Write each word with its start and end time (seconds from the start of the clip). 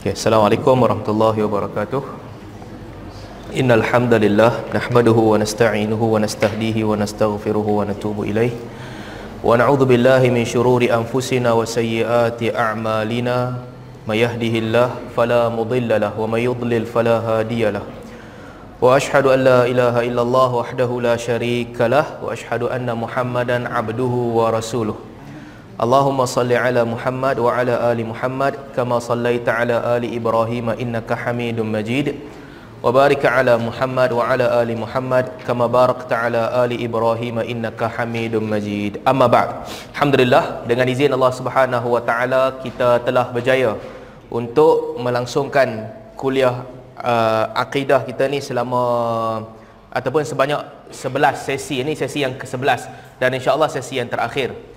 Okay, 0.00 0.16
Assalamualaikum 0.16 0.80
warahmatullahi 0.80 1.44
wabarakatuh. 1.44 2.00
Innal 3.52 3.84
hamdalillah 3.84 4.72
nahmaduhu 4.72 5.36
wa 5.36 5.36
nasta'inuhu 5.36 6.16
wa 6.16 6.24
nastahdihi 6.24 6.88
wa 6.88 6.96
nastaghfiruhu 6.96 7.68
wa 7.68 7.84
natubu 7.84 8.24
ilaih. 8.24 8.48
Wa 9.44 9.60
na'udzu 9.60 9.84
billahi 9.84 10.32
min 10.32 10.48
shururi 10.48 10.88
anfusina 10.88 11.52
wa 11.52 11.68
sayyiati 11.68 12.48
a'malina. 12.48 13.60
May 14.08 14.24
yahdihillahu 14.24 15.12
fala 15.12 15.52
mudilla 15.52 16.00
lahu 16.00 16.24
wa 16.24 16.32
may 16.32 16.48
yudlil 16.48 16.88
fala 16.88 17.20
hadiya 17.20 17.76
lahu. 17.76 17.84
Wa 18.80 18.96
ashhadu 18.96 19.36
an 19.36 19.44
la 19.44 19.60
ilaha 19.68 20.00
illallah 20.00 20.64
wahdahu 20.64 21.04
la 21.04 21.20
syarika 21.20 21.92
lah 21.92 22.24
wa 22.24 22.32
ashhadu 22.32 22.72
anna 22.72 22.96
Muhammadan 22.96 23.68
Allahumma 25.80 26.28
salli 26.28 26.52
ala 26.60 26.84
Muhammad 26.84 27.40
wa 27.40 27.56
ala 27.56 27.74
ali 27.88 28.04
Muhammad 28.04 28.52
kama 28.76 29.00
sallaita 29.00 29.64
ala 29.64 29.76
ali 29.96 30.12
Ibrahim 30.12 30.76
innaka 30.76 31.16
Hamidum 31.16 31.72
Majid 31.72 32.20
wa 32.84 32.92
barik 32.92 33.24
ala 33.24 33.56
Muhammad 33.56 34.12
wa 34.12 34.28
ala 34.28 34.60
ali 34.60 34.76
Muhammad 34.76 35.32
kama 35.48 35.72
barakta 35.72 36.28
ala 36.28 36.42
ali 36.62 36.76
Ibrahim 36.84 37.40
innaka 37.52 37.88
Hamidum 37.96 38.44
Majid. 38.44 39.00
Amma 39.08 39.24
ba'd. 39.24 39.72
Alhamdulillah 39.96 40.68
dengan 40.68 40.84
izin 40.84 41.16
Allah 41.16 41.32
Subhanahu 41.32 41.96
wa 41.96 42.02
taala 42.04 42.60
kita 42.60 43.00
telah 43.00 43.32
berjaya 43.32 43.72
untuk 44.28 45.00
melangsungkan 45.00 45.88
kuliah 46.12 46.60
uh, 47.00 47.56
akidah 47.56 48.04
kita 48.04 48.28
ni 48.28 48.44
selama 48.44 48.84
ataupun 49.88 50.28
sebanyak 50.28 50.60
11 50.92 51.40
sesi 51.48 51.80
ini 51.80 51.96
sesi 51.96 52.20
yang 52.20 52.36
ke-11 52.36 52.84
dan 53.16 53.32
insya-Allah 53.32 53.72
sesi 53.72 53.96
yang 53.96 54.12
terakhir 54.12 54.69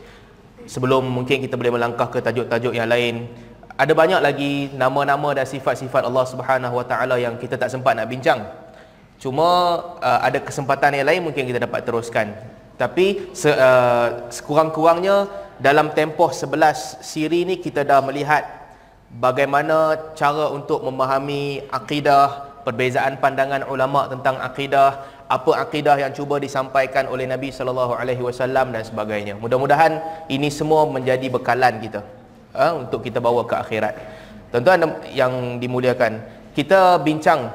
sebelum 0.66 1.06
mungkin 1.06 1.44
kita 1.44 1.56
boleh 1.60 1.74
melangkah 1.76 2.08
ke 2.10 2.20
tajuk-tajuk 2.20 2.74
yang 2.74 2.90
lain. 2.90 3.28
Ada 3.74 3.94
banyak 3.98 4.22
lagi 4.22 4.70
nama-nama 4.78 5.34
dan 5.34 5.50
sifat-sifat 5.50 6.06
Allah 6.06 6.26
Subhanahu 6.30 6.78
Wa 6.78 6.86
Taala 6.86 7.16
yang 7.18 7.36
kita 7.42 7.58
tak 7.58 7.74
sempat 7.74 7.98
nak 7.98 8.06
bincang. 8.06 8.46
Cuma 9.18 9.80
uh, 10.04 10.20
ada 10.20 10.38
kesempatan 10.44 10.94
yang 11.00 11.08
lain 11.08 11.22
mungkin 11.24 11.48
kita 11.48 11.64
dapat 11.64 11.88
teruskan. 11.88 12.36
Tapi 12.78 13.32
se, 13.32 13.50
uh, 13.50 14.28
sekurang-kurangnya 14.28 15.30
dalam 15.62 15.94
tempoh 15.94 16.34
11 16.34 17.06
siri 17.06 17.46
ni 17.46 17.62
kita 17.62 17.86
dah 17.86 18.02
melihat 18.02 18.44
bagaimana 19.14 20.12
cara 20.18 20.50
untuk 20.50 20.82
memahami 20.82 21.64
akidah 21.70 22.54
perbezaan 22.66 23.20
pandangan 23.22 23.68
ulama 23.70 24.10
tentang 24.10 24.40
akidah 24.42 25.13
apa 25.34 25.52
akidah 25.66 25.98
yang 25.98 26.12
cuba 26.18 26.38
disampaikan 26.38 27.10
oleh 27.14 27.26
Nabi 27.26 27.50
sallallahu 27.50 27.98
alaihi 27.98 28.22
wasallam 28.22 28.70
dan 28.70 28.86
sebagainya. 28.86 29.34
Mudah-mudahan 29.42 29.98
ini 30.30 30.54
semua 30.54 30.86
menjadi 30.86 31.26
bekalan 31.34 31.82
kita 31.82 32.02
ha, 32.54 32.78
untuk 32.78 33.02
kita 33.02 33.18
bawa 33.18 33.42
ke 33.50 33.56
akhirat. 33.58 33.94
Tuan-tuan 34.54 35.02
yang 35.10 35.58
dimuliakan, 35.58 36.22
kita 36.54 37.02
bincang 37.02 37.50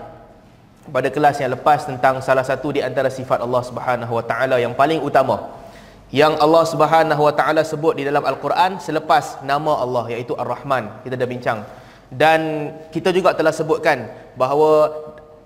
pada 0.91 1.07
kelas 1.15 1.39
yang 1.39 1.55
lepas 1.55 1.87
tentang 1.87 2.19
salah 2.19 2.43
satu 2.43 2.75
di 2.75 2.81
antara 2.83 3.07
sifat 3.07 3.39
Allah 3.47 3.63
Subhanahu 3.63 4.13
wa 4.19 4.25
taala 4.27 4.57
yang 4.59 4.75
paling 4.75 4.99
utama 4.99 5.37
yang 6.09 6.41
Allah 6.41 6.65
Subhanahu 6.65 7.21
wa 7.21 7.35
taala 7.37 7.61
sebut 7.61 8.01
di 8.01 8.09
dalam 8.09 8.25
Al-Quran 8.25 8.81
selepas 8.81 9.45
nama 9.45 9.85
Allah 9.85 10.09
iaitu 10.17 10.33
Ar-Rahman. 10.33 11.05
Kita 11.05 11.21
dah 11.21 11.29
bincang. 11.29 11.59
Dan 12.09 12.73
kita 12.89 13.13
juga 13.13 13.37
telah 13.37 13.53
sebutkan 13.53 14.09
bahawa 14.33 14.89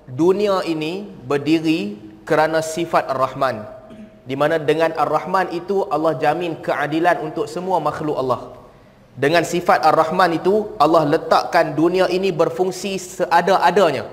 dunia 0.07 0.63
ini 0.63 1.03
berdiri 1.27 2.12
kerana 2.23 2.63
sifat 2.63 3.11
Ar-Rahman 3.11 3.83
di 4.23 4.39
mana 4.39 4.59
dengan 4.59 4.95
Ar-Rahman 4.95 5.51
itu 5.51 5.83
Allah 5.91 6.15
jamin 6.15 6.63
keadilan 6.63 7.27
untuk 7.27 7.51
semua 7.51 7.83
makhluk 7.83 8.15
Allah. 8.15 8.55
Dengan 9.13 9.43
sifat 9.43 9.83
Ar-Rahman 9.83 10.39
itu 10.39 10.73
Allah 10.79 11.05
letakkan 11.05 11.75
dunia 11.75 12.07
ini 12.09 12.31
berfungsi 12.31 12.97
seada-adanya. 12.97 14.09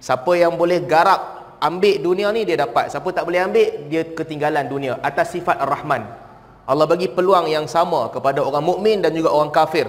Siapa 0.00 0.32
yang 0.34 0.56
boleh 0.56 0.82
garap 0.82 1.54
ambil 1.60 2.00
dunia 2.00 2.32
ni 2.32 2.48
dia 2.48 2.56
dapat. 2.56 2.88
Siapa 2.88 3.04
tak 3.12 3.28
boleh 3.28 3.44
ambil 3.44 3.68
dia 3.86 4.02
ketinggalan 4.16 4.64
dunia 4.66 4.96
atas 5.04 5.36
sifat 5.36 5.60
Ar-Rahman. 5.60 6.02
Allah 6.64 6.88
bagi 6.88 7.12
peluang 7.12 7.44
yang 7.52 7.68
sama 7.68 8.08
kepada 8.08 8.40
orang 8.40 8.64
mukmin 8.64 9.04
dan 9.04 9.12
juga 9.12 9.28
orang 9.28 9.52
kafir. 9.52 9.86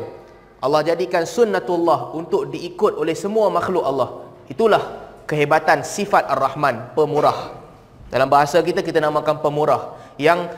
Allah 0.59 0.83
jadikan 0.83 1.23
sunnatullah 1.23 2.11
untuk 2.11 2.51
diikut 2.51 2.99
oleh 2.99 3.15
semua 3.15 3.47
makhluk 3.47 3.87
Allah. 3.87 4.27
Itulah 4.51 5.04
kehebatan 5.25 5.81
sifat 5.81 6.29
Ar-Rahman, 6.29 6.93
pemurah. 6.93 7.53
Dalam 8.09 8.29
bahasa 8.29 8.61
kita 8.61 8.85
kita 8.85 9.01
namakan 9.01 9.41
pemurah. 9.41 9.97
Yang 10.15 10.53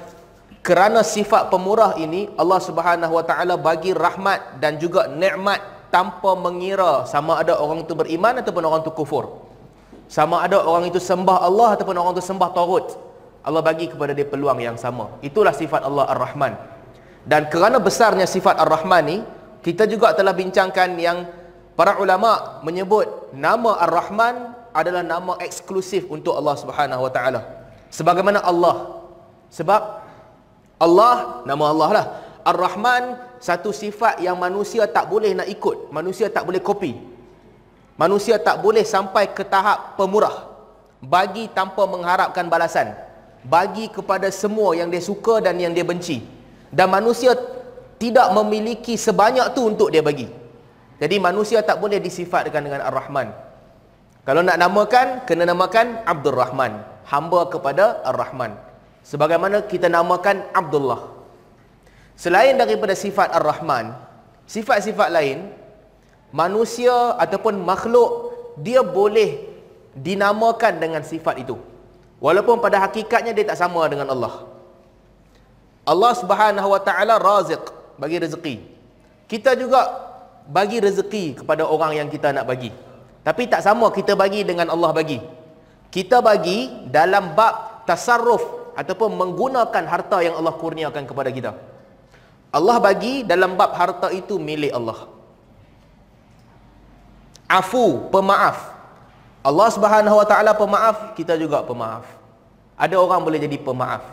kerana 0.61 1.01
sifat 1.01 1.47
pemurah 1.47 1.95
ini 1.95 2.27
Allah 2.35 2.59
Subhanahu 2.59 3.15
Wa 3.15 3.23
Taala 3.23 3.55
bagi 3.55 3.95
rahmat 3.95 4.59
dan 4.59 4.75
juga 4.75 5.07
nikmat 5.07 5.63
tanpa 5.87 6.35
mengira 6.35 7.07
sama 7.07 7.39
ada 7.39 7.55
orang 7.55 7.87
itu 7.87 7.95
beriman 7.95 8.43
ataupun 8.43 8.63
orang 8.67 8.83
itu 8.83 8.91
kufur. 8.91 9.47
Sama 10.11 10.43
ada 10.43 10.59
orang 10.63 10.91
itu 10.91 10.99
sembah 10.99 11.43
Allah 11.43 11.79
ataupun 11.79 11.95
orang 11.95 12.15
itu 12.15 12.23
sembah 12.23 12.51
Tauhid. 12.51 12.87
Allah 13.47 13.63
bagi 13.63 13.87
kepada 13.87 14.11
dia 14.11 14.27
peluang 14.27 14.59
yang 14.59 14.75
sama. 14.75 15.15
Itulah 15.23 15.55
sifat 15.55 15.87
Allah 15.87 16.03
Ar-Rahman. 16.11 16.53
Dan 17.23 17.47
kerana 17.47 17.79
besarnya 17.79 18.27
sifat 18.27 18.59
Ar-Rahman 18.59 19.03
ni, 19.07 19.17
kita 19.63 19.87
juga 19.87 20.11
telah 20.15 20.35
bincangkan 20.35 20.95
yang 20.99 21.27
para 21.75 21.99
ulama 21.99 22.59
menyebut 22.63 23.31
nama 23.35 23.79
Ar-Rahman 23.83 24.56
adalah 24.77 25.01
nama 25.01 25.33
eksklusif 25.41 26.05
untuk 26.05 26.37
Allah 26.37 26.53
Subhanahu 26.53 27.01
Wa 27.09 27.11
Taala. 27.11 27.41
Sebagaimana 27.89 28.45
Allah. 28.45 29.01
Sebab 29.49 29.81
Allah 30.77 31.41
nama 31.49 31.63
Allah 31.73 31.89
lah. 31.89 32.05
Ar-Rahman 32.45 33.17
satu 33.41 33.73
sifat 33.73 34.21
yang 34.21 34.37
manusia 34.37 34.85
tak 34.85 35.09
boleh 35.09 35.33
nak 35.33 35.49
ikut, 35.49 35.89
manusia 35.89 36.29
tak 36.29 36.45
boleh 36.45 36.61
kopi. 36.61 36.93
Manusia 37.97 38.37
tak 38.37 38.61
boleh 38.61 38.85
sampai 38.85 39.33
ke 39.33 39.41
tahap 39.41 39.97
pemurah. 39.97 40.45
Bagi 41.01 41.49
tanpa 41.49 41.89
mengharapkan 41.89 42.45
balasan. 42.45 42.93
Bagi 43.41 43.89
kepada 43.89 44.29
semua 44.29 44.77
yang 44.77 44.93
dia 44.93 45.01
suka 45.01 45.41
dan 45.41 45.57
yang 45.57 45.73
dia 45.73 45.81
benci. 45.81 46.21
Dan 46.69 46.93
manusia 46.93 47.33
tidak 47.97 48.29
memiliki 48.37 48.93
sebanyak 48.93 49.57
tu 49.57 49.65
untuk 49.65 49.89
dia 49.89 50.05
bagi. 50.05 50.29
Jadi 51.01 51.15
manusia 51.17 51.65
tak 51.65 51.81
boleh 51.81 51.97
disifatkan 51.97 52.61
dengan 52.61 52.85
Ar-Rahman. 52.85 53.46
Kalau 54.27 54.43
nak 54.43 54.59
namakan, 54.59 55.23
kena 55.23 55.47
namakan 55.47 56.03
Abdul 56.03 56.35
Rahman. 56.35 56.83
Hamba 57.07 57.47
kepada 57.47 58.03
Ar-Rahman. 58.03 58.59
Sebagaimana 58.99 59.63
kita 59.63 59.87
namakan 59.87 60.43
Abdullah. 60.51 61.15
Selain 62.19 62.59
daripada 62.59 62.91
sifat 62.91 63.31
Ar-Rahman, 63.31 63.95
sifat-sifat 64.43 65.15
lain, 65.15 65.47
manusia 66.35 67.15
ataupun 67.15 67.55
makhluk, 67.63 68.35
dia 68.59 68.83
boleh 68.83 69.47
dinamakan 69.95 70.75
dengan 70.83 71.07
sifat 71.07 71.39
itu. 71.39 71.55
Walaupun 72.19 72.59
pada 72.59 72.83
hakikatnya 72.83 73.31
dia 73.31 73.47
tak 73.47 73.63
sama 73.63 73.87
dengan 73.87 74.11
Allah. 74.11 74.43
Allah 75.87 76.11
subhanahu 76.19 76.67
wa 76.67 76.81
ta'ala 76.83 77.15
raziq, 77.15 77.63
bagi 77.95 78.19
rezeki. 78.19 78.55
Kita 79.31 79.55
juga 79.55 79.87
bagi 80.51 80.83
rezeki 80.83 81.39
kepada 81.39 81.63
orang 81.63 81.95
yang 81.95 82.11
kita 82.11 82.35
nak 82.35 82.43
bagi. 82.43 82.75
Tapi 83.27 83.43
tak 83.51 83.59
sama 83.59 83.91
kita 83.91 84.15
bagi 84.15 84.47
dengan 84.47 84.71
Allah 84.71 84.95
bagi. 84.95 85.19
Kita 85.91 86.23
bagi 86.23 86.87
dalam 86.87 87.35
bab 87.35 87.83
tasarruf 87.83 88.71
ataupun 88.71 89.19
menggunakan 89.19 89.83
harta 89.83 90.23
yang 90.23 90.39
Allah 90.39 90.55
kurniakan 90.55 91.03
kepada 91.03 91.27
kita. 91.27 91.51
Allah 92.55 92.79
bagi 92.79 93.27
dalam 93.27 93.59
bab 93.59 93.75
harta 93.75 94.15
itu 94.15 94.39
milik 94.39 94.71
Allah. 94.71 95.11
Afu, 97.51 98.07
pemaaf. 98.15 98.71
Allah 99.43 99.69
Subhanahu 99.75 100.23
Wa 100.23 100.27
Taala 100.27 100.55
pemaaf, 100.55 101.11
kita 101.11 101.35
juga 101.35 101.67
pemaaf. 101.67 102.07
Ada 102.79 102.95
orang 102.95 103.27
boleh 103.27 103.43
jadi 103.43 103.59
pemaaf. 103.59 104.07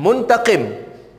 Muntaqim, 0.00 0.72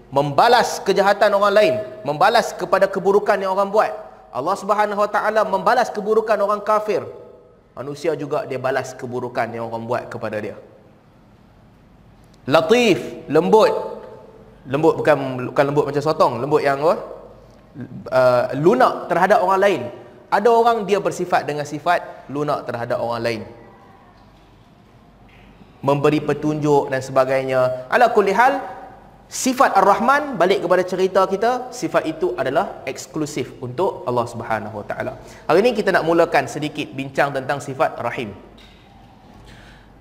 membalas 0.10 0.82
kejahatan 0.82 1.30
orang 1.38 1.54
lain, 1.54 1.74
membalas 2.02 2.58
kepada 2.58 2.90
keburukan 2.90 3.38
yang 3.38 3.54
orang 3.54 3.70
buat. 3.70 4.03
Allah 4.34 4.56
Subhanahu 4.58 4.98
Wa 4.98 5.10
Taala 5.14 5.46
membalas 5.46 5.94
keburukan 5.94 6.34
orang 6.42 6.66
kafir. 6.66 7.06
Manusia 7.78 8.18
juga 8.18 8.50
dia 8.50 8.58
balas 8.58 8.98
keburukan 8.98 9.46
yang 9.54 9.70
orang 9.70 9.86
buat 9.86 10.04
kepada 10.10 10.42
dia. 10.42 10.58
Latif, 12.50 12.98
lembut. 13.30 13.74
Lembut 14.66 14.94
bukan 14.98 15.18
bukan 15.54 15.64
lembut 15.70 15.86
macam 15.90 16.02
sotong, 16.02 16.34
lembut 16.42 16.62
yang 16.66 16.82
apa? 16.82 16.96
Uh, 18.10 18.44
lunak 18.58 19.10
terhadap 19.10 19.40
orang 19.42 19.62
lain. 19.62 19.82
Ada 20.34 20.50
orang 20.50 20.78
dia 20.90 20.98
bersifat 20.98 21.46
dengan 21.46 21.66
sifat 21.66 22.26
lunak 22.30 22.66
terhadap 22.66 22.98
orang 22.98 23.22
lain. 23.22 23.42
Memberi 25.86 26.22
petunjuk 26.26 26.90
dan 26.90 27.06
sebagainya. 27.06 27.90
Ala 27.90 28.10
kulli 28.10 28.34
hal, 28.34 28.62
Sifat 29.34 29.74
Ar-Rahman 29.74 30.38
balik 30.38 30.62
kepada 30.62 30.86
cerita 30.86 31.26
kita, 31.26 31.74
sifat 31.74 32.06
itu 32.06 32.38
adalah 32.38 32.86
eksklusif 32.86 33.58
untuk 33.66 34.06
Allah 34.06 34.30
Subhanahu 34.30 34.78
Wa 34.78 34.86
Taala. 34.86 35.18
Hari 35.50 35.58
ini 35.66 35.74
kita 35.74 35.90
nak 35.90 36.06
mulakan 36.06 36.46
sedikit 36.46 36.86
bincang 36.94 37.34
tentang 37.34 37.58
sifat 37.58 37.98
Rahim. 37.98 38.30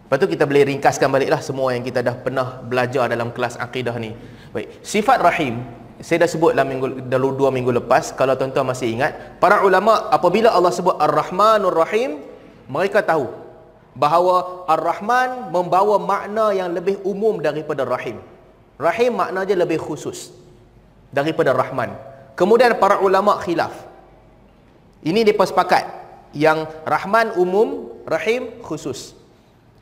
Lepas 0.04 0.16
tu 0.20 0.28
kita 0.28 0.44
boleh 0.44 0.76
ringkaskan 0.76 1.08
baliklah 1.08 1.40
semua 1.40 1.72
yang 1.72 1.80
kita 1.80 2.04
dah 2.04 2.12
pernah 2.12 2.60
belajar 2.60 3.08
dalam 3.08 3.32
kelas 3.32 3.56
akidah 3.56 3.96
ni. 3.96 4.12
Baik, 4.52 4.84
sifat 4.84 5.24
Rahim 5.24 5.64
saya 6.04 6.28
dah 6.28 6.28
sebut 6.28 6.52
dalam 6.52 6.68
minggu 6.68 7.08
dalam 7.08 7.32
dua 7.32 7.48
minggu 7.48 7.72
lepas 7.80 8.12
kalau 8.12 8.36
tuan-tuan 8.36 8.68
masih 8.68 8.92
ingat 8.92 9.40
para 9.40 9.64
ulama 9.64 10.12
apabila 10.12 10.52
Allah 10.52 10.76
sebut 10.76 10.98
Ar-Rahmanur 11.00 11.72
Rahim 11.72 12.20
mereka 12.68 13.00
tahu 13.00 13.32
bahawa 13.96 14.68
Ar-Rahman 14.68 15.54
membawa 15.54 15.96
makna 15.96 16.52
yang 16.52 16.74
lebih 16.74 17.00
umum 17.06 17.38
daripada 17.40 17.86
Rahim 17.88 18.18
Rahim 18.82 19.14
makna 19.14 19.46
dia 19.46 19.54
lebih 19.54 19.78
khusus 19.78 20.34
daripada 21.14 21.54
Rahman. 21.54 21.94
Kemudian 22.34 22.74
para 22.82 22.98
ulama 22.98 23.38
khilaf. 23.38 23.70
Ini 25.06 25.22
dia 25.22 25.38
sepakat 25.38 25.86
yang 26.34 26.66
Rahman 26.82 27.38
umum 27.38 27.94
Rahim 28.02 28.58
khusus. 28.66 29.14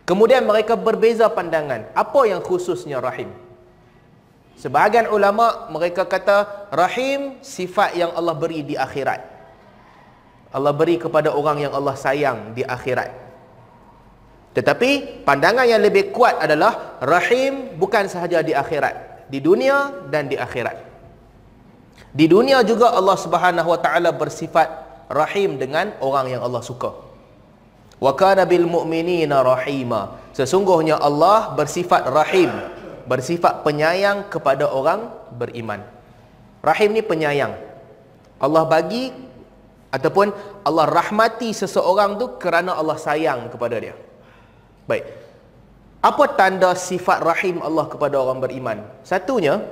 Kemudian 0.05 0.45
mereka 0.45 0.77
berbeza 0.77 1.33
pandangan. 1.33 1.89
Apa 1.97 2.29
yang 2.29 2.45
khususnya 2.45 3.01
Rahim? 3.01 3.33
Sebahagian 4.61 5.09
ulama 5.09 5.73
mereka 5.73 6.05
kata 6.05 6.69
rahim 6.69 7.41
sifat 7.41 7.97
yang 7.97 8.13
Allah 8.13 8.37
beri 8.37 8.61
di 8.61 8.77
akhirat. 8.77 9.25
Allah 10.53 10.77
beri 10.77 11.01
kepada 11.01 11.33
orang 11.33 11.65
yang 11.65 11.73
Allah 11.73 11.97
sayang 11.97 12.53
di 12.53 12.61
akhirat. 12.61 13.30
Tetapi 14.51 15.23
pandangan 15.23 15.63
yang 15.63 15.79
lebih 15.79 16.11
kuat 16.11 16.43
adalah 16.43 16.99
rahim 16.99 17.79
bukan 17.79 18.11
sahaja 18.11 18.43
di 18.43 18.51
akhirat, 18.51 19.27
di 19.31 19.39
dunia 19.39 19.95
dan 20.11 20.27
di 20.27 20.35
akhirat. 20.35 20.91
Di 22.11 22.27
dunia 22.27 22.67
juga 22.67 22.91
Allah 22.91 23.15
Subhanahu 23.15 23.71
wa 23.71 23.79
taala 23.79 24.11
bersifat 24.11 24.67
rahim 25.07 25.55
dengan 25.55 25.95
orang 26.03 26.35
yang 26.35 26.43
Allah 26.43 26.59
suka. 26.67 26.91
Wa 28.03 28.13
kana 28.19 28.43
bil 28.43 28.67
mu'minina 28.67 29.47
rahima. 29.47 30.19
Sesungguhnya 30.35 30.99
Allah 30.99 31.55
bersifat 31.55 32.11
rahim 32.11 32.51
bersifat 33.07 33.63
penyayang 33.63 34.27
kepada 34.27 34.67
orang 34.67 35.11
beriman. 35.35 35.83
Rahim 36.63 36.95
ni 36.95 37.03
penyayang. 37.03 37.55
Allah 38.39 38.65
bagi 38.67 39.11
ataupun 39.91 40.31
Allah 40.63 40.87
rahmati 40.87 41.51
seseorang 41.51 42.19
tu 42.19 42.39
kerana 42.39 42.79
Allah 42.79 42.95
sayang 42.99 43.51
kepada 43.51 43.79
dia. 43.79 43.95
Baik. 44.91 45.07
Apa 46.03 46.25
tanda 46.35 46.75
sifat 46.75 47.23
rahim 47.23 47.63
Allah 47.63 47.87
kepada 47.87 48.19
orang 48.19 48.43
beriman? 48.43 48.83
Satunya 49.07 49.63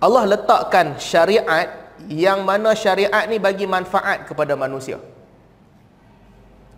Allah 0.00 0.24
letakkan 0.24 0.96
syariat 0.96 1.68
yang 2.08 2.40
mana 2.48 2.72
syariat 2.72 3.28
ni 3.28 3.36
bagi 3.36 3.68
manfaat 3.68 4.24
kepada 4.24 4.56
manusia. 4.56 4.96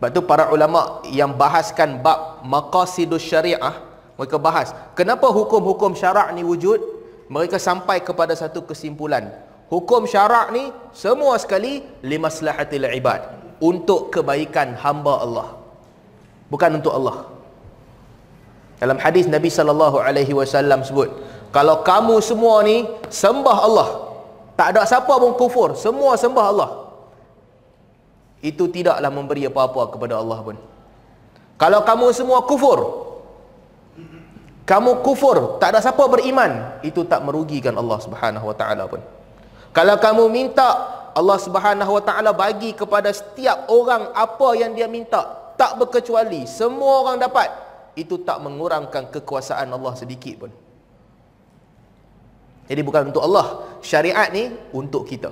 Sebab 0.03 0.11
tu 0.11 0.27
para 0.27 0.51
ulama 0.51 0.99
yang 1.15 1.31
bahaskan 1.39 2.03
bab 2.03 2.43
maqasidus 2.43 3.23
syariah 3.23 3.71
mereka 4.19 4.35
bahas 4.35 4.75
kenapa 4.99 5.31
hukum-hukum 5.31 5.95
syarak 5.95 6.35
ni 6.35 6.43
wujud 6.43 6.83
mereka 7.31 7.63
sampai 7.63 8.03
kepada 8.03 8.35
satu 8.35 8.67
kesimpulan 8.67 9.31
hukum 9.71 10.03
syarak 10.03 10.51
ni 10.51 10.75
semua 10.91 11.39
sekali 11.39 11.87
limaslahatil 12.03 12.91
ibad 12.99 13.31
untuk 13.63 14.11
kebaikan 14.11 14.75
hamba 14.75 15.23
Allah 15.23 15.62
bukan 16.53 16.77
untuk 16.77 16.93
Allah. 16.93 17.33
Dalam 18.77 19.01
hadis 19.01 19.25
Nabi 19.25 19.49
sallallahu 19.49 19.97
alaihi 19.97 20.37
wasallam 20.37 20.85
sebut 20.85 21.09
kalau 21.49 21.81
kamu 21.81 22.21
semua 22.21 22.61
ni 22.67 22.85
sembah 23.09 23.59
Allah 23.65 23.89
tak 24.59 24.77
ada 24.77 24.85
siapa 24.85 25.09
pun 25.09 25.33
kufur 25.33 25.73
semua 25.73 26.21
sembah 26.21 26.47
Allah. 26.53 26.71
Itu 28.45 28.69
tidaklah 28.69 29.09
memberi 29.09 29.47
apa-apa 29.47 29.97
kepada 29.97 30.19
Allah 30.21 30.39
pun. 30.45 30.59
Kalau 31.57 31.81
kamu 31.87 32.11
semua 32.11 32.43
kufur 32.43 33.03
kamu 34.63 35.03
kufur, 35.03 35.59
tak 35.59 35.75
ada 35.75 35.83
siapa 35.83 36.07
beriman, 36.07 36.79
itu 36.87 37.03
tak 37.03 37.19
merugikan 37.27 37.75
Allah 37.75 37.99
Subhanahu 37.99 38.47
wa 38.47 38.55
taala 38.55 38.87
pun. 38.87 39.03
Kalau 39.75 39.99
kamu 39.99 40.31
minta 40.31 40.69
Allah 41.19 41.39
Subhanahu 41.43 41.99
wa 41.99 42.03
taala 42.03 42.31
bagi 42.31 42.71
kepada 42.71 43.11
setiap 43.11 43.67
orang 43.67 44.15
apa 44.15 44.49
yang 44.55 44.71
dia 44.71 44.87
minta, 44.87 45.42
tak 45.57 45.79
berkecuali, 45.79 46.49
semua 46.49 47.07
orang 47.07 47.17
dapat, 47.21 47.49
itu 47.99 48.21
tak 48.25 48.41
mengurangkan 48.41 49.13
kekuasaan 49.13 49.69
Allah 49.69 49.93
sedikit 49.97 50.47
pun. 50.47 50.53
Jadi 52.71 52.81
bukan 52.81 53.13
untuk 53.13 53.21
Allah, 53.27 53.69
syariat 53.85 54.33
ni 54.33 54.49
untuk 54.73 55.05
kita. 55.05 55.29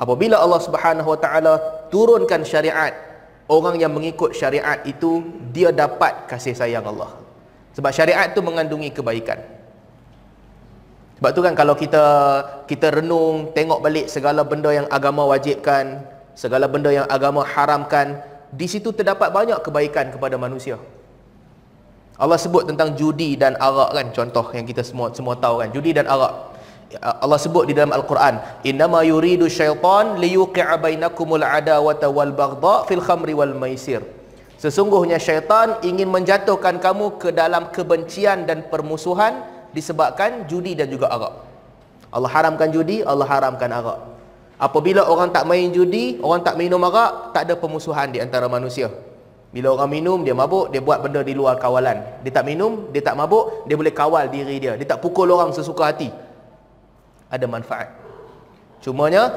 Apabila 0.00 0.40
Allah 0.40 0.58
Subhanahu 0.58 1.06
wa 1.06 1.18
taala 1.20 1.54
turunkan 1.92 2.42
syariat, 2.42 2.90
orang 3.46 3.78
yang 3.78 3.92
mengikut 3.94 4.34
syariat 4.34 4.80
itu 4.82 5.22
dia 5.54 5.70
dapat 5.70 6.26
kasih 6.26 6.56
sayang 6.56 6.82
Allah. 6.82 7.14
Sebab 7.78 7.92
syariat 7.94 8.26
tu 8.34 8.42
mengandungi 8.42 8.90
kebaikan. 8.90 9.38
Sebab 11.22 11.30
tu 11.30 11.40
kan 11.46 11.54
kalau 11.54 11.78
kita 11.78 12.04
kita 12.66 12.90
renung, 12.90 13.54
tengok 13.54 13.78
balik 13.78 14.10
segala 14.10 14.42
benda 14.42 14.74
yang 14.74 14.90
agama 14.90 15.22
wajibkan, 15.30 16.02
segala 16.34 16.66
benda 16.66 16.90
yang 16.90 17.06
agama 17.06 17.46
haramkan, 17.46 18.18
di 18.52 18.66
situ 18.68 18.92
terdapat 18.92 19.32
banyak 19.32 19.58
kebaikan 19.64 20.12
kepada 20.12 20.36
manusia. 20.36 20.76
Allah 22.20 22.38
sebut 22.38 22.68
tentang 22.68 22.92
judi 22.94 23.34
dan 23.34 23.56
arak 23.56 23.90
kan 23.96 24.06
contoh 24.12 24.46
yang 24.52 24.68
kita 24.68 24.84
semua 24.84 25.10
semua 25.16 25.34
tahu 25.34 25.64
kan 25.64 25.72
judi 25.72 25.96
dan 25.96 26.06
arak 26.06 26.54
Allah 27.00 27.40
sebut 27.40 27.64
di 27.64 27.72
dalam 27.72 27.90
Al-Quran 27.90 28.36
innama 28.68 29.00
yuridu 29.00 29.48
syaitan 29.48 30.20
liyuqi'a 30.20 30.76
bainakumul 30.76 31.40
adawata 31.40 32.12
wal 32.12 32.30
baghdha 32.36 32.84
fil 32.84 33.00
khamri 33.00 33.32
wal 33.32 33.56
maisir 33.56 34.04
Sesungguhnya 34.62 35.18
syaitan 35.18 35.82
ingin 35.82 36.06
menjatuhkan 36.06 36.78
kamu 36.78 37.18
ke 37.18 37.34
dalam 37.34 37.74
kebencian 37.74 38.46
dan 38.46 38.62
permusuhan 38.70 39.42
disebabkan 39.74 40.46
judi 40.46 40.78
dan 40.78 40.86
juga 40.86 41.10
arak. 41.10 41.34
Allah 42.14 42.30
haramkan 42.30 42.70
judi, 42.70 43.02
Allah 43.02 43.26
haramkan 43.26 43.66
arak. 43.74 44.11
Apabila 44.62 45.02
orang 45.10 45.34
tak 45.34 45.42
main 45.42 45.74
judi, 45.74 46.22
orang 46.22 46.46
tak 46.46 46.54
minum 46.54 46.78
arak, 46.86 47.34
tak 47.34 47.50
ada 47.50 47.58
permusuhan 47.58 48.14
di 48.14 48.22
antara 48.22 48.46
manusia. 48.46 48.86
Bila 49.50 49.74
orang 49.74 49.90
minum, 49.90 50.22
dia 50.22 50.38
mabuk, 50.38 50.70
dia 50.70 50.78
buat 50.78 51.02
benda 51.02 51.18
di 51.26 51.34
luar 51.34 51.58
kawalan. 51.58 52.22
Dia 52.22 52.30
tak 52.30 52.46
minum, 52.46 52.86
dia 52.94 53.02
tak 53.02 53.18
mabuk, 53.18 53.66
dia 53.66 53.74
boleh 53.74 53.90
kawal 53.90 54.30
diri 54.30 54.62
dia. 54.62 54.78
Dia 54.78 54.86
tak 54.86 55.02
pukul 55.02 55.26
orang 55.34 55.50
sesuka 55.50 55.90
hati. 55.90 56.14
Ada 57.26 57.50
manfaat. 57.50 57.90
Cumanya, 58.78 59.34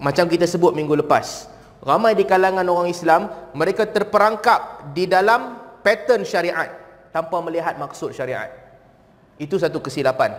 macam 0.00 0.24
kita 0.24 0.48
sebut 0.48 0.72
minggu 0.72 1.04
lepas, 1.04 1.52
ramai 1.84 2.16
di 2.16 2.24
kalangan 2.24 2.64
orang 2.64 2.88
Islam 2.88 3.28
mereka 3.52 3.84
terperangkap 3.84 4.90
di 4.96 5.04
dalam 5.04 5.60
pattern 5.84 6.24
syariat 6.24 6.72
tanpa 7.12 7.38
melihat 7.44 7.76
maksud 7.76 8.16
syariat 8.16 8.48
itu 9.36 9.60
satu 9.60 9.84
kesilapan 9.84 10.32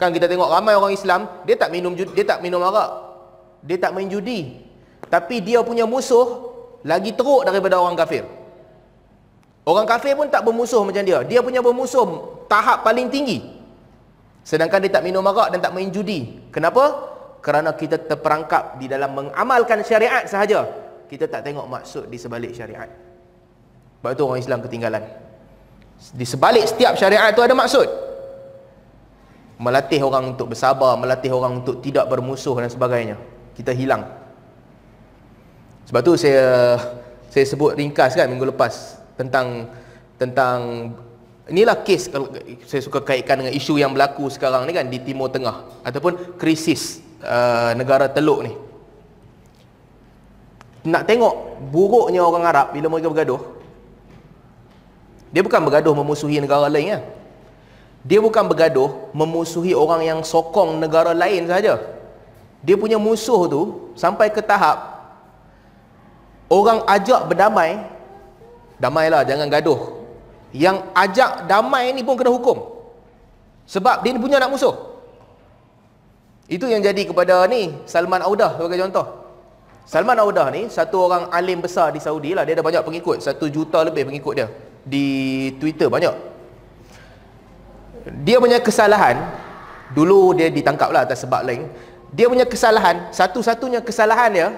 kan 0.00 0.16
kita 0.16 0.24
tengok 0.24 0.48
ramai 0.48 0.72
orang 0.72 0.96
Islam 0.96 1.44
dia 1.44 1.60
tak 1.60 1.68
minum 1.68 1.92
dia 1.92 2.24
tak 2.24 2.40
minum 2.40 2.64
arak. 2.64 3.12
Dia 3.60 3.76
tak 3.76 3.92
main 3.92 4.08
judi. 4.08 4.56
Tapi 5.12 5.44
dia 5.44 5.60
punya 5.60 5.84
musuh 5.84 6.48
lagi 6.80 7.12
teruk 7.12 7.44
daripada 7.44 7.76
orang 7.76 7.92
kafir. 7.92 8.24
Orang 9.68 9.84
kafir 9.84 10.16
pun 10.16 10.32
tak 10.32 10.40
bermusuh 10.48 10.80
macam 10.80 11.04
dia. 11.04 11.20
Dia 11.28 11.44
punya 11.44 11.60
bermusuh 11.60 12.08
tahap 12.48 12.80
paling 12.80 13.12
tinggi. 13.12 13.44
Sedangkan 14.40 14.80
dia 14.80 14.88
tak 14.88 15.04
minum 15.04 15.20
arak 15.28 15.52
dan 15.52 15.60
tak 15.60 15.76
main 15.76 15.92
judi. 15.92 16.48
Kenapa? 16.48 17.12
Kerana 17.44 17.76
kita 17.76 18.00
terperangkap 18.00 18.80
di 18.80 18.88
dalam 18.88 19.12
mengamalkan 19.12 19.84
syariat 19.84 20.24
sahaja. 20.24 20.64
Kita 21.12 21.28
tak 21.28 21.44
tengok 21.44 21.68
maksud 21.68 22.08
di 22.08 22.16
sebalik 22.16 22.56
syariat. 22.56 22.88
Sebab 24.00 24.16
itu 24.16 24.22
orang 24.24 24.40
Islam 24.40 24.64
ketinggalan. 24.64 25.04
Di 26.16 26.24
sebalik 26.24 26.64
setiap 26.64 26.96
syariat 26.96 27.28
itu 27.28 27.44
ada 27.44 27.52
maksud 27.52 28.09
melatih 29.60 30.00
orang 30.00 30.32
untuk 30.32 30.56
bersabar 30.56 30.96
melatih 30.96 31.28
orang 31.36 31.60
untuk 31.60 31.84
tidak 31.84 32.08
bermusuh 32.08 32.56
dan 32.56 32.72
sebagainya. 32.72 33.20
Kita 33.52 33.76
hilang. 33.76 34.08
Sebab 35.84 36.00
tu 36.00 36.16
saya 36.16 36.80
saya 37.28 37.44
sebut 37.44 37.76
ringkas 37.76 38.16
kan 38.16 38.24
minggu 38.26 38.48
lepas 38.48 38.96
tentang 39.20 39.68
tentang 40.16 40.58
inilah 41.44 41.84
kes 41.84 42.08
saya 42.64 42.80
suka 42.80 43.04
kaitkan 43.04 43.44
dengan 43.44 43.52
isu 43.52 43.76
yang 43.76 43.92
berlaku 43.92 44.32
sekarang 44.32 44.64
ni 44.64 44.72
kan 44.72 44.88
di 44.88 44.96
Timur 45.04 45.28
Tengah 45.28 45.84
ataupun 45.84 46.40
krisis 46.40 47.04
uh, 47.20 47.76
negara 47.76 48.08
teluk 48.08 48.48
ni. 48.48 48.52
Nak 50.88 51.04
tengok 51.04 51.60
buruknya 51.68 52.24
orang 52.24 52.48
Arab 52.48 52.66
bila 52.72 52.88
mereka 52.88 53.12
bergaduh 53.12 53.60
dia 55.30 55.46
bukan 55.46 55.60
bergaduh 55.62 55.94
memusuhi 55.94 56.42
negara 56.42 56.66
lain 56.66 56.98
ya. 56.98 57.00
Dia 58.04 58.18
bukan 58.18 58.44
bergaduh 58.48 59.12
memusuhi 59.12 59.76
orang 59.76 60.02
yang 60.04 60.20
sokong 60.24 60.80
negara 60.80 61.12
lain 61.12 61.44
saja 61.46 61.76
dia 62.60 62.76
punya 62.76 62.96
musuh 62.96 63.48
tu 63.48 63.62
sampai 63.96 64.32
ke 64.32 64.40
tahap 64.40 65.00
orang 66.48 66.84
ajak 66.88 67.28
berdamai 67.28 67.80
damailah 68.80 69.24
jangan 69.24 69.48
gaduh 69.52 70.00
yang 70.50 70.82
ajak 70.96 71.46
damai 71.46 71.92
ni 71.92 72.02
pun 72.02 72.16
kena 72.16 72.32
hukum 72.32 72.58
sebab 73.68 74.02
dia 74.02 74.16
punya 74.16 74.40
nak 74.40 74.50
musuh 74.50 74.90
itu 76.50 76.66
yang 76.66 76.82
jadi 76.82 77.06
kepada 77.06 77.46
ni 77.46 77.70
Salman 77.86 78.26
Audah 78.26 78.58
sebagai 78.58 78.82
contoh. 78.82 79.06
Salman 79.86 80.18
Audah 80.18 80.50
ni 80.50 80.66
satu 80.66 81.06
orang 81.06 81.30
alim 81.30 81.62
besar 81.62 81.94
di 81.94 82.02
Saudi 82.02 82.34
lah. 82.34 82.42
Dia 82.42 82.58
ada 82.58 82.66
banyak 82.66 82.82
pengikut. 82.82 83.22
Satu 83.22 83.46
juta 83.46 83.86
lebih 83.86 84.10
pengikut 84.10 84.34
dia. 84.34 84.50
Di 84.82 85.06
Twitter 85.62 85.86
banyak. 85.86 86.10
Dia 88.04 88.40
punya 88.40 88.58
kesalahan. 88.62 89.20
Dulu 89.90 90.38
dia 90.38 90.48
ditangkap 90.48 90.88
lah 90.94 91.04
atas 91.04 91.26
sebab 91.26 91.42
lain. 91.42 91.66
Dia 92.10 92.26
punya 92.26 92.46
kesalahan, 92.46 93.10
satu-satunya 93.14 93.78
kesalahan 93.86 94.30
dia, 94.34 94.48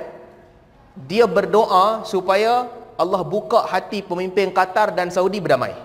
dia 1.05 1.25
berdoa 1.29 2.05
supaya 2.05 2.69
Allah 2.97 3.21
buka 3.25 3.65
hati 3.69 4.01
pemimpin 4.01 4.53
Qatar 4.53 4.93
dan 4.93 5.13
Saudi 5.13 5.41
berdamai. 5.41 5.77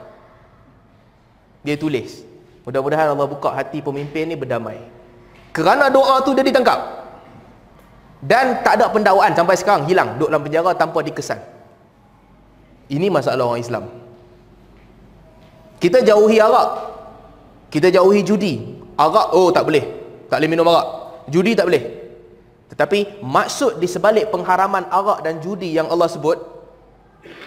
Dia 1.63 1.75
tulis. 1.75 2.23
Mudah-mudahan 2.63 3.11
Allah 3.11 3.27
buka 3.27 3.51
hati 3.51 3.79
pemimpin 3.79 4.27
ni 4.27 4.35
berdamai. 4.35 4.79
Kerana 5.55 5.87
doa 5.91 6.19
tu 6.23 6.35
dia 6.35 6.43
ditangkap. 6.43 7.07
Dan 8.19 8.63
tak 8.63 8.81
ada 8.81 8.91
pendakwaan 8.91 9.31
sampai 9.35 9.55
sekarang 9.55 9.87
hilang 9.87 10.15
duduk 10.15 10.29
dalam 10.31 10.43
penjara 10.43 10.71
tanpa 10.75 10.99
dikesan. 11.03 11.39
Ini 12.87 13.07
masalah 13.11 13.43
orang 13.43 13.63
Islam. 13.63 13.83
Kita 15.77 16.01
jauhi 16.03 16.39
arak. 16.39 16.96
Kita 17.77 17.93
jauhi 17.93 18.25
judi. 18.25 18.57
Arak 18.97 19.37
oh 19.37 19.53
tak 19.53 19.69
boleh. 19.69 19.85
Tak 20.25 20.41
boleh 20.41 20.49
minum 20.49 20.65
arak. 20.65 20.87
Judi 21.29 21.53
tak 21.53 21.69
boleh. 21.69 21.83
Tetapi 22.73 23.21
maksud 23.21 23.77
di 23.77 23.85
sebalik 23.85 24.33
pengharaman 24.33 24.89
arak 24.89 25.21
dan 25.21 25.37
judi 25.37 25.77
yang 25.77 25.85
Allah 25.85 26.09
sebut 26.09 26.41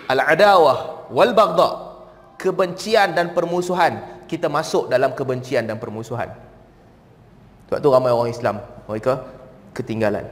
al-adawah 0.07 1.11
wal 1.11 1.35
baghdha 1.35 1.71
kebencian 2.39 3.11
dan 3.19 3.35
permusuhan 3.35 4.23
kita 4.31 4.47
masuk 4.47 4.87
dalam 4.87 5.19
kebencian 5.19 5.67
dan 5.67 5.83
permusuhan. 5.83 6.31
Sebab 7.67 7.83
tu 7.83 7.91
ramai 7.91 8.15
orang 8.15 8.31
Islam 8.31 8.63
mereka 8.87 9.27
ketinggalan. 9.75 10.31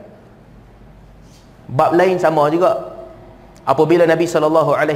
Bab 1.66 1.98
lain 1.98 2.22
sama 2.22 2.46
juga. 2.54 2.94
Apabila 3.66 4.06
Nabi 4.06 4.30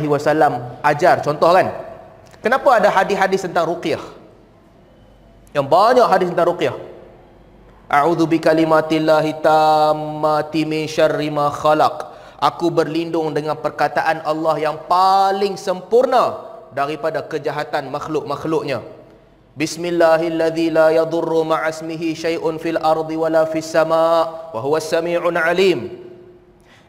wasallam 0.06 0.78
ajar 0.86 1.26
contoh 1.26 1.50
kan. 1.50 1.90
Kenapa 2.38 2.78
ada 2.78 2.86
hadis-hadis 2.86 3.42
tentang 3.42 3.66
ruqyah? 3.66 4.21
Yang 5.52 5.66
banyak 5.68 6.06
hadis 6.08 6.28
tentang 6.32 6.48
ruqyah. 6.52 6.76
A'udzu 7.92 8.24
bikalimatillahi 8.24 9.44
tammati 9.44 10.64
min 10.64 10.88
syarri 10.88 11.28
ma 11.28 11.52
khalaq. 11.52 12.08
Aku 12.40 12.72
berlindung 12.72 13.36
dengan 13.36 13.54
perkataan 13.60 14.24
Allah 14.24 14.56
yang 14.58 14.76
paling 14.88 15.60
sempurna 15.60 16.40
daripada 16.72 17.20
kejahatan 17.20 17.92
makhluk-makhluknya. 17.92 18.80
Bismillahilladzi 19.52 20.72
la 20.72 20.88
yadurru 20.96 21.44
ma'asmihi 21.44 22.16
syai'un 22.16 22.56
fil 22.56 22.80
ardi 22.80 23.20
wala 23.20 23.44
fis 23.44 23.68
sama' 23.68 24.48
wa 24.56 24.58
huwas 24.64 24.88
samii'un 24.88 25.36
'alim 25.36 26.11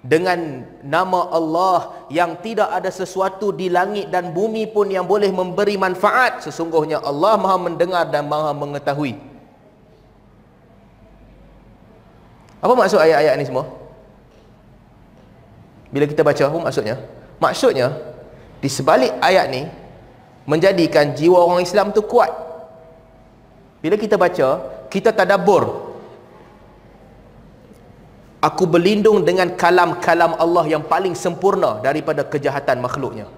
dengan 0.03 0.67
nama 0.83 1.31
Allah 1.31 2.03
yang 2.11 2.35
tidak 2.43 2.67
ada 2.67 2.91
sesuatu 2.91 3.55
di 3.55 3.71
langit 3.71 4.11
dan 4.11 4.35
bumi 4.35 4.67
pun 4.67 4.91
yang 4.91 5.07
boleh 5.07 5.31
memberi 5.31 5.79
manfaat 5.79 6.43
sesungguhnya 6.43 6.99
Allah 6.99 7.39
Maha 7.39 7.71
mendengar 7.71 8.03
dan 8.11 8.27
Maha 8.27 8.51
mengetahui. 8.51 9.15
Apa 12.59 12.73
maksud 12.75 12.99
ayat-ayat 12.99 13.39
ni 13.39 13.47
semua? 13.47 13.63
Bila 15.87 16.03
kita 16.03 16.19
baca 16.19 16.43
apa 16.51 16.57
maksudnya? 16.59 16.99
Maksudnya 17.39 17.87
di 18.59 18.67
sebalik 18.67 19.15
ayat 19.23 19.47
ni 19.47 19.63
menjadikan 20.43 21.15
jiwa 21.15 21.47
orang 21.47 21.63
Islam 21.63 21.95
tu 21.95 22.03
kuat. 22.03 22.31
Bila 23.79 23.95
kita 23.95 24.19
baca 24.19 24.47
kita 24.91 25.15
tadabbur 25.15 25.92
Aku 28.43 28.67
berlindung 28.67 29.23
dengan 29.23 29.55
kalam-kalam 29.55 30.35
Allah 30.35 30.65
yang 30.67 30.83
paling 30.83 31.15
sempurna 31.15 31.79
daripada 31.79 32.27
kejahatan 32.27 32.83
makhluknya. 32.83 33.31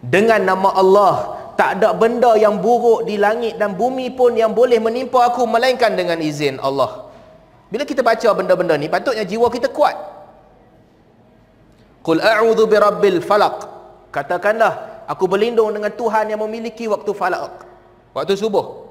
Dengan 0.00 0.40
nama 0.40 0.72
Allah, 0.72 1.14
tak 1.60 1.76
ada 1.76 1.92
benda 1.92 2.32
yang 2.40 2.56
buruk 2.64 3.04
di 3.04 3.20
langit 3.20 3.60
dan 3.60 3.76
bumi 3.76 4.08
pun 4.16 4.32
yang 4.32 4.56
boleh 4.56 4.80
menimpa 4.80 5.28
aku 5.28 5.44
melainkan 5.44 5.92
dengan 5.92 6.16
izin 6.16 6.56
Allah. 6.64 7.12
Bila 7.68 7.84
kita 7.84 8.00
baca 8.00 8.28
benda-benda 8.32 8.80
ni, 8.80 8.88
patutnya 8.88 9.20
jiwa 9.20 9.52
kita 9.52 9.68
kuat. 9.68 9.92
Qul 12.00 12.24
a'udhu 12.24 12.64
birabbil 12.72 13.20
falak. 13.20 13.68
Katakanlah, 14.16 15.04
aku 15.12 15.28
berlindung 15.28 15.76
dengan 15.76 15.92
Tuhan 15.92 16.32
yang 16.32 16.40
memiliki 16.40 16.88
waktu 16.88 17.12
falak. 17.12 17.68
Waktu 18.16 18.32
subuh. 18.32 18.88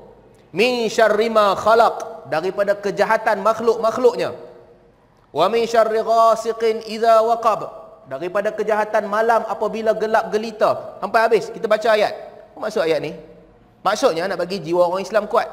Min 0.53 0.85
syarrima 0.85 1.57
khalaq. 1.57 2.29
Daripada 2.29 2.77
kejahatan 2.77 3.41
makhluk-makhluknya 3.41 4.48
wa 5.29 5.45
min 5.49 5.63
syarri 5.69 6.01
ghasiqin 6.01 6.85
idza 6.89 7.21
waqab. 7.25 7.77
Daripada 8.09 8.49
kejahatan 8.49 9.05
malam 9.05 9.45
apabila 9.45 9.93
gelap 9.93 10.33
gelita. 10.33 10.97
Sampai 10.97 11.19
habis 11.21 11.53
kita 11.53 11.69
baca 11.69 11.93
ayat. 11.93 12.13
Apa 12.53 12.57
maksud 12.57 12.81
ayat 12.81 12.99
ni? 13.05 13.13
Maksudnya 13.85 14.25
nak 14.25 14.41
bagi 14.41 14.57
jiwa 14.57 14.89
orang 14.89 15.05
Islam 15.05 15.29
kuat. 15.29 15.45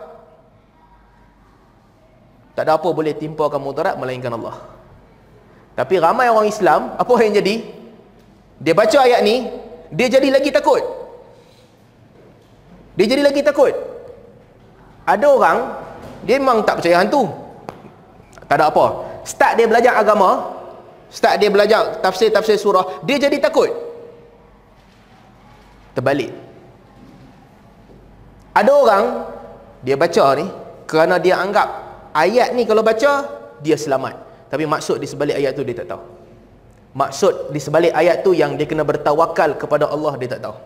Tak 2.57 2.65
ada 2.65 2.81
apa 2.81 2.89
boleh 2.89 3.13
timpa 3.13 3.53
kamu 3.53 3.61
mudarat 3.61 4.01
melainkan 4.01 4.33
Allah. 4.33 4.57
Tapi 5.77 6.01
ramai 6.01 6.33
orang 6.33 6.49
Islam 6.49 6.97
apa 6.97 7.13
yang 7.21 7.37
jadi? 7.37 7.61
Dia 8.57 8.73
baca 8.73 8.99
ayat 9.05 9.21
ni 9.21 9.53
dia 9.93 10.09
jadi 10.09 10.33
lagi 10.33 10.49
takut. 10.49 10.81
Dia 12.97 13.05
jadi 13.05 13.21
lagi 13.21 13.45
takut. 13.45 13.77
Ada 15.05 15.27
orang 15.29 15.59
dia 16.25 16.41
memang 16.41 16.65
tak 16.65 16.81
percaya 16.81 17.05
hantu. 17.05 17.29
Tak 18.49 18.57
ada 18.57 18.73
apa 18.73 19.16
start 19.27 19.59
dia 19.59 19.67
belajar 19.67 19.99
agama. 19.99 20.55
Start 21.11 21.43
dia 21.43 21.51
belajar 21.51 21.99
tafsir-tafsir 21.99 22.59
surah. 22.59 23.03
Dia 23.03 23.19
jadi 23.19 23.37
takut. 23.43 23.71
Terbalik. 25.99 26.31
Ada 28.57 28.73
orang 28.73 29.05
dia 29.85 29.99
baca 29.99 30.25
ni 30.39 30.47
kerana 30.89 31.21
dia 31.21 31.37
anggap 31.37 31.69
ayat 32.17 32.57
ni 32.57 32.65
kalau 32.65 32.81
baca 32.81 33.13
dia 33.61 33.77
selamat. 33.77 34.15
Tapi 34.49 34.65
maksud 34.65 35.03
di 35.03 35.07
sebalik 35.11 35.37
ayat 35.37 35.53
tu 35.59 35.67
dia 35.67 35.77
tak 35.83 35.91
tahu. 35.91 36.03
Maksud 36.97 37.53
di 37.53 37.61
sebalik 37.61 37.93
ayat 37.93 38.25
tu 38.25 38.33
yang 38.33 38.57
dia 38.57 38.65
kena 38.65 38.87
bertawakal 38.87 39.59
kepada 39.61 39.85
Allah 39.93 40.15
dia 40.17 40.29
tak 40.33 40.41
tahu. 40.41 40.57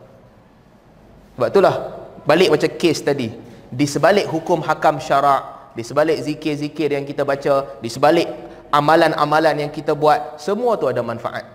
Sebab 1.34 1.48
itulah 1.50 1.74
balik 2.22 2.54
macam 2.54 2.70
kes 2.78 2.98
tadi. 3.02 3.28
Di 3.70 3.86
sebalik 3.86 4.26
hukum 4.30 4.62
hakam 4.62 5.02
syarak 5.02 5.74
di 5.74 5.82
sebalik 5.86 6.18
zikir-zikir 6.22 6.90
yang 6.94 7.06
kita 7.06 7.22
baca 7.22 7.78
di 7.78 7.86
sebalik 7.86 8.49
amalan-amalan 8.70 9.66
yang 9.66 9.70
kita 9.70 9.92
buat 9.92 10.38
semua 10.38 10.78
tu 10.78 10.86
ada 10.86 11.02
manfaat. 11.02 11.46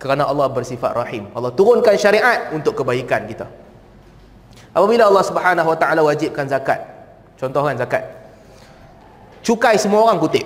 Kerana 0.00 0.28
Allah 0.28 0.48
bersifat 0.48 0.96
rahim. 0.96 1.28
Allah 1.36 1.52
turunkan 1.52 1.96
syariat 1.96 2.52
untuk 2.56 2.72
kebaikan 2.80 3.28
kita. 3.28 3.44
Apabila 4.72 5.08
Allah 5.10 5.24
Subhanahu 5.26 5.68
Wa 5.74 5.78
Taala 5.80 6.00
wajibkan 6.00 6.46
zakat 6.48 6.80
contoh 7.40 7.64
kan 7.64 7.76
zakat. 7.76 8.04
Cukai 9.40 9.80
semua 9.80 10.04
orang 10.04 10.20
kutip. 10.20 10.44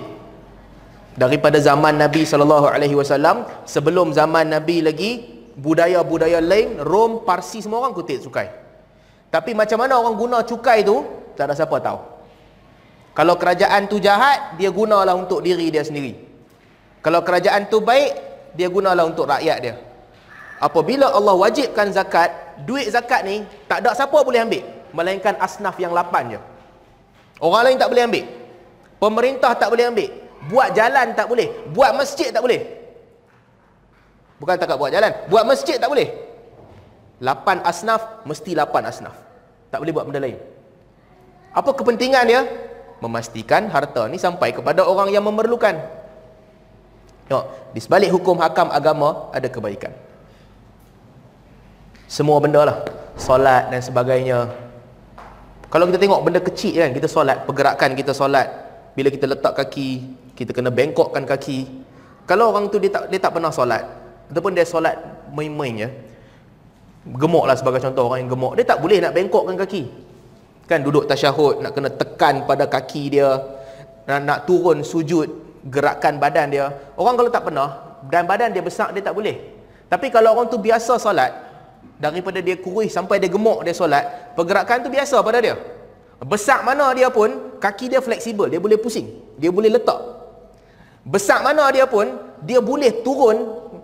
Daripada 1.15 1.59
zaman 1.63 1.95
Nabi 1.95 2.27
sallallahu 2.27 2.67
alaihi 2.67 2.95
wasallam 2.95 3.47
sebelum 3.63 4.11
zaman 4.11 4.51
Nabi 4.51 4.83
lagi 4.83 5.11
budaya-budaya 5.55 6.43
lain 6.43 6.83
Rom 6.83 7.23
Parsi 7.23 7.63
semua 7.63 7.83
orang 7.83 7.95
kutip 7.95 8.19
cukai. 8.23 8.51
Tapi 9.31 9.51
macam 9.55 9.79
mana 9.79 9.99
orang 9.99 10.15
guna 10.15 10.37
cukai 10.43 10.83
tu 10.83 11.03
tak 11.35 11.51
ada 11.51 11.55
siapa 11.55 11.79
tahu 11.79 12.14
kalau 13.15 13.39
kerajaan 13.39 13.87
tu 13.87 13.95
jahat, 14.03 14.59
dia 14.59 14.67
gunalah 14.67 15.15
untuk 15.15 15.39
diri 15.39 15.71
dia 15.71 15.87
sendiri. 15.87 16.19
Kalau 16.99 17.23
kerajaan 17.23 17.71
tu 17.71 17.79
baik, 17.79 18.11
dia 18.59 18.67
gunalah 18.67 19.07
untuk 19.07 19.23
rakyat 19.23 19.57
dia. 19.63 19.79
Apabila 20.59 21.15
Allah 21.15 21.35
wajibkan 21.39 21.95
zakat, 21.95 22.59
duit 22.67 22.91
zakat 22.91 23.23
ni 23.23 23.43
tak 23.67 23.83
ada 23.83 23.91
siapa 23.95 24.15
boleh 24.19 24.43
ambil 24.43 24.63
melainkan 24.95 25.35
asnaf 25.39 25.75
yang 25.79 25.91
lapan 25.91 26.35
je. 26.35 26.39
Orang 27.43 27.67
lain 27.67 27.79
tak 27.79 27.91
boleh 27.91 28.03
ambil. 28.07 28.25
Pemerintah 28.99 29.51
tak 29.59 29.67
boleh 29.71 29.91
ambil. 29.91 30.09
Buat 30.47 30.71
jalan 30.71 31.07
tak 31.11 31.27
boleh. 31.27 31.47
Buat 31.75 31.91
masjid 31.99 32.31
tak 32.31 32.39
boleh. 32.39 32.63
Bukan 34.39 34.55
tak 34.59 34.75
buat 34.75 34.91
jalan, 34.91 35.11
buat 35.31 35.43
masjid 35.47 35.79
tak 35.79 35.87
boleh. 35.87 36.11
Lapan 37.23 37.63
asnaf 37.63 38.27
mesti 38.27 38.51
lapan 38.51 38.91
asnaf. 38.91 39.15
Tak 39.71 39.79
boleh 39.79 39.95
buat 39.95 40.03
benda 40.07 40.19
lain. 40.19 40.39
Apa 41.55 41.71
kepentingan 41.71 42.23
dia? 42.27 42.43
Memastikan 43.05 43.69
harta 43.69 44.09
ni 44.09 44.17
sampai 44.17 44.49
kepada 44.49 44.81
orang 44.81 45.13
yang 45.13 45.21
memerlukan. 45.21 45.77
Tengok, 47.29 47.45
di 47.73 47.79
sebalik 47.81 48.09
hukum 48.09 48.41
hakam 48.41 48.73
agama 48.73 49.29
ada 49.29 49.45
kebaikan. 49.45 49.93
Semua 52.09 52.41
benda 52.41 52.65
lah. 52.65 52.77
Solat 53.17 53.69
dan 53.69 53.81
sebagainya. 53.81 54.49
Kalau 55.69 55.89
kita 55.89 55.97
tengok 56.01 56.21
benda 56.21 56.39
kecil 56.41 56.77
kan, 56.77 56.91
kita 56.93 57.07
solat, 57.09 57.45
pergerakan 57.45 57.97
kita 57.97 58.11
solat. 58.13 58.47
Bila 58.93 59.09
kita 59.09 59.25
letak 59.25 59.53
kaki, 59.57 59.89
kita 60.37 60.51
kena 60.53 60.69
bengkokkan 60.69 61.25
kaki. 61.25 61.65
Kalau 62.25 62.53
orang 62.53 62.69
tu 62.69 62.77
dia 62.81 62.89
tak 62.89 63.09
dia 63.09 63.19
tak 63.21 63.37
pernah 63.37 63.53
solat, 63.53 63.85
ataupun 64.29 64.53
dia 64.53 64.65
solat 64.65 64.97
main-main 65.33 65.73
ya. 65.87 65.89
Gemuk 67.05 67.45
lah 67.45 67.53
sebagai 67.53 67.81
contoh 67.81 68.09
orang 68.09 68.25
yang 68.25 68.31
gemuk. 68.33 68.53
Dia 68.57 68.65
tak 68.65 68.81
boleh 68.81 68.97
nak 68.97 69.13
bengkokkan 69.13 69.57
kaki 69.61 70.04
kan 70.65 70.81
duduk 70.81 71.05
tasyahud 71.05 71.61
nak 71.61 71.71
kena 71.73 71.89
tekan 71.93 72.43
pada 72.49 72.65
kaki 72.65 73.13
dia 73.13 73.29
nak, 74.05 74.19
nak 74.25 74.39
turun 74.49 74.81
sujud 74.81 75.29
gerakan 75.65 76.17
badan 76.21 76.47
dia 76.49 76.65
orang 76.97 77.15
kalau 77.17 77.29
tak 77.29 77.43
pernah 77.45 78.01
dan 78.09 78.25
badan 78.25 78.53
dia 78.53 78.61
besar 78.61 78.93
dia 78.93 79.01
tak 79.01 79.13
boleh 79.17 79.37
tapi 79.89 80.09
kalau 80.09 80.37
orang 80.37 80.49
tu 80.49 80.57
biasa 80.57 80.97
solat 80.97 81.31
daripada 82.01 82.41
dia 82.41 82.57
kurus 82.57 82.89
sampai 82.93 83.21
dia 83.21 83.29
gemuk 83.29 83.61
dia 83.61 83.73
solat 83.73 84.33
pergerakan 84.33 84.81
tu 84.85 84.89
biasa 84.89 85.21
pada 85.21 85.41
dia 85.41 85.55
Besar 86.23 86.63
mana 86.63 86.95
dia 86.95 87.11
pun, 87.11 87.59
kaki 87.59 87.91
dia 87.91 87.99
fleksibel, 87.99 88.47
dia 88.47 88.55
boleh 88.55 88.79
pusing, 88.79 89.35
dia 89.35 89.51
boleh 89.51 89.67
letak. 89.67 89.99
Besar 91.03 91.43
mana 91.43 91.67
dia 91.75 91.83
pun, 91.83 92.07
dia 92.39 92.63
boleh 92.63 93.03
turun 93.03 93.35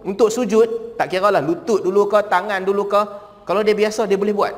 untuk 0.08 0.32
sujud, 0.32 0.96
tak 0.96 1.12
kira 1.12 1.28
lah 1.28 1.44
lutut 1.44 1.84
dulu 1.84 2.08
ke, 2.08 2.24
tangan 2.32 2.64
dulu 2.64 2.88
ke. 2.88 3.02
Kalau 3.44 3.62
dia 3.68 3.76
biasa, 3.76 4.08
dia 4.08 4.16
boleh 4.16 4.32
buat. 4.32 4.54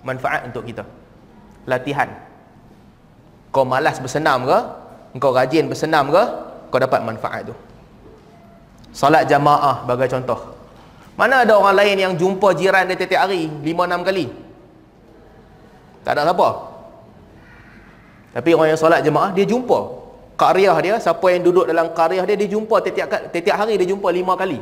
Manfaat 0.00 0.48
untuk 0.48 0.64
kita. 0.64 0.82
Latihan. 1.68 2.08
Kau 3.52 3.68
malas 3.68 4.00
bersenam 4.00 4.48
ke, 4.48 4.58
kau 5.20 5.32
rajin 5.36 5.68
bersenam 5.68 6.08
ke, 6.08 6.22
kau 6.72 6.80
dapat 6.80 7.04
manfaat 7.04 7.52
tu. 7.52 7.54
Salat 8.92 9.28
jamaah 9.28 9.84
bagi 9.88 10.08
contoh. 10.08 10.40
Mana 11.16 11.44
ada 11.44 11.56
orang 11.60 11.76
lain 11.76 11.96
yang 12.08 12.12
jumpa 12.16 12.56
jiran 12.56 12.88
dia 12.88 12.96
tiap 12.96 13.28
hari 13.28 13.48
5-6 13.48 14.08
kali? 14.08 14.26
Tak 16.02 16.12
ada 16.16 16.24
siapa. 16.26 16.48
Tapi 18.32 18.50
orang 18.56 18.68
yang 18.72 18.80
solat 18.80 19.00
jemaah 19.04 19.30
dia 19.36 19.44
jumpa 19.44 20.02
karyah 20.40 20.76
dia, 20.82 20.94
siapa 20.98 21.26
yang 21.30 21.44
duduk 21.44 21.68
dalam 21.68 21.92
karyah 21.92 22.24
dia 22.24 22.34
dia 22.34 22.48
jumpa 22.48 22.80
tiap 22.82 23.08
tiap 23.30 23.56
hari 23.60 23.76
dia 23.78 23.86
jumpa 23.92 24.08
5 24.08 24.40
kali. 24.40 24.58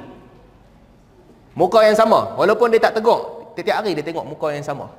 Muka 1.55 1.83
yang 1.83 1.97
sama, 1.97 2.35
walaupun 2.37 2.71
dia 2.71 2.83
tak 2.83 2.99
teguk, 3.01 3.55
tiap 3.57 3.83
hari 3.83 3.95
dia 3.97 4.05
tengok 4.05 4.27
muka 4.27 4.53
yang 4.53 4.67
sama. 4.67 4.91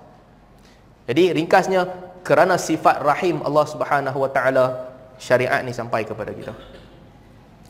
Jadi 1.10 1.34
ringkasnya 1.34 1.88
kerana 2.22 2.58
sifat 2.58 3.01
rahim 3.01 3.41
Allah 3.41 3.65
Subhanahu 3.65 4.17
Wa 4.22 4.29
Taala 4.29 4.65
syariat 5.17 5.62
ni 5.65 5.74
sampai 5.74 6.05
kepada 6.05 6.29
kita. 6.34 6.53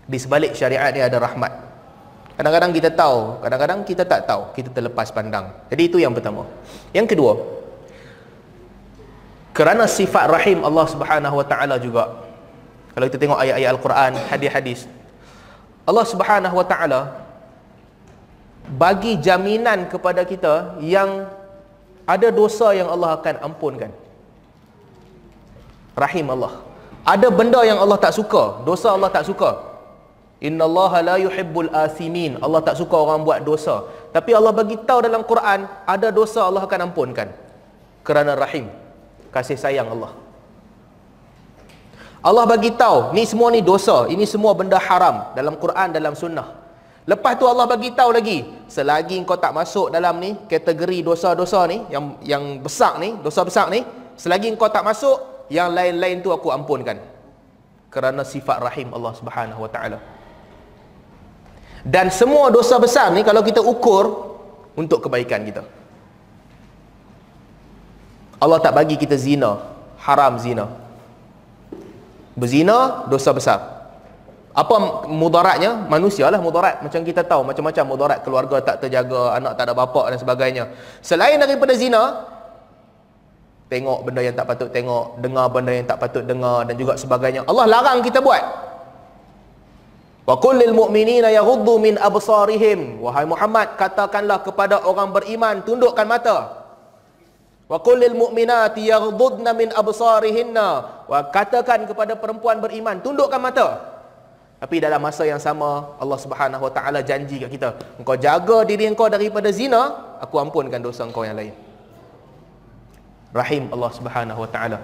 Di 0.08 0.18
sebalik 0.20 0.56
syariat 0.56 0.92
ni 0.92 1.00
ada 1.00 1.20
rahmat. 1.20 1.52
Kadang-kadang 2.36 2.72
kita 2.74 2.90
tahu, 2.92 3.44
kadang-kadang 3.44 3.80
kita 3.86 4.04
tak 4.08 4.26
tahu, 4.26 4.50
kita 4.56 4.74
terlepas 4.74 5.14
pandang. 5.14 5.52
Jadi 5.70 5.82
itu 5.88 5.98
yang 6.02 6.16
pertama. 6.16 6.48
Yang 6.96 7.16
kedua, 7.16 7.34
kerana 9.52 9.84
sifat 9.88 10.32
rahim 10.32 10.64
Allah 10.64 10.86
Subhanahu 10.88 11.36
wa 11.36 11.46
taala 11.46 11.76
juga 11.76 12.24
kalau 12.96 13.06
kita 13.08 13.20
tengok 13.20 13.40
ayat-ayat 13.40 13.70
al-Quran 13.76 14.12
hadis-hadis 14.32 14.88
Allah 15.84 16.06
Subhanahu 16.08 16.56
wa 16.56 16.66
taala 16.66 17.02
bagi 18.72 19.20
jaminan 19.20 19.92
kepada 19.92 20.24
kita 20.24 20.80
yang 20.80 21.28
ada 22.08 22.28
dosa 22.34 22.74
yang 22.76 22.90
Allah 22.90 23.18
akan 23.18 23.36
ampunkan. 23.52 23.92
Rahim 25.98 26.28
Allah. 26.34 26.64
Ada 27.02 27.28
benda 27.34 27.62
yang 27.66 27.82
Allah 27.82 27.98
tak 27.98 28.14
suka 28.14 28.62
dosa 28.62 28.94
Allah 28.94 29.10
tak 29.10 29.26
suka. 29.26 29.74
Inna 30.42 30.66
Allah 30.66 30.92
la 31.06 31.16
yuhibbul 31.22 31.70
asimin. 31.70 32.38
Allah 32.42 32.62
tak 32.66 32.78
suka 32.78 32.96
orang 32.98 33.22
buat 33.22 33.46
dosa. 33.46 33.86
Tapi 34.10 34.34
Allah 34.34 34.54
bagi 34.54 34.78
tahu 34.78 35.06
dalam 35.06 35.22
Quran 35.26 35.70
ada 35.86 36.08
dosa 36.10 36.46
Allah 36.46 36.66
akan 36.66 36.90
ampunkan. 36.90 37.30
Kerana 38.02 38.34
rahim 38.34 38.70
kasih 39.30 39.58
sayang 39.58 39.90
Allah. 39.90 40.14
Allah 42.22 42.46
bagi 42.46 42.70
tahu, 42.70 43.18
ni 43.18 43.26
semua 43.26 43.50
ni 43.50 43.66
dosa, 43.66 44.06
ini 44.06 44.30
semua 44.30 44.54
benda 44.54 44.78
haram. 44.78 45.34
Dalam 45.34 45.58
Quran 45.58 45.90
dalam 45.90 46.14
sunnah. 46.14 46.61
Lepas 47.02 47.34
tu 47.42 47.50
Allah 47.50 47.66
bagi 47.66 47.90
tahu 47.98 48.14
lagi, 48.14 48.46
selagi 48.70 49.18
kau 49.26 49.38
tak 49.38 49.58
masuk 49.58 49.90
dalam 49.90 50.22
ni 50.22 50.38
kategori 50.46 51.02
dosa-dosa 51.02 51.66
ni 51.66 51.82
yang 51.90 52.22
yang 52.22 52.44
besar 52.62 53.02
ni, 53.02 53.18
dosa 53.26 53.42
besar 53.42 53.74
ni, 53.74 53.82
selagi 54.14 54.54
kau 54.54 54.70
tak 54.70 54.86
masuk, 54.86 55.50
yang 55.50 55.74
lain-lain 55.74 56.22
tu 56.22 56.30
aku 56.30 56.54
ampunkan. 56.54 57.02
Kerana 57.90 58.22
sifat 58.22 58.62
rahim 58.62 58.94
Allah 58.94 59.14
Subhanahu 59.18 59.66
Wa 59.66 59.72
Taala. 59.74 60.00
Dan 61.82 62.14
semua 62.14 62.54
dosa 62.54 62.78
besar 62.78 63.10
ni 63.10 63.26
kalau 63.26 63.42
kita 63.42 63.60
ukur 63.66 64.38
untuk 64.78 65.02
kebaikan 65.02 65.42
kita. 65.42 65.66
Allah 68.42 68.58
tak 68.62 68.78
bagi 68.78 68.98
kita 68.98 69.18
zina 69.18 69.58
haram 70.02 70.38
zina 70.42 70.66
berzina 72.34 73.06
dosa 73.06 73.30
besar 73.38 73.60
apa 74.52 75.08
mudaratnya? 75.08 75.88
Manusia 75.88 76.28
lah 76.28 76.44
mudarat. 76.44 76.84
Macam 76.84 77.00
kita 77.08 77.24
tahu 77.24 77.48
macam-macam 77.48 77.84
mudarat 77.88 78.20
keluarga 78.20 78.60
tak 78.60 78.84
terjaga 78.84 79.40
anak 79.40 79.56
tak 79.56 79.72
ada 79.72 79.74
bapak 79.76 80.12
dan 80.12 80.18
sebagainya. 80.20 80.64
Selain 81.00 81.40
daripada 81.40 81.72
zina 81.72 82.28
tengok 83.72 84.04
benda 84.04 84.20
yang 84.20 84.36
tak 84.36 84.52
patut 84.52 84.68
tengok 84.68 85.24
dengar 85.24 85.48
benda 85.48 85.72
yang 85.72 85.88
tak 85.88 86.04
patut 86.04 86.24
dengar 86.28 86.68
dan 86.68 86.76
juga 86.76 87.00
sebagainya. 87.00 87.48
Allah 87.48 87.64
larang 87.64 88.04
kita 88.04 88.20
buat. 88.20 88.44
Wa 90.28 90.36
kullil 90.36 90.76
mu'minina 90.76 91.32
yaghuddu 91.32 91.80
min 91.80 91.96
absarihim. 91.96 93.00
Wahai 93.00 93.24
Muhammad 93.24 93.80
katakanlah 93.80 94.44
kepada 94.44 94.84
orang 94.84 95.16
beriman 95.16 95.64
tundukkan 95.64 96.04
mata. 96.04 96.62
Wa 97.72 97.80
kullil 97.80 98.20
mu'minati 98.20 98.84
yaghdudna 98.84 99.56
min 99.56 99.72
absarihinna. 99.72 100.70
Wa 101.08 101.32
katakan 101.32 101.88
kepada 101.88 102.20
perempuan 102.20 102.60
beriman, 102.60 103.00
tundukkan 103.00 103.40
mata. 103.40 104.01
Tapi 104.62 104.78
dalam 104.78 105.02
masa 105.02 105.26
yang 105.26 105.42
sama, 105.42 105.98
Allah 105.98 106.20
Subhanahu 106.22 106.70
Wa 106.70 106.70
Taala 106.70 107.02
janji 107.02 107.42
kat 107.42 107.50
kita, 107.50 107.70
engkau 107.98 108.14
jaga 108.14 108.62
diri 108.62 108.86
engkau 108.86 109.10
daripada 109.10 109.50
zina, 109.50 109.90
aku 110.22 110.38
ampunkan 110.38 110.78
dosa 110.78 111.02
engkau 111.02 111.26
yang 111.26 111.34
lain. 111.34 111.50
Rahim 113.34 113.74
Allah 113.74 113.90
Subhanahu 113.90 114.38
Wa 114.46 114.50
Taala. 114.54 114.78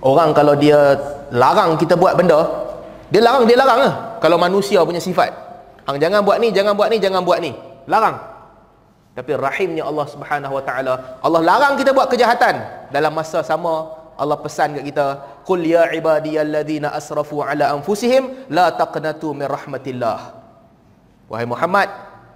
Orang 0.00 0.32
kalau 0.32 0.56
dia 0.56 0.96
larang 1.28 1.76
kita 1.76 2.00
buat 2.00 2.16
benda, 2.16 2.48
dia 3.12 3.20
larang, 3.20 3.44
dia 3.44 3.60
larang 3.60 3.80
lah. 3.84 3.94
Kalau 4.24 4.40
manusia 4.40 4.80
punya 4.88 5.04
sifat. 5.04 5.36
Hang 5.84 6.00
jangan 6.00 6.24
buat 6.24 6.40
ni, 6.40 6.48
jangan 6.48 6.72
buat 6.72 6.88
ni, 6.88 6.96
jangan 6.96 7.20
buat 7.20 7.44
ni. 7.44 7.52
Larang. 7.84 8.16
Tapi 9.12 9.36
rahimnya 9.36 9.84
Allah 9.84 10.08
Subhanahu 10.08 10.56
Wa 10.56 10.64
Taala, 10.64 11.20
Allah 11.20 11.40
larang 11.44 11.76
kita 11.76 11.92
buat 11.92 12.08
kejahatan. 12.08 12.88
Dalam 12.88 13.12
masa 13.12 13.44
sama 13.44 14.03
Allah 14.14 14.38
pesan 14.38 14.78
kat 14.78 14.84
kita, 14.86 15.06
"Qul 15.42 15.66
ya 15.66 15.90
ibadiyalladzina 15.90 16.94
asrafu 16.94 17.42
ala 17.42 17.74
anfusihim 17.74 18.48
la 18.50 18.70
taqnatu 18.70 19.34
min 19.34 19.50
rahmatillah." 19.50 20.18
Wahai 21.26 21.46
Muhammad, 21.48 21.88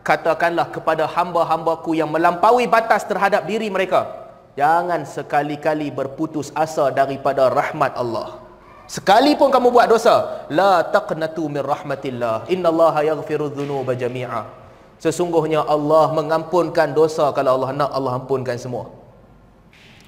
katakanlah 0.03 0.73
kepada 0.73 1.05
hamba-hambaku 1.05 1.95
yang 1.95 2.09
melampaui 2.09 2.65
batas 2.65 3.05
terhadap 3.05 3.45
diri 3.45 3.69
mereka, 3.69 4.31
jangan 4.57 5.05
sekali-kali 5.05 5.93
berputus 5.93 6.51
asa 6.57 6.89
daripada 6.91 7.53
rahmat 7.53 7.95
Allah. 7.95 8.49
Sekalipun 8.89 9.53
kamu 9.53 9.69
buat 9.69 9.85
dosa, 9.85 10.49
la 10.49 10.81
taqnatu 10.81 11.53
min 11.53 11.61
rahmatillah. 11.61 12.49
Innallaha 12.49 13.05
yaghfiru 13.05 13.53
dzunuba 13.53 13.93
jami'a. 13.93 14.49
Sesungguhnya 14.97 15.63
Allah 15.63 16.11
mengampunkan 16.17 16.97
dosa 16.97 17.29
kalau 17.37 17.61
Allah 17.61 17.71
nak 17.77 17.91
Allah 17.93 18.17
ampunkan 18.17 18.57
semua. 18.57 18.89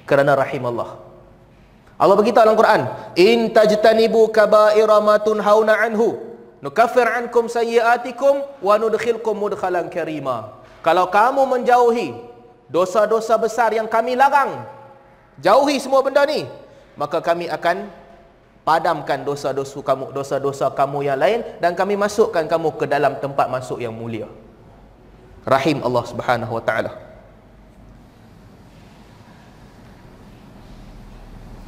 Kerana 0.09 0.33
rahim 0.35 0.65
Allah. 0.67 1.10
Allah 2.01 2.17
beritahu 2.17 2.49
dalam 2.49 2.57
Quran, 2.57 2.83
"In 3.13 3.53
tajtanibu 3.53 4.33
kaba'ira 4.33 4.97
ma 5.05 5.21
tunhauna 5.21 5.85
anhu, 5.85 6.17
nukaffir 6.65 7.05
ankum 7.05 7.45
sayyi'atikum 7.45 8.65
wa 8.65 8.75
nudkhilkum 8.81 9.37
mudkhalan 9.37 9.93
karima." 9.93 10.57
Kalau 10.81 11.13
kamu 11.13 11.45
menjauhi 11.45 12.17
dosa-dosa 12.73 13.37
besar 13.37 13.77
yang 13.77 13.85
kami 13.85 14.17
larang, 14.17 14.65
jauhi 15.37 15.77
semua 15.77 16.01
benda 16.01 16.25
ni, 16.25 16.49
maka 16.97 17.21
kami 17.21 17.53
akan 17.53 17.93
padamkan 18.65 19.21
dosa-dosa 19.21 19.77
kamu, 19.85 20.17
dosa-dosa 20.17 20.73
kamu 20.73 21.05
yang 21.05 21.21
lain 21.21 21.45
dan 21.61 21.77
kami 21.77 22.01
masukkan 22.01 22.49
kamu 22.49 22.81
ke 22.81 22.89
dalam 22.89 23.21
tempat 23.21 23.45
masuk 23.53 23.77
yang 23.77 23.93
mulia 23.93 24.25
rahim 25.49 25.81
Allah 25.81 26.05
Subhanahu 26.05 26.53
wa 26.57 26.63
taala. 26.65 27.10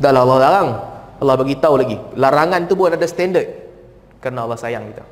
Dah 0.03 0.11
lah 0.11 0.27
Allah 0.27 0.39
larang. 0.43 0.71
Allah 1.23 1.35
bagi 1.39 1.55
tahu 1.55 1.75
lagi. 1.79 1.97
Larangan 2.19 2.67
tu 2.67 2.75
pun 2.75 2.91
ada 2.91 3.07
standard. 3.07 3.47
Kerana 4.19 4.43
Allah 4.43 4.59
sayang 4.59 4.91
kita. 4.91 5.07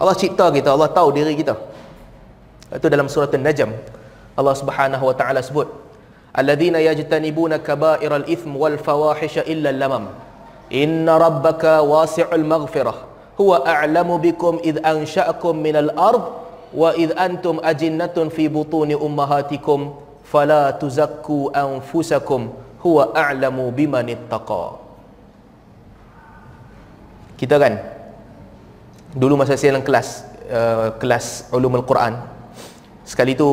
Allah 0.00 0.16
cipta 0.16 0.48
kita, 0.48 0.72
Allah 0.72 0.88
tahu 0.88 1.12
diri 1.12 1.36
kita. 1.36 1.60
Itu 2.72 2.88
dalam 2.88 3.12
surah 3.12 3.28
An-Najm. 3.28 3.68
Allah 4.32 4.54
Subhanahu 4.56 5.04
wa 5.04 5.12
taala 5.12 5.44
sebut, 5.44 5.68
"Alladzina 6.32 6.80
yajtanibuna 6.80 7.60
kaba'iral 7.60 8.24
itsm 8.24 8.56
wal 8.56 8.80
fawahisha 8.80 9.44
illa 9.44 9.68
lamam. 9.76 10.08
Inna 10.72 11.20
rabbaka 11.20 11.84
wasi'ul 11.84 12.46
maghfirah. 12.48 12.96
Huwa 13.36 13.60
a'lamu 13.68 14.16
bikum 14.16 14.56
id 14.64 14.80
ansha'akum 14.80 15.60
minal 15.60 15.92
ard 16.00 16.24
wa 16.72 16.96
id 16.96 17.12
antum 17.20 17.60
ajinnatun 17.60 18.32
fi 18.32 18.48
butuni 18.48 18.96
ummahatikum 18.96 19.92
fala 20.24 20.72
tuzakku 20.80 21.52
anfusakum 21.52 22.54
huwa 22.80 23.12
a'lamu 23.12 23.68
biman 23.72 24.06
ittaqa 24.08 24.80
kita 27.40 27.56
kan 27.56 27.80
dulu 29.16 29.40
masa 29.40 29.56
saya 29.56 29.76
dalam 29.76 29.84
kelas 29.84 30.08
uh, 30.48 30.88
kelas 31.00 31.50
ulumul 31.56 31.84
quran 31.84 32.16
sekali 33.04 33.34
tu 33.34 33.48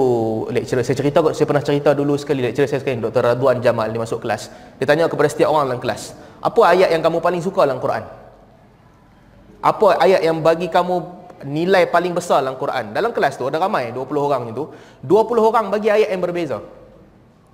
lecturer 0.53 0.85
saya 0.85 0.97
cerita 0.97 1.23
kot 1.25 1.33
saya 1.33 1.49
pernah 1.49 1.63
cerita 1.65 1.95
dulu 1.97 2.13
sekali 2.19 2.45
lecturer 2.45 2.69
saya 2.69 2.79
sekali 2.83 3.01
Dr. 3.01 3.25
Radwan 3.25 3.57
Jamal 3.63 3.89
dia 3.89 3.99
masuk 3.99 4.21
kelas 4.21 4.53
dia 4.77 4.85
tanya 4.85 5.09
kepada 5.09 5.27
setiap 5.31 5.49
orang 5.49 5.71
dalam 5.73 5.81
kelas 5.81 6.13
apa 6.43 6.61
ayat 6.77 6.93
yang 6.93 7.01
kamu 7.01 7.17
paling 7.23 7.41
suka 7.41 7.65
dalam 7.65 7.81
Quran 7.81 8.05
apa 9.57 9.87
ayat 9.97 10.21
yang 10.21 10.39
bagi 10.45 10.69
kamu 10.69 11.17
nilai 11.45 11.85
paling 11.85 12.17
besar 12.17 12.41
dalam 12.41 12.57
Quran. 12.57 12.95
Dalam 12.95 13.13
kelas 13.13 13.37
tu 13.37 13.45
ada 13.45 13.61
ramai 13.61 13.93
20 13.93 14.09
orang 14.17 14.49
itu, 14.49 14.73
20 15.05 15.37
orang 15.37 15.65
bagi 15.69 15.93
ayat 15.93 16.09
yang 16.09 16.23
berbeza. 16.23 16.57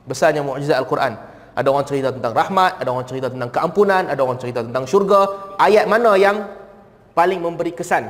Besarnya 0.07 0.45
mukjizat 0.45 0.79
Al-Quran. 0.79 1.32
Ada 1.53 1.69
orang 1.69 1.85
cerita 1.85 2.09
tentang 2.09 2.33
rahmat, 2.33 2.81
ada 2.81 2.89
orang 2.89 3.05
cerita 3.05 3.29
tentang 3.29 3.53
keampunan, 3.53 4.09
ada 4.09 4.21
orang 4.25 4.41
cerita 4.41 4.65
tentang 4.65 4.89
syurga. 4.89 5.53
Ayat 5.61 5.85
mana 5.85 6.17
yang 6.17 6.49
paling 7.13 7.37
memberi 7.37 7.77
kesan? 7.77 8.09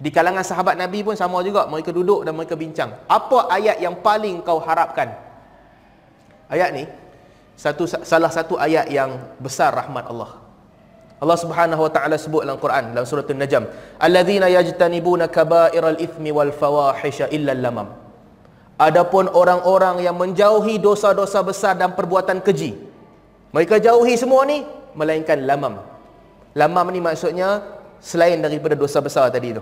Di 0.00 0.08
kalangan 0.08 0.40
sahabat 0.40 0.80
Nabi 0.80 1.04
pun 1.04 1.12
sama 1.12 1.44
juga. 1.44 1.68
Mereka 1.68 1.92
duduk 1.92 2.24
dan 2.24 2.32
mereka 2.32 2.56
bincang. 2.56 2.96
Apa 3.04 3.52
ayat 3.52 3.76
yang 3.84 4.00
paling 4.00 4.40
kau 4.40 4.56
harapkan? 4.56 5.12
Ayat 6.48 6.72
ni 6.72 6.88
satu 7.60 7.84
salah 7.84 8.32
satu 8.32 8.56
ayat 8.56 8.88
yang 8.88 9.20
besar 9.36 9.76
rahmat 9.76 10.08
Allah. 10.08 10.40
Allah 11.20 11.36
Subhanahu 11.36 11.84
wa 11.84 11.92
taala 11.92 12.16
sebut 12.16 12.48
dalam 12.48 12.56
Quran 12.56 12.96
dalam 12.96 13.04
surah 13.04 13.28
An-Najm, 13.28 13.64
"Alladzina 14.00 14.48
yajtanibuna 14.48 15.28
kaba'iral 15.28 16.00
ithmi 16.00 16.32
wal 16.32 16.48
fawahisha 16.56 17.28
illa 17.28 17.52
lamam." 17.52 18.09
Adapun 18.80 19.28
orang-orang 19.28 20.00
yang 20.00 20.16
menjauhi 20.16 20.80
dosa-dosa 20.80 21.44
besar 21.44 21.76
dan 21.76 21.92
perbuatan 21.92 22.40
keji. 22.40 22.80
Mereka 23.52 23.76
jauhi 23.76 24.16
semua 24.16 24.48
ni 24.48 24.64
melainkan 24.96 25.36
lamam. 25.44 25.84
Lamam 26.56 26.86
ni 26.88 27.04
maksudnya 27.04 27.60
selain 28.00 28.40
daripada 28.40 28.72
dosa 28.72 29.04
besar 29.04 29.28
tadi 29.28 29.52
tu. 29.52 29.60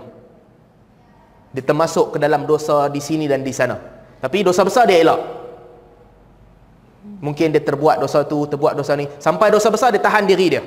Dia 1.51 1.67
termasuk 1.67 2.15
ke 2.15 2.17
dalam 2.23 2.47
dosa 2.47 2.87
di 2.87 3.03
sini 3.03 3.27
dan 3.27 3.43
di 3.43 3.51
sana. 3.51 3.75
Tapi 4.23 4.39
dosa 4.39 4.63
besar 4.63 4.87
dia 4.87 5.03
elak. 5.03 5.19
Mungkin 7.19 7.51
dia 7.51 7.59
terbuat 7.59 7.99
dosa 7.99 8.23
tu, 8.23 8.47
terbuat 8.47 8.79
dosa 8.79 8.95
ni. 8.95 9.03
Sampai 9.19 9.51
dosa 9.51 9.67
besar 9.67 9.91
dia 9.91 9.99
tahan 9.99 10.23
diri 10.31 10.47
dia. 10.47 10.63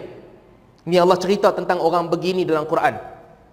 Ni 0.84 1.00
Allah 1.00 1.16
cerita 1.16 1.56
tentang 1.56 1.80
orang 1.80 2.12
begini 2.12 2.44
dalam 2.44 2.68
Quran. 2.68 3.00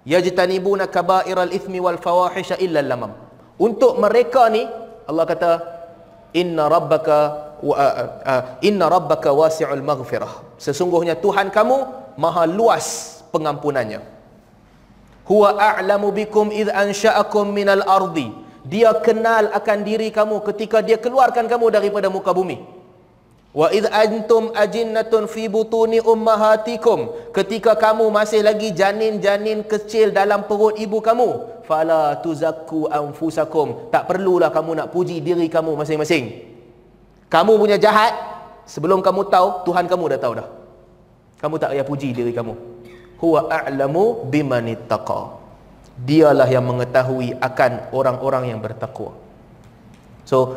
Yajtanibuna 0.04 0.92
kaba'iral 0.92 1.56
ithmi 1.56 1.80
wal 1.80 1.96
fawahisha 1.96 2.60
illa 2.60 2.84
lamam. 2.84 3.16
Untuk 3.56 3.96
mereka 3.96 4.52
ni 4.52 4.89
Allah 5.10 5.26
kata 5.26 5.52
inna 6.38 6.70
rabbaka 6.70 7.18
wa, 7.66 7.74
uh, 7.74 7.94
uh, 8.22 8.44
inna 8.62 8.86
rabbaka 8.86 9.34
wasi'ul 9.34 9.82
maghfirah. 9.82 10.62
Sesungguhnya 10.62 11.18
Tuhan 11.18 11.50
kamu 11.50 11.78
maha 12.14 12.46
luas 12.46 13.20
pengampunannya. 13.34 14.06
Huwa 15.26 15.58
a'lamu 15.58 16.14
bikum 16.14 16.54
id 16.54 16.70
ansha'akum 16.70 17.50
minal 17.50 17.82
ardi. 17.90 18.30
Dia 18.70 18.94
kenal 19.02 19.50
akan 19.50 19.78
diri 19.82 20.14
kamu 20.14 20.46
ketika 20.54 20.86
dia 20.86 21.02
keluarkan 21.02 21.50
kamu 21.50 21.74
daripada 21.74 22.06
muka 22.06 22.30
bumi. 22.30 22.62
Wa 23.50 23.74
id 23.74 23.90
antum 23.90 24.54
ajinnatun 24.54 25.26
fi 25.26 25.50
butuni 25.50 25.98
ummahatikum. 25.98 27.34
Ketika 27.34 27.74
kamu 27.74 28.06
masih 28.14 28.46
lagi 28.46 28.70
janin-janin 28.70 29.66
kecil 29.66 30.14
dalam 30.14 30.46
perut 30.46 30.78
ibu 30.78 31.02
kamu 31.02 31.30
fala 31.66 32.14
tuzakku 32.22 32.86
anfusakum. 32.94 33.90
Tak 33.90 34.06
perlulah 34.06 34.54
kamu 34.54 34.78
nak 34.78 34.88
puji 34.94 35.18
diri 35.26 35.50
kamu 35.50 35.74
masing-masing. 35.74 36.46
Kamu 37.26 37.58
punya 37.58 37.82
jahat 37.82 38.14
sebelum 38.70 39.02
kamu 39.02 39.34
tahu 39.34 39.66
Tuhan 39.66 39.90
kamu 39.90 40.04
dah 40.14 40.20
tahu 40.22 40.34
dah. 40.46 40.48
Kamu 41.42 41.56
tak 41.58 41.74
payah 41.74 41.86
puji 41.90 42.14
diri 42.14 42.30
kamu. 42.30 42.54
Huwa 43.18 43.50
a'lamu 43.50 44.30
bimanittaqa. 44.30 45.42
Dialah 46.00 46.48
yang 46.48 46.70
mengetahui 46.70 47.34
akan 47.42 47.92
orang-orang 47.98 48.54
yang 48.54 48.62
bertakwa. 48.62 49.12
So 50.24 50.54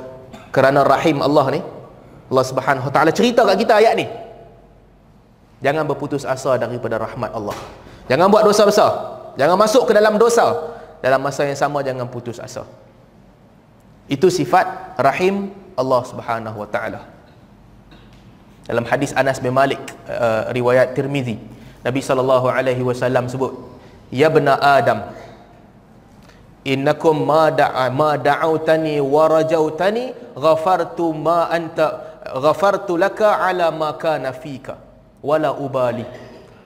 kerana 0.53 0.85
rahim 0.85 1.25
Allah 1.25 1.57
ni 1.57 1.61
Allah 2.33 2.45
Subhanahu 2.49 2.89
Wa 2.89 2.93
Taala 2.97 3.13
cerita 3.13 3.45
kat 3.45 3.61
kita 3.61 3.77
ayat 3.77 3.93
ni. 3.93 4.09
Jangan 5.61 5.85
berputus 5.85 6.25
asa 6.25 6.57
daripada 6.57 6.97
rahmat 6.97 7.29
Allah. 7.37 7.55
Jangan 8.09 8.33
buat 8.33 8.43
dosa 8.43 8.65
besar. 8.65 8.93
Jangan 9.37 9.61
masuk 9.61 9.85
ke 9.85 9.93
dalam 9.93 10.17
dosa. 10.17 10.73
Dalam 11.05 11.21
masa 11.21 11.45
yang 11.45 11.61
sama 11.61 11.85
jangan 11.85 12.09
putus 12.09 12.41
asa. 12.41 12.65
Itu 14.09 14.33
sifat 14.33 14.97
rahim 14.97 15.53
Allah 15.77 16.03
Subhanahu 16.09 16.57
Wa 16.65 16.69
Taala. 16.73 17.01
Dalam 18.65 18.89
hadis 18.89 19.13
Anas 19.13 19.37
bin 19.37 19.53
Malik 19.53 19.79
uh, 20.09 20.49
riwayat 20.57 20.97
Tirmizi, 20.97 21.37
Nabi 21.85 22.01
sallallahu 22.01 22.47
alaihi 22.49 22.81
wasallam 22.81 23.27
sebut, 23.27 23.51
"Ya 24.09 24.31
bena 24.31 24.55
Adam, 24.57 25.11
innakum 26.63 27.27
ma 27.27 27.51
da'a 27.51 27.91
ma 27.91 28.15
da'autani 28.15 29.03
wa 29.03 29.27
rajautani 29.27 30.15
ghafartu 30.39 31.11
ma 31.11 31.51
anta 31.51 32.12
ghafartu 32.23 32.95
laka 32.95 33.43
ala 33.43 33.75
ma 33.75 33.99
kana 33.99 34.31
fika 34.31 34.79
wala 35.23 35.55
ubali. 35.55 36.07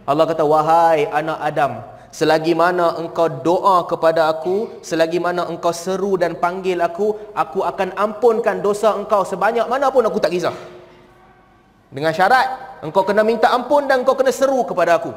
Allah 0.07 0.25
kata 0.29 0.45
wahai 0.45 1.09
anak 1.09 1.39
Adam 1.43 1.73
selagi 2.13 2.57
mana 2.57 2.97
engkau 2.97 3.29
doa 3.29 3.85
kepada 3.85 4.31
aku 4.33 4.81
selagi 4.81 5.21
mana 5.21 5.45
engkau 5.53 5.75
seru 5.75 6.17
dan 6.17 6.39
panggil 6.39 6.81
aku 6.81 7.13
aku 7.37 7.61
akan 7.61 7.93
ampunkan 7.93 8.65
dosa 8.65 8.97
engkau 8.97 9.27
sebanyak 9.27 9.67
mana 9.69 9.89
pun 9.89 10.05
aku 10.05 10.21
tak 10.21 10.33
kisah. 10.33 10.55
Dengan 11.91 12.13
syarat 12.13 12.81
engkau 12.85 13.03
kena 13.03 13.25
minta 13.25 13.51
ampun 13.53 13.89
dan 13.89 14.05
engkau 14.05 14.17
kena 14.17 14.33
seru 14.33 14.63
kepada 14.65 15.01
aku. 15.01 15.13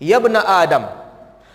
Ya 0.00 0.16
benar 0.16 0.46
Adam 0.46 0.84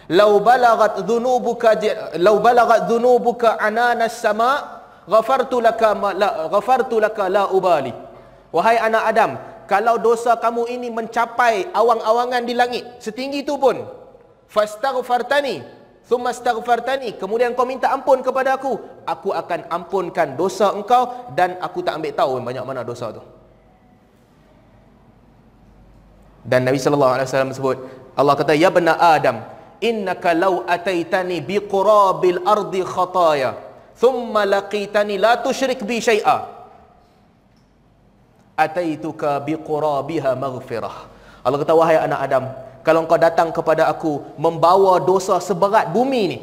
lau 0.05 0.37
balagat 0.37 1.01
dhunubuka 1.01 1.73
lau 2.21 2.37
balagat 2.37 2.85
dhunubuka 2.85 3.57
ananas 3.57 4.21
sama' 4.21 4.74
ghafartu 5.05 5.61
laka 5.61 5.93
la 6.13 6.49
ghafartu 6.49 6.97
laka 7.01 7.29
la 7.29 7.49
ubali. 7.49 7.93
Wahai 8.53 8.77
anak 8.77 9.03
adam 9.09 9.31
kalau 9.65 9.97
dosa 9.97 10.37
kamu 10.37 10.69
ini 10.69 10.87
mencapai 10.93 11.73
awang-awangan 11.73 12.45
di 12.45 12.53
langit 12.53 12.83
setinggi 13.01 13.41
itu 13.41 13.57
pun 13.57 13.81
fastaghfartani 14.45 15.65
thumma 16.05 16.29
astaghfartani 16.29 17.17
kemudian 17.17 17.57
kau 17.57 17.65
minta 17.65 17.89
ampun 17.89 18.21
kepada 18.21 18.55
aku 18.61 18.77
aku 19.09 19.33
akan 19.33 19.65
ampunkan 19.73 20.37
dosa 20.37 20.69
engkau 20.69 21.33
dan 21.33 21.57
aku 21.57 21.81
tak 21.81 21.97
ambil 21.97 22.13
tahu 22.13 22.31
banyak 22.37 22.63
mana 22.65 22.85
dosa 22.85 23.09
tu. 23.09 23.21
Dan 26.45 26.61
Nabi 26.61 26.77
sallallahu 26.77 27.13
alaihi 27.17 27.25
wasallam 27.25 27.51
sebut 27.57 27.77
Allah 28.13 28.37
kata 28.37 28.53
ya 28.53 28.69
bena 28.69 29.01
adam 29.01 29.41
innaka 29.81 30.37
law 30.37 30.61
ataitani 30.69 31.41
biqurabil 31.41 32.45
ardi 32.45 32.85
khataya 32.85 33.64
thumma 33.99 34.43
laqitani 34.43 35.15
la 35.15 35.39
tusyrik 35.39 35.81
bi 35.87 36.03
syai'a. 36.03 36.37
Ataituka 38.55 39.43
biqurabiha 39.43 40.31
maghfirah. 40.39 40.95
Allah 41.45 41.57
kata 41.61 41.73
wahai 41.75 41.99
anak 41.99 42.19
Adam 42.25 42.45
kalau 42.81 43.05
engkau 43.05 43.17
datang 43.21 43.49
kepada 43.53 43.85
aku 43.85 44.21
membawa 44.37 44.97
dosa 44.97 45.37
seberat 45.37 45.93
bumi 45.93 46.21
ni 46.31 46.37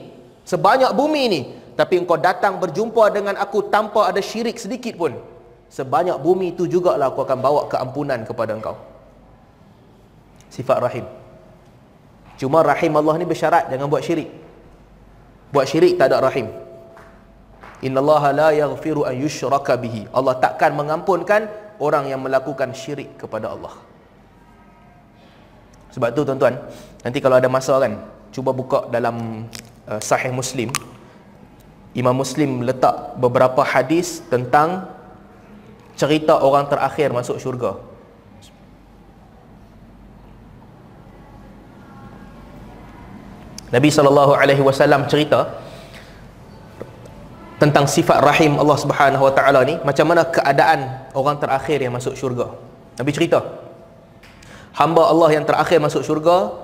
sebanyak 0.47 0.95
bumi 0.95 1.23
ni 1.27 1.41
tapi 1.75 1.99
engkau 1.99 2.15
datang 2.15 2.59
berjumpa 2.63 3.11
dengan 3.11 3.35
aku 3.35 3.67
tanpa 3.67 4.07
ada 4.11 4.23
syirik 4.23 4.63
sedikit 4.63 4.95
pun 4.95 5.19
sebanyak 5.73 6.15
bumi 6.23 6.55
itu 6.55 6.71
jugalah 6.71 7.11
aku 7.11 7.27
akan 7.27 7.39
bawa 7.43 7.61
keampunan 7.67 8.23
kepada 8.23 8.55
engkau. 8.55 8.77
Sifat 10.53 10.79
rahim. 10.85 11.09
Cuma 12.37 12.61
rahim 12.61 12.93
Allah 12.93 13.15
ni 13.17 13.25
bersyarat 13.25 13.73
jangan 13.73 13.89
buat 13.89 14.05
syirik. 14.05 14.29
Buat 15.51 15.67
syirik 15.67 15.99
tak 15.99 16.13
ada 16.13 16.23
rahim 16.23 16.62
innallaha 17.83 18.31
la 18.31 18.49
yaghfiru 18.55 19.05
an 19.05 19.15
yushraka 19.19 19.75
bihi. 19.77 20.07
Allah 20.15 20.39
takkan 20.39 20.73
mengampunkan 20.73 21.51
orang 21.83 22.09
yang 22.09 22.23
melakukan 22.23 22.71
syirik 22.73 23.19
kepada 23.19 23.51
Allah. 23.51 23.75
Sebab 25.93 26.09
tu 26.17 26.25
tuan-tuan 26.25 26.57
nanti 27.05 27.19
kalau 27.21 27.37
ada 27.37 27.51
masa 27.53 27.77
kan 27.77 28.01
cuba 28.33 28.55
buka 28.55 28.89
dalam 28.89 29.45
uh, 29.91 30.01
sahih 30.01 30.33
muslim. 30.33 30.73
Imam 31.93 32.17
Muslim 32.17 32.65
letak 32.65 33.21
beberapa 33.21 33.61
hadis 33.61 34.25
tentang 34.33 34.89
cerita 35.93 36.41
orang 36.41 36.65
terakhir 36.65 37.13
masuk 37.13 37.37
syurga. 37.37 37.77
Nabi 43.69 43.89
sallallahu 43.93 44.33
alaihi 44.33 44.65
wasallam 44.65 45.05
cerita 45.05 45.53
tentang 47.63 47.87
sifat 47.87 48.19
rahim 48.27 48.59
Allah 48.59 48.75
Subhanahu 48.75 49.23
Wa 49.23 49.33
Taala 49.39 49.63
ni 49.63 49.79
macam 49.87 50.11
mana 50.11 50.27
keadaan 50.27 51.07
orang 51.15 51.39
terakhir 51.39 51.79
yang 51.79 51.95
masuk 51.95 52.19
syurga? 52.19 52.51
Nabi 52.99 53.15
cerita. 53.15 53.39
Hamba 54.75 55.07
Allah 55.07 55.39
yang 55.39 55.47
terakhir 55.47 55.79
masuk 55.79 56.03
syurga 56.03 56.59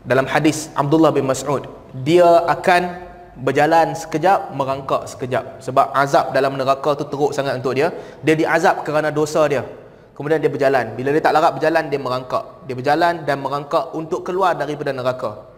dalam 0.00 0.24
hadis 0.24 0.72
Abdullah 0.72 1.12
bin 1.12 1.28
Mas'ud 1.28 1.68
dia 1.92 2.24
akan 2.48 2.96
berjalan 3.44 3.92
sekejap 3.92 4.56
merangkak 4.56 5.04
sekejap. 5.04 5.60
Sebab 5.60 5.92
azab 5.92 6.32
dalam 6.32 6.56
neraka 6.56 6.96
tu 6.96 7.04
teruk 7.04 7.36
sangat 7.36 7.60
untuk 7.60 7.76
dia. 7.76 7.92
Dia 8.24 8.32
diazab 8.40 8.80
kerana 8.88 9.12
dosa 9.12 9.44
dia. 9.52 9.68
Kemudian 10.16 10.40
dia 10.40 10.48
berjalan. 10.48 10.96
Bila 10.96 11.12
dia 11.12 11.20
tak 11.20 11.36
larat 11.36 11.52
berjalan 11.60 11.92
dia 11.92 12.00
merangkak. 12.00 12.44
Dia 12.64 12.72
berjalan 12.72 13.28
dan 13.28 13.36
merangkak 13.44 13.92
untuk 13.92 14.24
keluar 14.24 14.56
daripada 14.56 14.96
neraka 14.96 15.49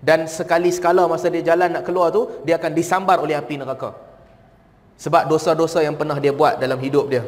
dan 0.00 0.24
sekali 0.24 0.72
sekala 0.72 1.04
masa 1.04 1.28
dia 1.28 1.44
jalan 1.44 1.76
nak 1.76 1.84
keluar 1.84 2.08
tu 2.08 2.40
dia 2.44 2.56
akan 2.56 2.72
disambar 2.72 3.20
oleh 3.20 3.36
api 3.36 3.60
neraka. 3.60 3.92
Sebab 4.96 5.28
dosa-dosa 5.28 5.80
yang 5.84 5.96
pernah 5.96 6.16
dia 6.16 6.32
buat 6.32 6.60
dalam 6.60 6.80
hidup 6.80 7.08
dia. 7.12 7.24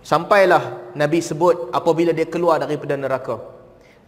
Sampailah 0.00 0.92
Nabi 0.96 1.20
sebut 1.20 1.68
apabila 1.72 2.12
dia 2.16 2.24
keluar 2.24 2.60
daripada 2.60 2.96
neraka. 2.96 3.36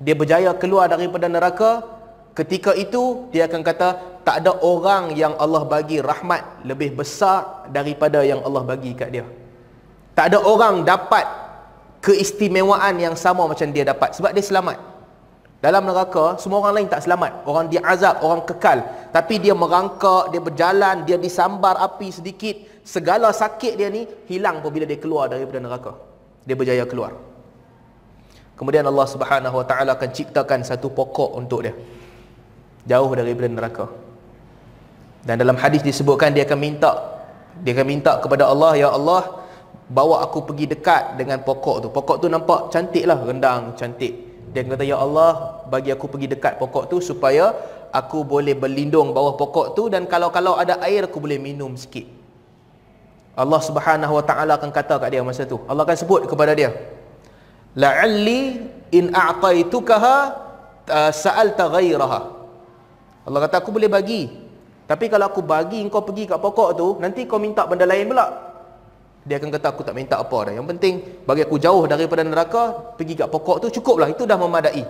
Dia 0.01 0.17
berjaya 0.17 0.53
keluar 0.57 0.89
daripada 0.89 1.29
neraka 1.29 1.85
ketika 2.33 2.73
itu 2.77 3.29
dia 3.33 3.49
akan 3.49 3.61
kata 3.61 3.89
tak 4.25 4.45
ada 4.45 4.57
orang 4.61 5.13
yang 5.13 5.37
Allah 5.37 5.65
bagi 5.69 6.01
rahmat 6.01 6.65
lebih 6.69 6.97
besar 6.97 7.69
daripada 7.69 8.25
yang 8.25 8.41
Allah 8.45 8.65
bagi 8.65 8.93
kat 8.97 9.09
dia. 9.13 9.25
Tak 10.13 10.33
ada 10.33 10.39
orang 10.41 10.85
dapat 10.85 11.25
keistimewaan 12.05 12.97
yang 13.01 13.17
sama 13.17 13.49
macam 13.49 13.69
dia 13.73 13.89
dapat 13.89 14.13
sebab 14.17 14.37
dia 14.37 14.45
selamat 14.45 14.92
dalam 15.63 15.87
neraka 15.87 16.43
semua 16.43 16.59
orang 16.59 16.75
lain 16.83 16.89
tak 16.91 17.07
selamat. 17.07 17.47
Orang 17.47 17.71
dia 17.71 17.79
azab 17.87 18.19
orang 18.27 18.43
kekal. 18.43 18.83
Tapi 19.15 19.39
dia 19.39 19.55
merangkak 19.55 20.35
dia 20.35 20.43
berjalan 20.43 21.07
dia 21.07 21.15
disambar 21.15 21.79
api 21.79 22.11
sedikit. 22.11 22.83
Segala 22.83 23.31
sakit 23.31 23.79
dia 23.79 23.87
ni 23.87 24.03
hilang 24.27 24.59
apabila 24.59 24.83
dia 24.83 24.99
keluar 24.99 25.31
daripada 25.31 25.63
neraka. 25.63 25.93
Dia 26.43 26.59
berjaya 26.59 26.83
keluar. 26.83 27.15
Kemudian 28.59 28.83
Allah 28.91 29.07
Subhanahu 29.07 29.63
Wa 29.63 29.67
Taala 29.71 29.95
akan 29.95 30.11
ciptakan 30.11 30.67
satu 30.67 30.91
pokok 30.91 31.39
untuk 31.39 31.63
dia. 31.63 31.79
Jauh 32.91 33.15
daripada 33.15 33.47
neraka. 33.47 33.87
Dan 35.23 35.39
dalam 35.39 35.55
hadis 35.55 35.87
disebutkan 35.87 36.35
dia 36.35 36.43
akan 36.43 36.59
minta 36.59 36.91
dia 37.63 37.71
akan 37.79 37.87
minta 37.87 38.19
kepada 38.19 38.51
Allah 38.51 38.75
ya 38.75 38.91
Allah 38.91 39.47
bawa 39.87 40.27
aku 40.27 40.43
pergi 40.43 40.67
dekat 40.75 41.15
dengan 41.15 41.39
pokok 41.47 41.87
tu. 41.87 41.89
Pokok 41.95 42.19
tu 42.19 42.27
nampak 42.27 42.75
cantik 42.75 43.07
lah 43.07 43.23
rendang 43.23 43.79
cantik 43.79 44.32
dia 44.53 44.61
kata 44.69 44.85
ya 44.85 45.01
Allah 45.01 45.65
bagi 45.73 45.91
aku 45.95 46.07
pergi 46.13 46.29
dekat 46.29 46.61
pokok 46.61 46.85
tu 46.93 47.01
supaya 47.01 47.57
aku 47.89 48.21
boleh 48.21 48.53
berlindung 48.53 49.17
bawah 49.17 49.35
pokok 49.41 49.67
tu 49.77 49.89
dan 49.89 50.05
kalau-kalau 50.05 50.61
ada 50.61 50.77
air 50.85 51.09
aku 51.09 51.19
boleh 51.25 51.41
minum 51.41 51.73
sikit. 51.73 52.05
Allah 53.33 53.61
Subhanahu 53.65 54.13
wa 54.21 54.25
taala 54.29 54.61
akan 54.61 54.69
kata 54.69 55.01
kat 55.01 55.09
dia 55.09 55.25
masa 55.25 55.49
tu. 55.49 55.57
Allah 55.65 55.89
akan 55.89 55.97
sebut 55.97 56.29
kepada 56.29 56.53
dia 56.53 56.69
la'alli 57.73 58.69
in 58.93 59.09
a'taitukaha 59.09 60.17
uh, 60.85 61.11
sa'alta 61.11 61.73
ghairaha. 61.73 62.21
Allah 63.25 63.41
kata 63.49 63.65
aku 63.65 63.73
boleh 63.73 63.89
bagi. 63.89 64.29
Tapi 64.85 65.09
kalau 65.09 65.33
aku 65.33 65.41
bagi 65.41 65.81
kau 65.89 66.05
pergi 66.05 66.29
kat 66.29 66.43
pokok 66.43 66.71
tu 66.77 66.89
Nanti 67.01 67.25
kau 67.25 67.41
minta 67.41 67.65
benda 67.65 67.89
lain 67.89 68.13
pula 68.13 68.52
Dia 69.23 69.39
akan 69.39 69.55
kata 69.55 69.67
aku 69.71 69.87
tak 69.87 69.95
minta 69.95 70.19
apa 70.19 70.51
dah. 70.51 70.53
Yang 70.59 70.67
penting 70.75 70.95
bagi 71.23 71.47
aku 71.47 71.57
jauh 71.63 71.87
daripada 71.87 72.27
neraka 72.27 72.95
Pergi 72.99 73.15
kat 73.15 73.31
pokok 73.31 73.63
tu 73.63 73.67
cukup 73.79 74.03
lah 74.03 74.09
Itu 74.11 74.27
dah 74.27 74.35
memadai. 74.35 74.83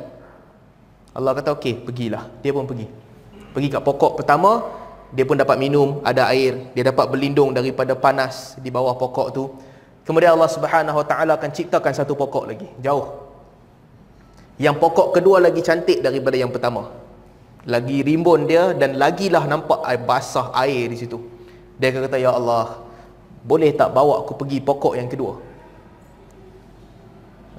Allah 1.12 1.32
kata 1.36 1.52
okey 1.60 1.84
pergilah. 1.84 2.32
Dia 2.40 2.56
pun 2.56 2.64
pergi. 2.64 2.88
Pergi 3.52 3.68
kat 3.68 3.84
pokok 3.84 4.24
pertama 4.24 4.64
Dia 5.12 5.28
pun 5.28 5.36
dapat 5.36 5.60
minum 5.60 6.00
ada 6.00 6.32
air. 6.32 6.72
Dia 6.72 6.88
dapat 6.88 7.12
berlindung 7.12 7.52
daripada 7.52 7.92
panas 7.92 8.56
di 8.56 8.72
bawah 8.72 8.96
pokok 8.96 9.28
tu. 9.36 9.52
Kemudian 10.08 10.34
Allah 10.34 10.48
Subhanahu 10.48 10.96
Wa 11.04 11.06
Taala 11.06 11.32
akan 11.36 11.50
ciptakan 11.52 11.92
satu 11.92 12.16
pokok 12.16 12.48
lagi 12.48 12.68
Jauh. 12.80 13.28
Yang 14.56 14.80
pokok 14.80 15.20
kedua 15.20 15.44
lagi 15.44 15.60
cantik 15.60 16.00
daripada 16.00 16.40
yang 16.40 16.48
pertama. 16.48 16.88
Lagi 17.68 18.00
rimbun 18.00 18.48
dia 18.48 18.72
dan 18.72 18.96
lagilah 18.96 19.44
nampak 19.44 19.84
air 19.86 20.00
basah 20.02 20.50
air 20.56 20.88
di 20.88 20.96
situ. 20.96 21.20
Dia 21.76 21.92
akan 21.92 22.00
kata 22.08 22.16
ya 22.16 22.32
Allah 22.32 22.81
boleh 23.42 23.74
tak 23.74 23.90
bawa 23.90 24.22
aku 24.22 24.38
pergi 24.38 24.62
pokok 24.62 24.94
yang 24.94 25.10
kedua? 25.10 25.34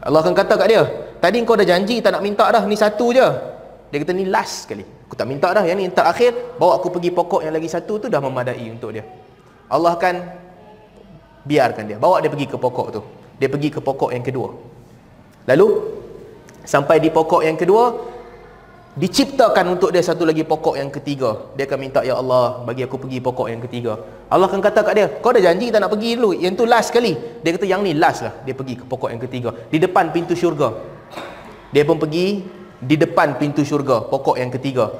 Allah 0.03 0.19
akan 0.19 0.35
kata 0.35 0.59
kat 0.59 0.67
dia 0.67 0.83
tadi 1.23 1.39
kau 1.47 1.55
dah 1.55 1.63
janji 1.63 2.03
tak 2.03 2.19
nak 2.19 2.23
minta 2.23 2.43
dah 2.51 2.63
ni 2.67 2.75
satu 2.75 3.15
je. 3.15 3.27
Dia 3.91 3.97
kata 4.01 4.11
ni 4.11 4.25
last 4.27 4.67
sekali. 4.67 4.83
Aku 4.83 5.13
tak 5.13 5.29
minta 5.29 5.53
dah 5.53 5.63
yang 5.63 5.77
ni 5.77 5.87
terakhir 5.87 6.57
bawa 6.57 6.81
aku 6.81 6.89
pergi 6.89 7.13
pokok 7.13 7.45
yang 7.45 7.53
lagi 7.53 7.69
satu 7.69 8.01
tu 8.01 8.07
dah 8.09 8.19
memadai 8.19 8.65
untuk 8.67 8.91
dia. 8.91 9.05
Allah 9.69 9.95
akan 9.95 10.15
biarkan 11.45 11.83
dia. 11.87 11.97
Bawa 12.01 12.19
dia 12.19 12.27
pergi 12.33 12.49
ke 12.49 12.57
pokok 12.57 12.87
tu. 12.89 13.01
Dia 13.37 13.47
pergi 13.47 13.69
ke 13.69 13.79
pokok 13.79 14.11
yang 14.11 14.25
kedua. 14.25 14.49
Lalu 15.47 15.67
sampai 16.63 16.99
di 17.03 17.11
pokok 17.11 17.43
yang 17.43 17.59
kedua 17.59 18.12
diciptakan 18.93 19.73
untuk 19.73 19.89
dia 19.89 20.05
satu 20.05 20.21
lagi 20.21 20.45
pokok 20.45 20.77
yang 20.77 20.93
ketiga. 20.93 21.49
Dia 21.57 21.65
akan 21.65 21.79
minta 21.81 22.05
ya 22.05 22.21
Allah 22.21 22.61
bagi 22.61 22.85
aku 22.85 23.01
pergi 23.01 23.17
pokok 23.17 23.47
yang 23.49 23.61
ketiga. 23.65 23.97
Allah 24.29 24.45
akan 24.45 24.61
kata 24.61 24.85
kat 24.85 24.93
dia 24.93 25.07
kau 25.17 25.33
dah 25.33 25.41
janji 25.41 25.73
tak 25.73 25.81
nak 25.81 25.89
pergi 25.89 26.13
dulu. 26.17 26.37
Yang 26.37 26.53
tu 26.61 26.65
last 26.69 26.87
sekali. 26.93 27.17
Dia 27.41 27.51
kata 27.57 27.65
yang 27.65 27.81
ni 27.81 27.97
last 27.97 28.21
lah. 28.21 28.33
Dia 28.45 28.53
pergi 28.53 28.77
ke 28.77 28.83
pokok 28.85 29.09
yang 29.09 29.21
ketiga. 29.21 29.49
Di 29.73 29.81
depan 29.81 30.13
pintu 30.13 30.37
syurga. 30.37 30.77
Dia 31.73 31.83
pun 31.89 31.97
pergi 31.97 32.45
di 32.77 32.95
depan 32.99 33.41
pintu 33.41 33.65
syurga 33.65 34.05
pokok 34.05 34.37
yang 34.37 34.53
ketiga. 34.53 34.93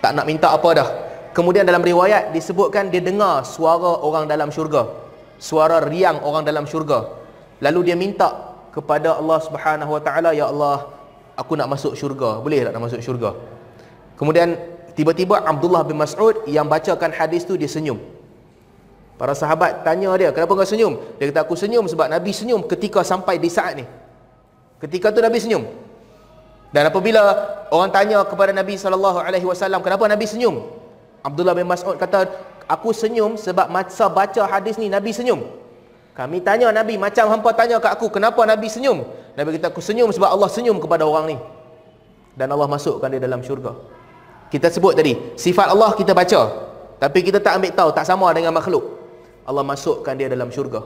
Tak 0.00 0.16
nak 0.16 0.24
minta 0.24 0.48
apa 0.48 0.68
dah. 0.72 0.88
Kemudian 1.36 1.68
dalam 1.68 1.84
riwayat 1.84 2.32
disebutkan 2.32 2.88
dia 2.88 3.04
dengar 3.04 3.44
suara 3.44 4.00
orang 4.00 4.24
dalam 4.24 4.48
syurga. 4.48 4.88
Suara 5.36 5.84
riang 5.84 6.24
orang 6.24 6.48
dalam 6.48 6.64
syurga. 6.64 7.12
Lalu 7.60 7.92
dia 7.92 7.96
minta 7.98 8.56
kepada 8.72 9.20
Allah 9.20 9.38
Subhanahu 9.42 9.90
Wa 9.98 10.02
Taala 10.02 10.30
ya 10.32 10.48
Allah 10.48 10.97
aku 11.38 11.54
nak 11.54 11.70
masuk 11.70 11.94
syurga. 11.94 12.42
Boleh 12.42 12.66
tak 12.66 12.74
nak 12.74 12.82
masuk 12.90 12.98
syurga? 12.98 13.38
Kemudian 14.18 14.58
tiba-tiba 14.98 15.38
Abdullah 15.46 15.86
bin 15.86 15.94
Mas'ud 15.94 16.42
yang 16.50 16.66
bacakan 16.66 17.14
hadis 17.14 17.46
tu 17.46 17.54
dia 17.54 17.70
senyum. 17.70 18.02
Para 19.14 19.34
sahabat 19.38 19.86
tanya 19.86 20.10
dia 20.18 20.34
kenapa 20.34 20.58
kau 20.58 20.66
senyum? 20.66 20.98
Dia 21.18 21.30
kata 21.30 21.46
aku 21.46 21.54
senyum 21.54 21.86
sebab 21.86 22.10
Nabi 22.10 22.34
senyum 22.34 22.66
ketika 22.66 23.06
sampai 23.06 23.38
di 23.38 23.46
saat 23.46 23.78
ni. 23.78 23.86
Ketika 24.82 25.14
tu 25.14 25.22
Nabi 25.22 25.38
senyum. 25.38 25.62
Dan 26.74 26.90
apabila 26.90 27.22
orang 27.72 27.90
tanya 27.94 28.20
kepada 28.26 28.52
Nabi 28.52 28.76
SAW 28.76 29.24
kenapa 29.80 30.04
Nabi 30.10 30.26
senyum? 30.26 30.66
Abdullah 31.22 31.54
bin 31.54 31.66
Mas'ud 31.66 31.98
kata 31.98 32.30
aku 32.66 32.90
senyum 32.90 33.38
sebab 33.38 33.70
masa 33.70 34.06
baca 34.10 34.42
hadis 34.46 34.78
ni 34.78 34.86
Nabi 34.90 35.10
senyum 35.14 35.67
kami 36.18 36.42
tanya 36.42 36.74
Nabi 36.74 36.98
macam 36.98 37.30
hampa 37.30 37.54
tanya 37.54 37.78
kat 37.78 37.94
aku 37.94 38.10
kenapa 38.10 38.42
Nabi 38.42 38.66
senyum? 38.66 39.06
Nabi 39.38 39.54
kata 39.54 39.70
aku 39.70 39.78
senyum 39.78 40.10
sebab 40.10 40.34
Allah 40.34 40.50
senyum 40.50 40.82
kepada 40.82 41.06
orang 41.06 41.30
ni. 41.30 41.36
Dan 42.34 42.50
Allah 42.50 42.66
masukkan 42.66 43.06
dia 43.06 43.22
dalam 43.22 43.38
syurga. 43.38 43.78
Kita 44.50 44.66
sebut 44.66 44.98
tadi 44.98 45.14
sifat 45.38 45.70
Allah 45.70 45.94
kita 45.94 46.18
baca 46.18 46.42
tapi 46.98 47.22
kita 47.22 47.38
tak 47.38 47.62
ambil 47.62 47.70
tahu 47.70 47.90
tak 47.94 48.02
sama 48.02 48.34
dengan 48.34 48.50
makhluk. 48.50 48.98
Allah 49.46 49.62
masukkan 49.62 50.18
dia 50.18 50.26
dalam 50.26 50.50
syurga. 50.50 50.82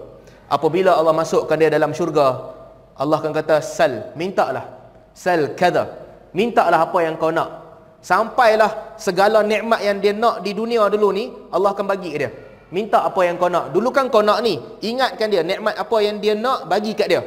Apabila 0.52 1.00
Allah 1.00 1.16
masukkan 1.16 1.56
dia 1.56 1.72
dalam 1.72 1.96
syurga 1.96 2.52
Allah 2.92 3.16
akan 3.16 3.32
kata 3.32 3.64
sal 3.64 4.12
mintalah. 4.12 4.68
Sal 5.16 5.56
kada. 5.56 5.96
Mintalah 6.36 6.84
apa 6.84 6.98
yang 7.00 7.16
kau 7.16 7.32
nak. 7.32 7.80
Sampailah 8.04 9.00
segala 9.00 9.40
nikmat 9.40 9.80
yang 9.80 9.96
dia 9.96 10.12
nak 10.12 10.44
di 10.44 10.52
dunia 10.52 10.92
dulu 10.92 11.08
ni 11.08 11.32
Allah 11.48 11.72
akan 11.72 11.88
bagi 11.88 12.12
dia 12.20 12.51
minta 12.72 13.04
apa 13.04 13.20
yang 13.22 13.36
kau 13.36 13.52
nak 13.52 13.70
dulu 13.70 13.92
kan 13.92 14.08
kau 14.08 14.24
nak 14.24 14.40
ni 14.40 14.56
ingatkan 14.80 15.28
dia 15.28 15.44
nikmat 15.44 15.76
apa 15.76 15.96
yang 16.00 16.16
dia 16.18 16.32
nak 16.32 16.66
bagi 16.66 16.96
kat 16.96 17.08
dia 17.12 17.22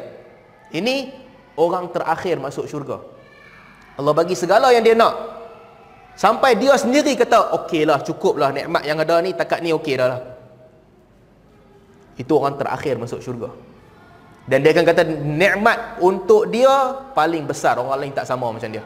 ini 0.74 1.14
orang 1.56 1.92
terakhir 1.92 2.36
masuk 2.40 2.68
syurga. 2.68 3.00
Allah 3.96 4.12
bagi 4.12 4.36
segala 4.36 4.76
yang 4.76 4.84
dia 4.84 4.96
nak. 4.98 5.16
Sampai 6.16 6.56
dia 6.56 6.76
sendiri 6.80 7.12
kata, 7.16 7.56
okeylah, 7.64 8.00
cukuplah 8.04 8.52
nikmat 8.52 8.88
yang 8.88 9.00
ada 9.00 9.20
ni, 9.20 9.36
takat 9.36 9.60
ni 9.60 9.76
okey 9.76 10.00
dah 10.00 10.08
lah. 10.16 10.22
Itu 12.16 12.40
orang 12.40 12.56
terakhir 12.56 12.96
masuk 12.96 13.20
syurga. 13.20 13.52
Dan 14.48 14.64
dia 14.64 14.72
akan 14.72 14.86
kata, 14.88 15.04
nikmat 15.20 16.00
untuk 16.00 16.48
dia 16.48 16.72
paling 17.12 17.44
besar. 17.44 17.76
Orang 17.76 18.00
lain 18.00 18.16
tak 18.16 18.24
sama 18.24 18.48
macam 18.48 18.72
dia. 18.72 18.84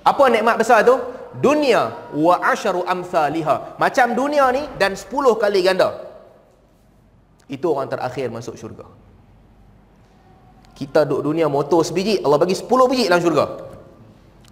Apa 0.00 0.24
nikmat 0.32 0.56
besar 0.56 0.80
tu? 0.84 0.96
Dunia 1.40 2.12
wa 2.12 2.34
asharu 2.44 2.84
amthaliha. 2.84 3.78
Macam 3.80 4.12
dunia 4.12 4.52
ni 4.52 4.66
dan 4.76 4.92
10 4.92 5.08
kali 5.40 5.60
ganda. 5.64 5.96
Itu 7.48 7.72
orang 7.72 7.88
terakhir 7.88 8.28
masuk 8.28 8.56
syurga. 8.56 8.84
Kita 10.72 11.04
duduk 11.04 11.30
dunia 11.30 11.46
motor 11.46 11.84
sebiji 11.84 12.24
Allah 12.24 12.40
bagi 12.40 12.56
10 12.56 12.66
biji 12.90 13.04
dalam 13.06 13.22
syurga 13.22 13.44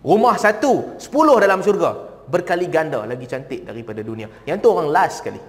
Rumah 0.04 0.36
satu 0.36 1.00
10 1.00 1.10
dalam 1.42 1.58
syurga 1.64 1.90
Berkali 2.30 2.70
ganda 2.70 3.02
lagi 3.02 3.26
cantik 3.26 3.66
daripada 3.66 4.04
dunia 4.04 4.28
Yang 4.44 4.62
tu 4.62 4.68
orang 4.70 4.88
last 4.92 5.24
sekali 5.24 5.40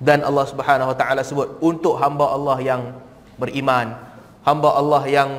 Dan 0.00 0.24
Allah 0.24 0.42
subhanahu 0.48 0.90
wa 0.90 0.96
ta'ala 0.96 1.22
sebut 1.22 1.60
Untuk 1.62 2.00
hamba 2.00 2.32
Allah 2.32 2.58
yang 2.58 2.82
beriman 3.36 3.94
Hamba 4.42 4.74
Allah 4.74 5.04
yang 5.06 5.30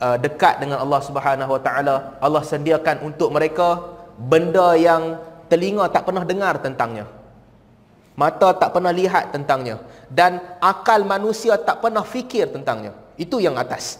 uh, 0.00 0.16
dekat 0.18 0.62
dengan 0.62 0.80
Allah 0.82 1.00
subhanahu 1.02 1.50
wa 1.54 1.60
ta'ala 1.60 2.18
Allah 2.18 2.42
sediakan 2.42 3.04
untuk 3.06 3.30
mereka 3.34 3.94
Benda 4.14 4.78
yang 4.78 5.18
telinga 5.50 5.90
tak 5.90 6.06
pernah 6.06 6.22
dengar 6.22 6.62
tentangnya 6.62 7.10
Mata 8.14 8.54
tak 8.54 8.70
pernah 8.70 8.94
lihat 8.94 9.34
tentangnya 9.34 9.82
dan 10.06 10.38
akal 10.62 11.02
manusia 11.02 11.58
tak 11.58 11.82
pernah 11.82 12.06
fikir 12.06 12.46
tentangnya. 12.54 12.94
Itu 13.18 13.42
yang 13.42 13.58
atas. 13.58 13.98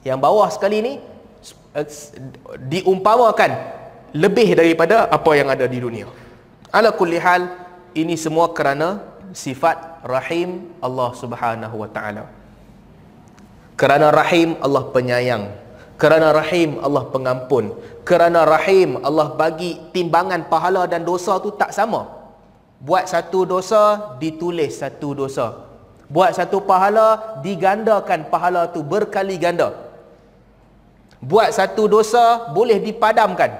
Yang 0.00 0.18
bawah 0.24 0.48
sekali 0.48 0.80
ni 0.80 0.92
eh, 1.76 1.86
diumpamakan 2.72 3.50
lebih 4.16 4.56
daripada 4.56 5.04
apa 5.12 5.30
yang 5.36 5.52
ada 5.52 5.68
di 5.68 5.76
dunia. 5.84 6.08
Ala 6.72 6.96
kulli 6.96 7.20
hal 7.20 7.44
ini 7.92 8.16
semua 8.16 8.48
kerana 8.56 9.04
sifat 9.36 10.00
rahim 10.08 10.72
Allah 10.80 11.12
Subhanahu 11.12 11.76
wa 11.76 11.88
taala. 11.92 12.24
Kerana 13.82 14.14
rahim 14.14 14.54
Allah 14.62 14.94
penyayang. 14.94 15.50
Kerana 15.98 16.30
rahim 16.30 16.78
Allah 16.86 17.02
pengampun. 17.10 17.74
Kerana 18.06 18.46
rahim 18.46 19.02
Allah 19.02 19.34
bagi 19.34 19.74
timbangan 19.90 20.46
pahala 20.46 20.86
dan 20.86 21.02
dosa 21.02 21.42
tu 21.42 21.50
tak 21.50 21.74
sama. 21.74 22.06
Buat 22.78 23.10
satu 23.10 23.42
dosa 23.42 24.14
ditulis 24.22 24.78
satu 24.78 25.18
dosa. 25.26 25.66
Buat 26.06 26.38
satu 26.38 26.62
pahala 26.62 27.42
digandakan 27.42 28.30
pahala 28.30 28.70
tu 28.70 28.86
berkali 28.86 29.34
ganda. 29.34 29.74
Buat 31.18 31.50
satu 31.50 31.90
dosa 31.90 32.54
boleh 32.54 32.78
dipadamkan. 32.78 33.50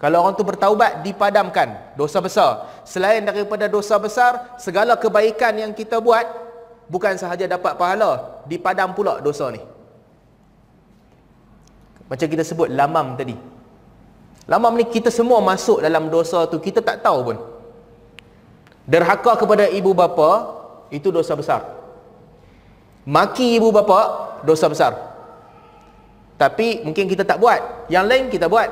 Kalau 0.00 0.24
orang 0.24 0.40
tu 0.40 0.44
bertaubat 0.44 1.04
dipadamkan. 1.04 2.00
Dosa 2.00 2.24
besar. 2.24 2.80
Selain 2.88 3.20
daripada 3.20 3.68
dosa 3.68 4.00
besar 4.00 4.56
segala 4.56 4.96
kebaikan 4.96 5.52
yang 5.52 5.76
kita 5.76 6.00
buat 6.00 6.45
bukan 6.92 7.14
sahaja 7.22 7.44
dapat 7.50 7.74
pahala 7.80 8.42
dipadam 8.50 8.94
pula 8.96 9.18
dosa 9.26 9.50
ni 9.54 9.62
macam 12.06 12.26
kita 12.32 12.42
sebut 12.46 12.68
lamam 12.70 13.18
tadi 13.18 13.36
lamam 14.46 14.72
ni 14.78 14.84
kita 14.86 15.10
semua 15.10 15.42
masuk 15.42 15.82
dalam 15.82 16.06
dosa 16.06 16.46
tu 16.46 16.62
kita 16.62 16.80
tak 16.88 17.02
tahu 17.02 17.18
pun 17.32 17.38
derhaka 18.86 19.34
kepada 19.34 19.66
ibu 19.70 19.90
bapa 19.90 20.30
itu 20.94 21.10
dosa 21.10 21.34
besar 21.34 21.62
maki 23.02 23.58
ibu 23.58 23.74
bapa 23.74 24.00
dosa 24.46 24.70
besar 24.70 25.16
tapi 26.36 26.84
mungkin 26.84 27.08
kita 27.08 27.24
tak 27.24 27.40
buat. 27.40 27.88
Yang 27.88 28.04
lain 28.12 28.24
kita 28.28 28.46
buat. 28.46 28.68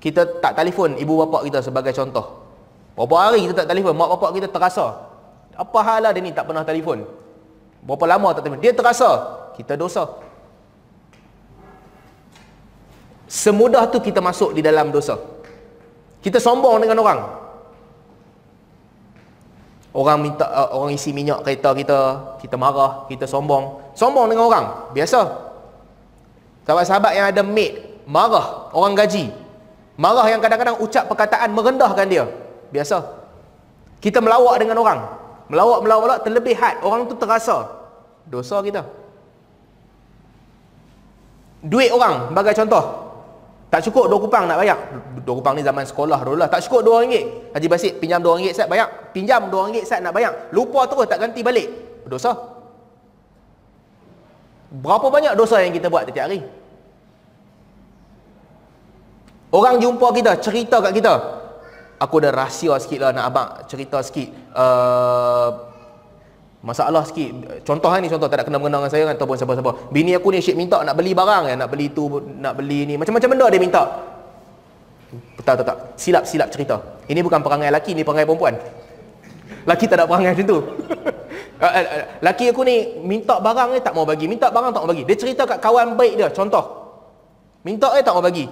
Kita 0.00 0.40
tak 0.40 0.56
telefon 0.56 0.96
ibu 0.96 1.20
bapa 1.20 1.44
kita 1.44 1.60
sebagai 1.60 1.92
contoh. 1.92 2.48
Berapa 2.96 3.30
hari 3.30 3.46
kita 3.46 3.62
tak 3.62 3.68
telefon, 3.70 3.94
mak 3.94 4.08
bapa 4.16 4.26
kita 4.34 4.48
terasa. 4.48 5.07
Apa 5.58 5.78
hal 5.82 6.06
lah 6.06 6.10
dia 6.14 6.22
ni 6.22 6.30
tak 6.30 6.46
pernah 6.46 6.62
telefon? 6.62 7.02
Berapa 7.82 8.04
lama 8.06 8.30
tak 8.30 8.46
telefon? 8.46 8.62
Dia 8.62 8.70
terasa. 8.70 9.10
Kita 9.58 9.74
dosa. 9.74 10.06
Semudah 13.26 13.90
tu 13.90 13.98
kita 13.98 14.22
masuk 14.22 14.54
di 14.54 14.62
dalam 14.62 14.94
dosa. 14.94 15.18
Kita 16.22 16.38
sombong 16.38 16.78
dengan 16.78 17.02
orang. 17.02 17.20
Orang 19.90 20.18
minta 20.22 20.46
uh, 20.46 20.78
orang 20.78 20.94
isi 20.94 21.10
minyak 21.10 21.42
kereta 21.42 21.74
kita, 21.74 21.98
kita 22.38 22.54
marah, 22.54 23.04
kita 23.10 23.26
sombong. 23.26 23.82
Sombong 23.98 24.30
dengan 24.30 24.46
orang, 24.46 24.66
biasa. 24.94 25.26
Sahabat-sahabat 26.62 27.12
yang 27.18 27.26
ada 27.34 27.42
maid 27.42 27.82
marah 28.06 28.70
orang 28.70 28.94
gaji. 28.94 29.32
Marah 29.98 30.24
yang 30.30 30.38
kadang-kadang 30.38 30.78
ucap 30.78 31.10
perkataan 31.10 31.50
merendahkan 31.50 32.06
dia. 32.06 32.24
Biasa. 32.70 33.02
Kita 33.98 34.22
melawak 34.22 34.62
dengan 34.62 34.78
orang. 34.78 35.00
Melawak-melawak 35.48 36.24
terlebih 36.24 36.54
had. 36.56 36.80
Orang 36.84 37.08
tu 37.08 37.16
terasa. 37.16 37.68
Dosa 38.28 38.60
kita. 38.60 38.84
Duit 41.64 41.90
orang, 41.90 42.30
sebagai 42.30 42.54
contoh. 42.54 42.84
Tak 43.68 43.84
cukup 43.84 44.08
dua 44.08 44.18
kupang 44.20 44.44
nak 44.48 44.64
bayar. 44.64 44.78
Dua 45.24 45.34
kupang 45.36 45.52
ni 45.52 45.60
zaman 45.60 45.84
sekolah 45.84 46.24
dulu 46.24 46.40
lah. 46.40 46.48
Tak 46.48 46.64
cukup 46.64 46.80
dua 46.88 47.04
ringgit. 47.04 47.52
Haji 47.52 47.66
Basit 47.68 47.92
pinjam 48.00 48.24
dua 48.24 48.40
ringgit 48.40 48.56
set 48.56 48.64
bayar. 48.64 48.88
Pinjam 49.12 49.52
dua 49.52 49.68
ringgit 49.68 49.84
set 49.84 50.00
nak 50.00 50.16
bayar. 50.16 50.48
Lupa 50.56 50.88
terus 50.88 51.04
tak 51.04 51.20
ganti 51.20 51.44
balik. 51.44 51.68
Dosa. 52.08 52.32
Berapa 54.72 55.12
banyak 55.12 55.36
dosa 55.36 55.60
yang 55.60 55.72
kita 55.76 55.92
buat 55.92 56.08
setiap 56.08 56.28
hari? 56.28 56.40
Orang 59.48 59.80
jumpa 59.80 60.12
kita, 60.12 60.32
cerita 60.40 60.80
kat 60.84 60.92
kita. 60.92 61.14
Aku 62.00 62.20
ada 62.20 62.30
rahsia 62.32 62.76
sikit 62.80 63.00
lah 63.04 63.10
nak 63.12 63.24
abang 63.28 63.48
cerita 63.68 64.00
sikit. 64.00 64.47
Uh, 64.58 65.48
masalah 66.66 67.06
sikit. 67.06 67.62
Contoh 67.62 67.86
ni, 68.02 68.10
contoh 68.10 68.26
tak 68.26 68.42
ada 68.42 68.44
kena-mengena 68.44 68.82
dengan 68.82 68.90
saya 68.90 69.06
kan, 69.06 69.14
ataupun 69.14 69.38
siapa-siapa. 69.38 69.94
Bini 69.94 70.18
aku 70.18 70.34
ni 70.34 70.42
asyik 70.42 70.58
minta 70.58 70.82
nak 70.82 70.98
beli 70.98 71.14
barang 71.14 71.44
ya, 71.46 71.54
nak 71.54 71.68
beli 71.70 71.94
tu, 71.94 72.10
nak 72.42 72.58
beli 72.58 72.90
ni. 72.90 72.94
Macam-macam 72.98 73.28
benda 73.30 73.46
dia 73.46 73.60
minta. 73.62 73.82
Tak, 75.46 75.54
tak, 75.62 75.64
tak. 75.64 75.78
Silap-silap 75.94 76.50
cerita. 76.50 76.76
Ini 77.06 77.22
bukan 77.22 77.40
perangai 77.40 77.70
laki, 77.70 77.94
ni 77.94 78.02
perangai 78.02 78.26
perempuan. 78.26 78.58
Laki 79.64 79.84
tak 79.86 80.02
ada 80.02 80.04
perangai 80.10 80.34
macam 80.34 80.46
tu. 80.46 80.60
Eh, 81.58 81.66
eh, 81.66 81.86
eh, 81.90 82.04
laki 82.22 82.54
aku 82.54 82.62
ni 82.62 83.02
minta 83.02 83.42
barang 83.42 83.74
ni 83.74 83.82
tak 83.82 83.90
mau 83.90 84.06
bagi. 84.06 84.30
Minta 84.30 84.46
barang 84.46 84.70
tak 84.70 84.78
mau 84.78 84.94
bagi. 84.94 85.02
Dia 85.02 85.18
cerita 85.18 85.42
kat 85.42 85.58
kawan 85.58 85.98
baik 85.98 86.14
dia. 86.14 86.30
Contoh. 86.30 86.62
Minta 87.66 87.90
eh 87.98 88.02
tak 88.06 88.14
mau 88.14 88.22
bagi. 88.22 88.46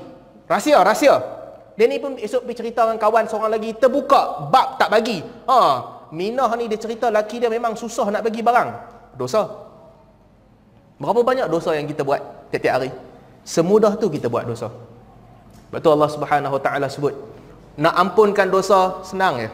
Rahsia, 0.51 0.83
rahsia. 0.83 1.15
Dia 1.79 1.87
ni 1.87 2.03
pun 2.03 2.19
esok 2.19 2.51
pergi 2.51 2.67
cerita 2.67 2.83
dengan 2.83 2.99
kawan 2.99 3.31
seorang 3.31 3.53
lagi, 3.55 3.79
terbuka, 3.79 4.51
bab 4.51 4.75
tak 4.75 4.91
bagi. 4.91 5.23
Ha, 5.23 5.59
Minah 6.15 6.51
ni 6.55 6.71
dia 6.71 6.79
cerita 6.79 7.11
laki 7.11 7.43
dia 7.43 7.51
memang 7.51 7.75
susah 7.75 8.11
nak 8.11 8.23
bagi 8.27 8.45
barang. 8.45 8.69
Dosa. 9.17 9.49
Berapa 10.97 11.21
banyak 11.21 11.47
dosa 11.51 11.77
yang 11.77 11.89
kita 11.89 12.07
buat 12.07 12.51
tiap-tiap 12.53 12.75
hari? 12.81 12.91
Semudah 13.47 13.95
tu 13.99 14.09
kita 14.09 14.27
buat 14.27 14.49
dosa. 14.49 14.73
Betul 15.71 15.99
Allah 15.99 16.11
Subhanahu 16.13 16.57
Wa 16.57 16.63
Taala 16.63 16.87
sebut, 16.87 17.15
nak 17.77 17.95
ampunkan 17.95 18.49
dosa 18.49 19.03
senang 19.03 19.43
ya. 19.43 19.51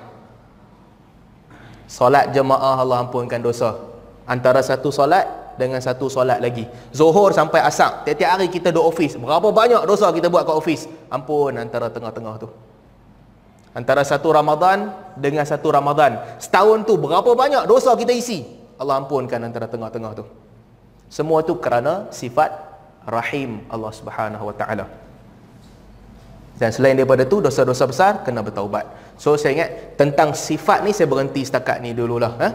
Solat 1.89 2.31
jemaah 2.31 2.79
Allah 2.81 3.05
ampunkan 3.05 3.43
dosa. 3.43 3.77
Antara 4.23 4.63
satu 4.63 4.95
solat 4.95 5.43
dengan 5.59 5.83
satu 5.83 6.09
solat 6.09 6.41
lagi 6.41 6.65
Zuhur 6.95 7.35
sampai 7.35 7.61
asak 7.61 8.09
Tiap-tiap 8.09 8.31
hari 8.39 8.47
kita 8.49 8.73
duduk 8.73 8.95
ofis 8.95 9.19
Berapa 9.19 9.53
banyak 9.53 9.85
dosa 9.85 10.09
kita 10.15 10.33
buat 10.33 10.49
kat 10.49 10.57
ofis 10.57 10.89
Ampun 11.13 11.59
antara 11.59 11.93
tengah-tengah 11.93 12.35
tu 12.41 12.49
Antara 13.73 14.05
satu 14.05 14.33
Ramadan 14.33 14.93
Dengan 15.17 15.49
satu 15.49 15.73
Ramadan 15.73 16.21
Setahun 16.37 16.85
tu 16.85 17.01
berapa 17.01 17.33
banyak 17.33 17.65
dosa 17.65 17.97
kita 17.97 18.13
isi 18.13 18.45
Allah 18.77 19.01
ampunkan 19.01 19.41
antara 19.41 19.69
tengah-tengah 19.69 20.13
tu 20.17 20.25
Semua 21.09 21.41
tu 21.41 21.57
kerana 21.57 22.09
sifat 22.13 22.53
Rahim 23.09 23.65
Allah 23.73 23.93
subhanahu 23.93 24.45
wa 24.49 24.55
ta'ala 24.55 24.87
dan 26.53 26.71
selain 26.71 26.95
daripada 26.95 27.27
tu 27.27 27.43
dosa-dosa 27.43 27.91
besar 27.91 28.13
kena 28.23 28.39
bertaubat. 28.39 28.87
So 29.19 29.35
saya 29.35 29.51
ingat 29.57 29.99
tentang 29.99 30.31
sifat 30.31 30.87
ni 30.87 30.95
saya 30.95 31.11
berhenti 31.11 31.43
setakat 31.43 31.83
ni 31.83 31.91
dululah. 31.91 32.39
Ha? 32.39 32.49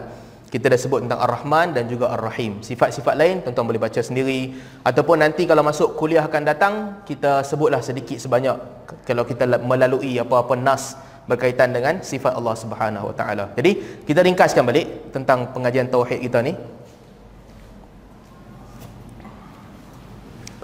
kita 0.48 0.72
dah 0.72 0.80
sebut 0.80 1.04
tentang 1.04 1.20
Ar-Rahman 1.20 1.76
dan 1.76 1.84
juga 1.92 2.08
Ar-Rahim. 2.16 2.64
Sifat-sifat 2.64 3.14
lain 3.20 3.44
tuan-tuan 3.44 3.68
boleh 3.68 3.80
baca 3.80 4.00
sendiri 4.00 4.56
ataupun 4.80 5.20
nanti 5.20 5.44
kalau 5.44 5.60
masuk 5.60 5.92
kuliah 5.94 6.24
akan 6.24 6.42
datang 6.48 6.74
kita 7.04 7.44
sebutlah 7.44 7.84
sedikit 7.84 8.16
sebanyak 8.16 8.56
kalau 9.04 9.28
kita 9.28 9.44
melalui 9.60 10.16
apa-apa 10.16 10.56
nas 10.56 10.96
berkaitan 11.28 11.70
dengan 11.76 12.00
sifat 12.00 12.32
Allah 12.34 12.56
Subhanahu 12.56 13.12
Wa 13.12 13.14
Taala. 13.14 13.44
Jadi 13.52 14.02
kita 14.08 14.24
ringkaskan 14.24 14.64
balik 14.64 15.12
tentang 15.12 15.52
pengajian 15.52 15.86
tauhid 15.92 16.24
kita 16.24 16.40
ni. 16.40 16.56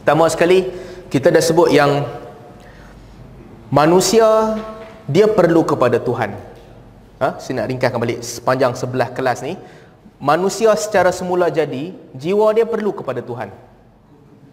Pertama 0.01 0.25
sekali 0.33 0.73
kita 1.13 1.29
dah 1.29 1.45
sebut 1.45 1.69
yang 1.71 2.05
manusia 3.71 4.57
dia 5.05 5.29
perlu 5.29 5.63
kepada 5.67 6.01
Tuhan 6.01 6.33
ha? 7.21 7.29
saya 7.43 7.63
nak 7.63 7.69
ringkaskan 7.71 8.01
balik 8.01 8.19
sepanjang 8.25 8.73
sebelah 8.79 9.09
kelas 9.13 9.45
ni 9.45 9.59
manusia 10.23 10.73
secara 10.79 11.11
semula 11.11 11.53
jadi 11.53 11.93
jiwa 12.17 12.47
dia 12.57 12.65
perlu 12.65 12.95
kepada 12.95 13.21
Tuhan 13.21 13.53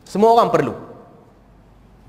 semua 0.04 0.36
orang 0.36 0.50
perlu 0.52 0.74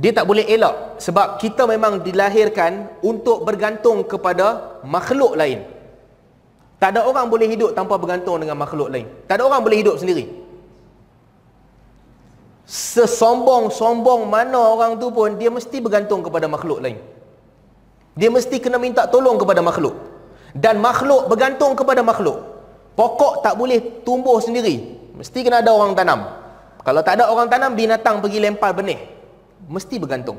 dia 0.00 0.10
tak 0.16 0.24
boleh 0.24 0.48
elak 0.48 0.96
sebab 0.96 1.36
kita 1.36 1.68
memang 1.68 2.00
dilahirkan 2.00 2.88
untuk 3.04 3.44
bergantung 3.44 4.00
kepada 4.08 4.80
makhluk 4.88 5.36
lain. 5.36 5.68
Tak 6.80 6.96
ada 6.96 7.04
orang 7.04 7.28
boleh 7.28 7.46
hidup 7.46 7.76
tanpa 7.76 8.00
bergantung 8.00 8.40
dengan 8.40 8.56
makhluk 8.56 8.88
lain. 8.88 9.06
Tak 9.28 9.38
ada 9.38 9.42
orang 9.46 9.60
boleh 9.60 9.78
hidup 9.84 10.00
sendiri. 10.00 10.26
Sesombong-sombong 12.64 14.26
mana 14.26 14.56
orang 14.56 14.96
tu 14.96 15.12
pun 15.12 15.36
dia 15.36 15.52
mesti 15.52 15.76
bergantung 15.78 16.24
kepada 16.24 16.48
makhluk 16.48 16.80
lain. 16.80 16.98
Dia 18.16 18.32
mesti 18.32 18.56
kena 18.58 18.80
minta 18.80 19.04
tolong 19.06 19.36
kepada 19.36 19.60
makhluk. 19.60 19.94
Dan 20.56 20.80
makhluk 20.80 21.28
bergantung 21.28 21.76
kepada 21.76 22.00
makhluk. 22.00 22.40
Pokok 22.96 23.44
tak 23.44 23.54
boleh 23.60 24.02
tumbuh 24.02 24.40
sendiri. 24.40 24.98
Mesti 25.14 25.44
kena 25.44 25.60
ada 25.60 25.70
orang 25.70 25.92
tanam. 25.92 26.32
Kalau 26.82 27.00
tak 27.04 27.20
ada 27.20 27.30
orang 27.30 27.46
tanam 27.46 27.76
binatang 27.78 28.18
pergi 28.18 28.42
lempar 28.42 28.74
benih 28.74 29.21
mesti 29.68 29.96
bergantung 30.02 30.38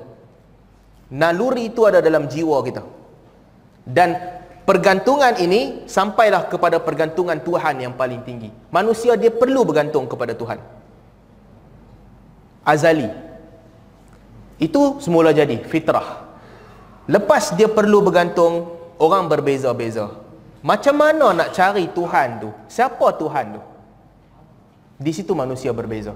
naluri 1.12 1.70
itu 1.72 1.84
ada 1.90 2.00
dalam 2.00 2.26
jiwa 2.28 2.58
kita 2.66 2.84
dan 3.88 4.16
pergantungan 4.64 5.36
ini 5.38 5.84
sampailah 5.86 6.48
kepada 6.48 6.80
pergantungan 6.80 7.40
Tuhan 7.44 7.84
yang 7.84 7.94
paling 8.00 8.24
tinggi 8.24 8.50
manusia 8.72 9.20
dia 9.20 9.32
perlu 9.32 9.68
bergantung 9.68 10.08
kepada 10.08 10.34
Tuhan 10.34 10.60
azali 12.64 13.12
itu 14.58 15.04
semula 15.04 15.36
jadi 15.36 15.60
fitrah 15.68 16.24
lepas 17.12 17.52
dia 17.60 17.68
perlu 17.68 18.00
bergantung 18.00 18.84
orang 19.04 19.28
berbeza-beza. 19.28 20.16
Macam 20.64 20.96
mana 20.96 21.36
nak 21.36 21.50
cari 21.52 21.92
Tuhan 21.92 22.40
tu? 22.40 22.50
Siapa 22.72 23.20
Tuhan 23.20 23.60
tu? 23.60 23.62
Di 24.96 25.12
situ 25.12 25.36
manusia 25.36 25.76
berbeza. 25.76 26.16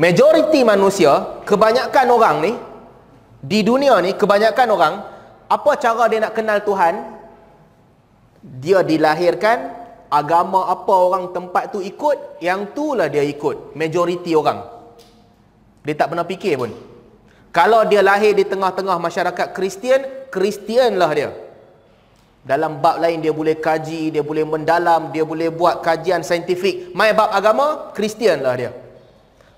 Majoriti 0.00 0.64
manusia, 0.64 1.44
kebanyakan 1.44 2.06
orang 2.08 2.36
ni 2.40 2.52
di 3.44 3.60
dunia 3.60 4.00
ni 4.00 4.16
kebanyakan 4.16 4.68
orang 4.72 4.94
apa 5.52 5.70
cara 5.76 6.08
dia 6.08 6.24
nak 6.24 6.32
kenal 6.32 6.64
Tuhan? 6.64 7.20
Dia 8.40 8.80
dilahirkan 8.80 9.68
agama 10.08 10.72
apa 10.72 10.92
orang 10.96 11.36
tempat 11.36 11.76
tu 11.76 11.84
ikut, 11.84 12.40
yang 12.40 12.72
tu 12.72 12.96
lah 12.96 13.12
dia 13.12 13.20
ikut. 13.20 13.76
Majoriti 13.76 14.32
orang. 14.32 14.64
Dia 15.84 15.94
tak 15.98 16.16
pernah 16.16 16.24
fikir 16.24 16.56
pun. 16.56 16.72
Kalau 17.52 17.84
dia 17.84 18.00
lahir 18.00 18.32
di 18.32 18.48
tengah-tengah 18.48 18.96
masyarakat 18.96 19.52
Kristian, 19.52 20.28
Kristian 20.32 20.96
lah 20.96 21.12
dia. 21.12 21.30
Dalam 22.42 22.80
bab 22.80 22.96
lain 22.96 23.20
dia 23.20 23.30
boleh 23.30 23.60
kaji, 23.60 24.08
dia 24.08 24.24
boleh 24.24 24.42
mendalam, 24.48 25.12
dia 25.12 25.22
boleh 25.22 25.52
buat 25.52 25.84
kajian 25.84 26.24
saintifik. 26.24 26.96
Mai 26.96 27.12
bab 27.12 27.28
agama, 27.28 27.92
Kristian 27.92 28.40
lah 28.40 28.56
dia. 28.56 28.72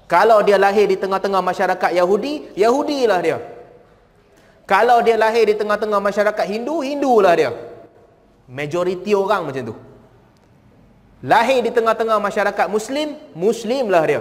Kalau 0.05 0.45
dia 0.45 0.61
lahir 0.61 0.85
di 0.85 1.01
tengah-tengah 1.01 1.41
masyarakat 1.41 1.91
Yahudi, 1.97 2.53
Yahudilah 2.55 3.21
dia. 3.25 3.39
Kalau 4.65 5.01
dia 5.05 5.17
lahir 5.17 5.49
di 5.49 5.55
tengah-tengah 5.57 6.01
masyarakat 6.01 6.45
Hindu, 6.49 6.85
Hindulah 6.85 7.35
dia. 7.37 7.51
Majoriti 8.49 9.17
orang 9.17 9.49
macam 9.49 9.73
tu. 9.73 9.77
Lahir 11.25 11.65
di 11.65 11.73
tengah-tengah 11.73 12.21
masyarakat 12.21 12.67
Muslim, 12.69 13.17
Muslimlah 13.33 14.05
dia. 14.05 14.21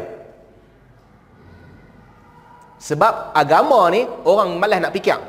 Sebab 2.79 3.35
agama 3.35 3.91
ni 3.91 4.07
orang 4.23 4.55
malas 4.59 4.79
nak 4.83 4.91
fikir. 4.95 5.19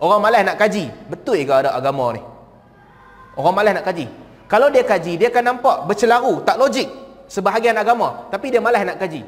Orang 0.00 0.20
malas 0.24 0.44
nak 0.44 0.56
kaji. 0.56 0.88
Betul 1.08 1.44
ke 1.44 1.52
ada 1.52 1.76
agama 1.76 2.16
ni? 2.16 2.20
Orang 3.36 3.52
malas 3.52 3.76
nak 3.76 3.84
kaji. 3.84 4.08
Kalau 4.48 4.68
dia 4.72 4.84
kaji, 4.84 5.20
dia 5.20 5.28
akan 5.28 5.44
nampak 5.56 5.76
bercelaru, 5.88 6.40
tak 6.44 6.56
logik 6.56 6.88
sebahagian 7.30 7.76
agama, 7.78 8.26
tapi 8.32 8.50
dia 8.50 8.58
malas 8.58 8.82
nak 8.82 8.98
kaji. 8.98 9.22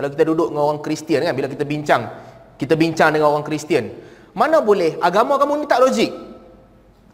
Kalau 0.00 0.16
kita 0.16 0.24
duduk 0.32 0.48
dengan 0.48 0.64
orang 0.64 0.80
Kristian 0.80 1.20
kan 1.28 1.36
bila 1.36 1.44
kita 1.44 1.68
bincang, 1.68 2.08
kita 2.56 2.72
bincang 2.72 3.12
dengan 3.12 3.36
orang 3.36 3.44
Kristian. 3.44 3.92
Mana 4.32 4.64
boleh 4.64 4.96
agama 4.96 5.36
kamu 5.36 5.60
ni 5.60 5.66
tak 5.68 5.84
logik? 5.84 6.08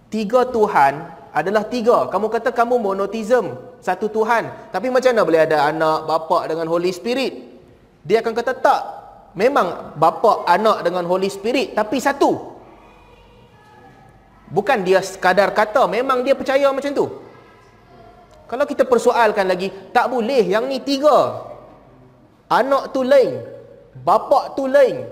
Tiga 0.07 0.47
Tuhan 0.47 1.03
adalah 1.35 1.67
tiga. 1.67 2.07
Kamu 2.07 2.31
kata 2.31 2.55
kamu 2.55 2.79
monotheism, 2.79 3.59
satu 3.83 4.07
Tuhan. 4.07 4.71
Tapi 4.71 4.87
macam 4.87 5.11
mana 5.11 5.27
boleh 5.27 5.43
ada 5.51 5.67
anak, 5.67 6.07
bapa 6.07 6.47
dengan 6.47 6.71
Holy 6.71 6.95
Spirit? 6.95 7.59
Dia 8.07 8.23
akan 8.23 8.31
kata 8.39 8.55
tak. 8.55 8.83
Memang 9.35 9.99
bapa, 9.99 10.47
anak 10.47 10.87
dengan 10.87 11.11
Holy 11.11 11.27
Spirit 11.27 11.75
tapi 11.75 11.99
satu. 11.99 12.55
Bukan 14.47 14.87
dia 14.87 15.03
sekadar 15.03 15.51
kata, 15.51 15.91
memang 15.91 16.23
dia 16.23 16.39
percaya 16.39 16.71
macam 16.71 16.95
tu. 16.95 17.11
Kalau 18.47 18.63
kita 18.63 18.87
persoalkan 18.87 19.51
lagi, 19.51 19.75
tak 19.91 20.07
boleh 20.07 20.47
yang 20.47 20.71
ni 20.71 20.79
tiga. 20.79 21.51
Anak 22.47 22.95
tu 22.95 23.03
lain, 23.03 23.43
bapa 24.07 24.55
tu 24.55 24.71
lain, 24.71 25.03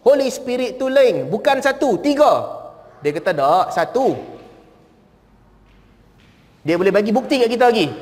Holy 0.00 0.28
Spirit 0.32 0.80
tu 0.80 0.88
lain, 0.88 1.28
bukan 1.28 1.60
satu, 1.60 2.00
tiga. 2.00 2.32
Dia 3.04 3.12
kata 3.12 3.36
tak, 3.36 3.66
satu. 3.76 4.16
Dia 6.64 6.80
boleh 6.80 6.92
bagi 6.92 7.12
bukti 7.12 7.44
kat 7.44 7.52
kita 7.52 7.68
lagi. 7.68 7.92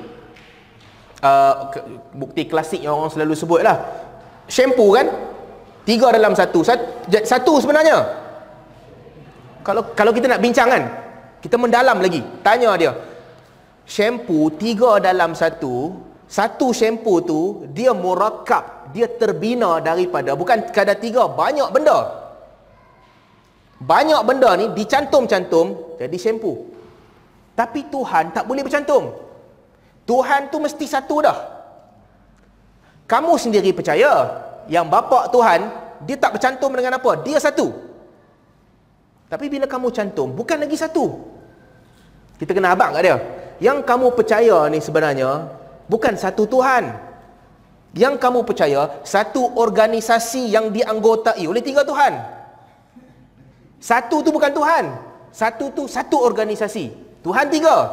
Uh, 1.23 1.71
bukti 2.19 2.47
klasik 2.51 2.83
yang 2.83 2.99
orang 2.99 3.15
selalu 3.15 3.39
sebut 3.39 3.63
lah 3.63 3.79
shampoo 4.51 4.91
kan 4.91 5.07
tiga 5.87 6.11
dalam 6.11 6.35
satu 6.35 6.67
satu 7.07 7.53
sebenarnya 7.63 7.99
kalau 9.63 9.95
kalau 9.95 10.11
kita 10.11 10.27
nak 10.27 10.43
bincang 10.43 10.67
kan 10.67 10.83
kita 11.39 11.55
mendalam 11.59 12.03
lagi 12.03 12.27
tanya 12.43 12.75
dia 12.75 12.93
shampoo 13.87 14.51
tiga 14.51 14.99
dalam 14.99 15.35
satu 15.39 15.95
satu 16.37 16.73
shampoo 16.81 17.21
tu 17.31 17.41
dia 17.77 17.93
murakab 17.93 18.89
dia 18.95 19.07
terbina 19.21 19.71
daripada 19.89 20.33
bukan 20.41 20.59
kadar 20.77 20.97
tiga 21.05 21.29
banyak 21.29 21.69
benda 21.75 21.99
banyak 23.93 24.21
benda 24.29 24.51
ni 24.61 24.67
dicantum-cantum 24.79 25.67
jadi 26.01 26.17
shampoo 26.25 26.57
tapi 27.53 27.85
Tuhan 27.93 28.33
tak 28.37 28.49
boleh 28.49 28.65
bercantum 28.65 29.13
Tuhan 30.09 30.49
tu 30.49 30.57
mesti 30.65 30.87
satu 30.89 31.17
dah 31.27 31.39
kamu 33.13 33.33
sendiri 33.37 33.77
percaya 33.77 34.13
yang 34.73 34.89
bapa 34.89 35.29
Tuhan 35.29 35.61
dia 36.07 36.17
tak 36.19 36.39
bercantum 36.39 36.71
dengan 36.75 36.99
apa? 36.99 37.23
Dia 37.23 37.39
satu. 37.39 37.71
Tapi 39.31 39.49
bila 39.49 39.65
kamu 39.65 39.89
cantum, 39.95 40.29
bukan 40.35 40.61
lagi 40.61 40.77
satu. 40.77 41.09
Kita 42.37 42.53
kena 42.53 42.75
abang 42.75 42.93
kat 42.93 43.03
dia. 43.07 43.17
Yang 43.63 43.87
kamu 43.87 44.07
percaya 44.19 44.67
ni 44.69 44.83
sebenarnya 44.83 45.47
bukan 45.87 46.15
satu 46.19 46.47
Tuhan. 46.47 47.13
Yang 47.93 48.15
kamu 48.25 48.49
percaya 48.49 49.05
satu 49.05 49.53
organisasi 49.53 50.49
yang 50.49 50.73
dianggotai 50.73 51.45
oleh 51.45 51.61
tiga 51.61 51.85
Tuhan. 51.85 52.17
Satu 53.83 54.25
tu 54.25 54.33
bukan 54.33 54.49
Tuhan. 54.49 54.85
Satu 55.29 55.69
tu 55.77 55.85
satu 55.85 56.17
organisasi. 56.25 56.89
Tuhan 57.21 57.53
tiga. 57.53 57.93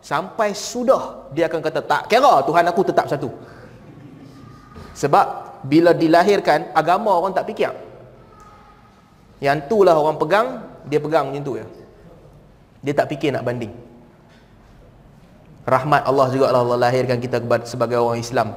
Sampai 0.00 0.56
sudah 0.56 1.28
dia 1.36 1.48
akan 1.48 1.60
kata 1.60 1.80
tak 1.84 2.08
kira 2.08 2.40
Tuhan 2.48 2.64
aku 2.64 2.88
tetap 2.88 3.04
satu. 3.04 3.28
Sebab 4.96 5.26
bila 5.66 5.92
dilahirkan 5.92 6.72
agama 6.72 7.12
orang 7.12 7.36
tak 7.36 7.50
fikir. 7.52 7.72
Yang 9.44 9.68
tu 9.68 9.84
lah 9.84 9.92
orang 9.92 10.16
pegang, 10.16 10.46
dia 10.88 11.00
pegang 11.02 11.28
macam 11.28 11.42
tu 11.44 11.54
ya. 11.60 11.66
Dia 12.80 12.92
tak 12.96 13.12
fikir 13.12 13.28
nak 13.34 13.44
banding. 13.44 13.83
Rahmat 15.64 16.04
Allah 16.04 16.28
juga 16.28 16.52
lah 16.52 16.60
Allah 16.60 16.76
lahirkan 16.88 17.16
kita 17.16 17.40
sebagai 17.64 17.96
orang 17.96 18.20
Islam. 18.20 18.52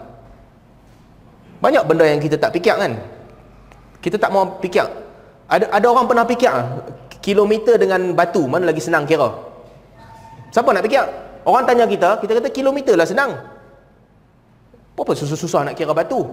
Banyak 1.64 1.84
benda 1.88 2.04
yang 2.04 2.20
kita 2.20 2.36
tak 2.36 2.52
fikir 2.52 2.76
kan. 2.76 3.00
Kita 4.04 4.20
tak 4.20 4.30
mau 4.30 4.60
fikir. 4.60 4.84
Ada 5.48 5.72
ada 5.72 5.86
orang 5.88 6.06
pernah 6.06 6.28
fikir 6.28 6.52
kilometer 7.24 7.80
dengan 7.80 8.12
batu 8.12 8.44
mana 8.44 8.68
lagi 8.68 8.84
senang 8.84 9.08
kira. 9.08 9.32
Siapa 10.52 10.68
nak 10.76 10.84
fikir? 10.84 11.04
Orang 11.48 11.64
tanya 11.64 11.88
kita, 11.88 12.20
kita 12.20 12.44
kata 12.44 12.52
kilometer 12.52 13.00
lah 13.00 13.08
senang. 13.08 13.40
Apa 14.98 15.12
susah-susah 15.16 15.72
nak 15.72 15.76
kira 15.80 15.96
batu? 15.96 16.28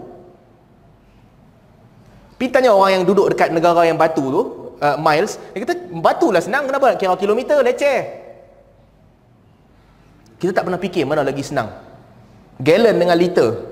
Pergi 2.34 2.50
tanya 2.50 2.74
orang 2.74 2.98
yang 2.98 3.04
duduk 3.06 3.30
dekat 3.30 3.54
negara 3.54 3.86
yang 3.86 3.94
batu 3.94 4.24
tu, 4.26 4.42
uh, 4.82 4.96
miles, 4.98 5.38
dia 5.54 5.62
kata 5.62 5.74
batu 6.02 6.34
lah 6.34 6.42
senang, 6.42 6.66
kenapa 6.66 6.94
nak 6.94 6.98
kira 6.98 7.14
kilometer, 7.14 7.62
leceh. 7.62 8.23
Kita 10.44 10.60
tak 10.60 10.68
pernah 10.68 10.76
fikir 10.76 11.08
mana 11.08 11.24
lagi 11.24 11.40
senang. 11.40 11.72
Gallon 12.60 13.00
dengan 13.00 13.16
liter. 13.16 13.64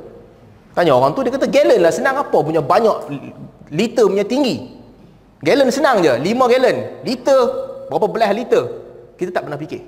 Tanya 0.73 0.97
orang 0.97 1.13
tu, 1.13 1.21
dia 1.21 1.29
kata 1.29 1.45
gallon 1.53 1.85
lah 1.85 1.93
senang 1.93 2.17
apa 2.17 2.33
punya 2.33 2.65
banyak 2.65 3.13
liter 3.69 4.09
punya 4.09 4.25
tinggi. 4.25 4.73
Gallon 5.45 5.69
senang 5.69 6.01
je, 6.01 6.17
5 6.17 6.33
gallon. 6.49 6.77
Liter, 7.05 7.41
berapa 7.93 8.09
belas 8.09 8.33
liter. 8.33 8.65
Kita 9.21 9.37
tak 9.37 9.45
pernah 9.45 9.61
fikir. 9.61 9.85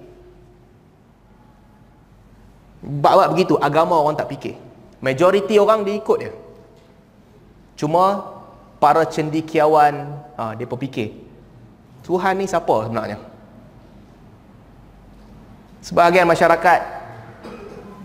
Bawa 2.84 3.32
begitu, 3.32 3.56
agama 3.56 3.96
orang 3.96 4.20
tak 4.20 4.28
fikir. 4.28 4.60
Majoriti 5.00 5.56
orang 5.56 5.88
dia 5.88 5.96
ikut 5.96 6.18
dia. 6.20 6.36
Cuma 7.80 8.28
para 8.76 9.08
cendikiawan 9.08 10.20
ha, 10.36 10.52
dia 10.52 10.68
berfikir 10.68 11.16
Tuhan 12.04 12.36
ni 12.36 12.44
siapa 12.44 12.84
sebenarnya? 12.84 13.16
Sebahagian 15.84 16.24
masyarakat 16.24 16.80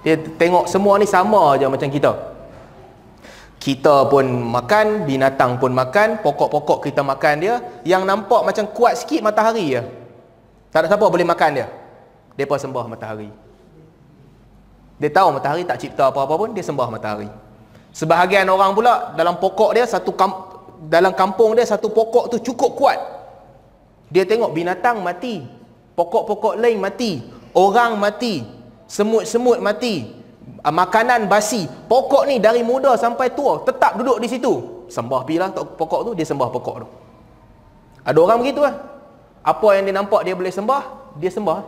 dia 0.04 0.16
tengok 0.36 0.68
semua 0.68 1.00
ni 1.00 1.08
sama 1.08 1.56
aja 1.56 1.72
macam 1.72 1.88
kita. 1.88 2.12
Kita 3.60 4.08
pun 4.08 4.28
makan, 4.28 5.08
binatang 5.08 5.60
pun 5.60 5.72
makan, 5.72 6.20
pokok-pokok 6.20 6.84
kita 6.84 7.04
makan 7.04 7.36
dia, 7.40 7.56
yang 7.84 8.04
nampak 8.04 8.44
macam 8.44 8.68
kuat 8.72 9.00
sikit 9.00 9.24
matahari 9.24 9.80
je. 9.80 9.84
Tak 10.72 10.84
ada 10.84 10.88
siapa 10.92 11.08
boleh 11.08 11.28
makan 11.28 11.50
dia. 11.60 11.68
Depa 12.40 12.56
sembah 12.56 12.88
matahari. 12.88 13.32
Dia 15.00 15.12
tahu 15.12 15.36
matahari 15.36 15.64
tak 15.68 15.80
cipta 15.80 16.08
apa-apa 16.08 16.36
pun, 16.36 16.52
dia 16.56 16.64
sembah 16.64 16.88
matahari. 16.88 17.28
Sebahagian 17.92 18.48
orang 18.48 18.72
pula, 18.76 19.12
dalam 19.16 19.40
pokok 19.40 19.76
dia, 19.76 19.84
satu 19.84 20.16
kamp, 20.16 20.36
dalam 20.88 21.12
kampung 21.12 21.56
dia, 21.56 21.68
satu 21.68 21.92
pokok 21.92 22.32
tu 22.32 22.40
cukup 22.40 22.76
kuat. 22.80 23.00
Dia 24.08 24.24
tengok 24.24 24.56
binatang 24.56 25.04
mati. 25.04 25.44
Pokok-pokok 26.00 26.56
lain 26.56 26.80
mati. 26.80 27.39
Orang 27.54 27.98
mati. 27.98 28.46
Semut-semut 28.90 29.62
mati. 29.62 30.20
Ah, 30.66 30.74
makanan 30.74 31.30
basi. 31.32 31.70
Pokok 31.88 32.28
ni 32.28 32.42
dari 32.42 32.66
muda 32.66 32.98
sampai 33.00 33.32
tua, 33.32 33.64
tetap 33.64 33.96
duduk 33.96 34.20
di 34.20 34.28
situ. 34.28 34.86
Sembah 34.90 35.22
pilah 35.24 35.54
pokok 35.54 36.02
tu, 36.10 36.12
dia 36.18 36.26
sembah 36.26 36.50
pokok 36.50 36.76
tu. 36.84 36.88
Ada 38.04 38.18
orang 38.18 38.42
begitu 38.42 38.66
lah. 38.66 38.76
Apa 39.46 39.78
yang 39.78 39.88
dia 39.88 39.96
nampak 39.96 40.26
dia 40.26 40.34
boleh 40.36 40.52
sembah, 40.52 41.16
dia 41.16 41.32
sembah. 41.32 41.60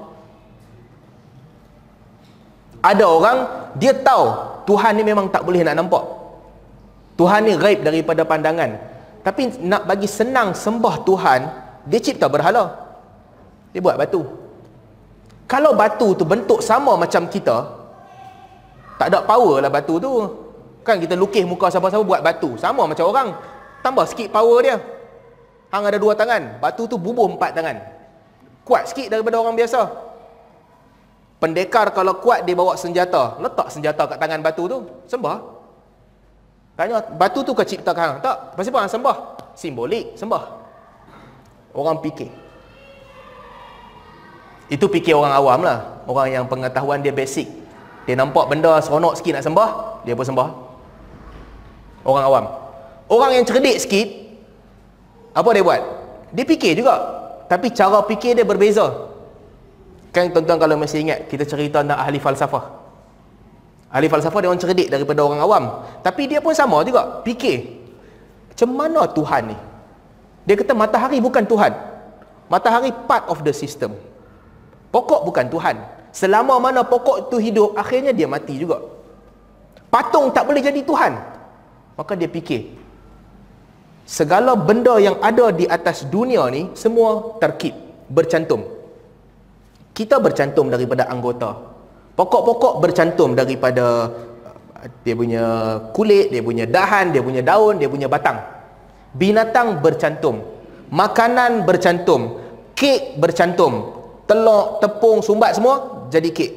Ada 2.81 3.05
orang 3.05 3.37
dia 3.77 3.93
tahu 3.93 4.25
Tuhan 4.65 4.97
ni 4.97 5.05
memang 5.05 5.29
tak 5.29 5.45
boleh 5.45 5.61
nak 5.61 5.77
nampak. 5.77 6.03
Tuhan 7.15 7.45
ni 7.45 7.53
gaib 7.53 7.85
daripada 7.85 8.25
pandangan. 8.25 8.73
Tapi 9.21 9.61
nak 9.61 9.85
bagi 9.85 10.09
senang 10.09 10.57
sembah 10.57 11.05
Tuhan, 11.05 11.41
dia 11.85 12.01
cipta 12.01 12.25
berhala. 12.25 12.73
Dia 13.69 13.79
buat 13.85 14.01
batu. 14.01 14.25
Kalau 15.51 15.75
batu 15.75 16.15
tu 16.15 16.23
bentuk 16.23 16.63
sama 16.63 16.95
macam 16.95 17.27
kita, 17.27 17.67
tak 18.95 19.11
ada 19.11 19.19
power 19.19 19.59
lah 19.59 19.67
batu 19.67 19.99
tu. 19.99 20.11
Kan 20.87 20.95
kita 21.03 21.19
lukis 21.19 21.43
muka 21.43 21.67
siapa-siapa 21.67 22.07
buat 22.07 22.23
batu. 22.23 22.55
Sama 22.55 22.87
macam 22.87 23.11
orang. 23.11 23.35
Tambah 23.83 24.07
sikit 24.07 24.31
power 24.31 24.63
dia. 24.63 24.79
Hang 25.75 25.83
ada 25.83 25.99
dua 25.99 26.15
tangan. 26.15 26.55
Batu 26.63 26.87
tu 26.87 26.95
bubuh 26.95 27.27
empat 27.27 27.51
tangan. 27.51 27.83
Kuat 28.63 28.87
sikit 28.87 29.11
daripada 29.11 29.43
orang 29.43 29.59
biasa. 29.59 29.91
Pendekar 31.43 31.91
kalau 31.91 32.15
kuat 32.23 32.47
dia 32.47 32.55
bawa 32.55 32.79
senjata, 32.79 33.35
letak 33.43 33.67
senjata 33.73 34.07
kat 34.07 34.17
tangan 34.21 34.39
batu 34.39 34.71
tu, 34.71 34.77
sembah. 35.09 35.37
Tanya, 36.79 37.03
batu 37.17 37.43
tu 37.43 37.51
ke 37.51 37.67
ciptakan? 37.67 38.23
Tak. 38.23 38.55
Pasal 38.55 38.71
apa 38.71 38.87
sembah? 38.87 39.17
Simbolik, 39.57 40.15
sembah. 40.15 40.43
Orang 41.75 41.99
fikir. 41.99 42.40
Itu 44.71 44.87
fikir 44.87 45.11
orang 45.11 45.35
awam 45.35 45.59
lah. 45.67 45.99
Orang 46.07 46.31
yang 46.31 46.47
pengetahuan 46.47 47.03
dia 47.03 47.11
basic. 47.11 47.45
Dia 48.07 48.15
nampak 48.15 48.47
benda 48.47 48.79
seronok 48.79 49.19
sikit 49.19 49.37
nak 49.37 49.43
sembah, 49.43 49.69
dia 50.07 50.15
pun 50.15 50.23
sembah. 50.23 50.49
Orang 52.07 52.23
awam. 52.23 52.45
Orang 53.11 53.35
yang 53.35 53.43
cerdik 53.43 53.77
sikit, 53.83 54.07
apa 55.35 55.49
dia 55.51 55.61
buat? 55.61 55.81
Dia 56.31 56.47
fikir 56.47 56.79
juga. 56.79 56.95
Tapi 57.51 57.67
cara 57.75 57.99
fikir 58.07 58.39
dia 58.39 58.47
berbeza. 58.47 59.11
Kan 60.15 60.31
tuan-tuan 60.31 60.55
kalau 60.55 60.79
masih 60.79 61.03
ingat, 61.03 61.27
kita 61.27 61.43
cerita 61.43 61.83
tentang 61.83 61.99
ahli 61.99 62.19
falsafah. 62.19 62.63
Ahli 63.91 64.07
falsafah 64.07 64.39
dia 64.39 64.47
orang 64.47 64.63
cerdik 64.63 64.87
daripada 64.87 65.19
orang 65.19 65.43
awam. 65.43 65.63
Tapi 65.99 66.31
dia 66.31 66.39
pun 66.39 66.55
sama 66.55 66.79
juga. 66.87 67.19
Fikir. 67.27 67.83
Macam 68.55 68.69
mana 68.71 69.03
Tuhan 69.11 69.51
ni? 69.51 69.57
Dia 70.47 70.55
kata 70.55 70.71
matahari 70.71 71.19
bukan 71.19 71.43
Tuhan. 71.43 71.75
Matahari 72.47 72.95
part 73.07 73.27
of 73.27 73.43
the 73.43 73.51
system. 73.51 73.91
Pokok 74.91 75.23
bukan 75.27 75.47
Tuhan. 75.47 75.75
Selama 76.11 76.59
mana 76.59 76.83
pokok 76.83 77.31
itu 77.31 77.37
hidup, 77.39 77.69
akhirnya 77.79 78.11
dia 78.11 78.27
mati 78.27 78.59
juga. 78.59 78.83
Patung 79.87 80.35
tak 80.35 80.43
boleh 80.43 80.59
jadi 80.59 80.83
Tuhan. 80.83 81.15
Maka 81.95 82.13
dia 82.19 82.27
fikir. 82.27 82.75
Segala 84.03 84.59
benda 84.59 84.99
yang 84.99 85.15
ada 85.23 85.55
di 85.55 85.63
atas 85.63 86.03
dunia 86.03 86.43
ni, 86.51 86.67
semua 86.75 87.39
terkip, 87.39 87.71
bercantum. 88.11 88.67
Kita 89.95 90.19
bercantum 90.19 90.67
daripada 90.67 91.07
anggota 91.07 91.71
Pokok-pokok 92.11 92.83
bercantum 92.83 93.33
daripada 93.33 94.11
uh, 94.11 94.87
dia 95.01 95.15
punya 95.15 95.43
kulit, 95.95 96.29
dia 96.29 96.43
punya 96.43 96.67
dahan, 96.67 97.15
dia 97.15 97.23
punya 97.23 97.41
daun, 97.41 97.79
dia 97.79 97.87
punya 97.87 98.11
batang. 98.11 98.37
Binatang 99.15 99.79
bercantum. 99.79 100.43
Makanan 100.91 101.63
bercantum. 101.63 102.37
Kek 102.75 103.15
bercantum. 103.15 104.00
Telur, 104.31 104.79
tepung, 104.79 105.19
sumbat 105.19 105.59
semua 105.59 106.07
jadi 106.07 106.31
kek. 106.31 106.51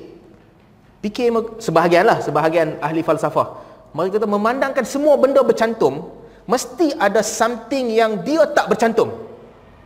Fikir 1.02 1.34
sebahagian 1.58 2.06
lah, 2.06 2.22
sebahagian 2.22 2.78
ahli 2.78 3.02
falsafah. 3.02 3.58
Mereka 3.90 4.22
kata 4.22 4.30
memandangkan 4.30 4.86
semua 4.86 5.18
benda 5.18 5.42
bercantum, 5.42 6.06
mesti 6.46 6.94
ada 6.94 7.18
something 7.18 7.90
yang 7.90 8.22
dia 8.22 8.46
tak 8.54 8.70
bercantum. 8.70 9.10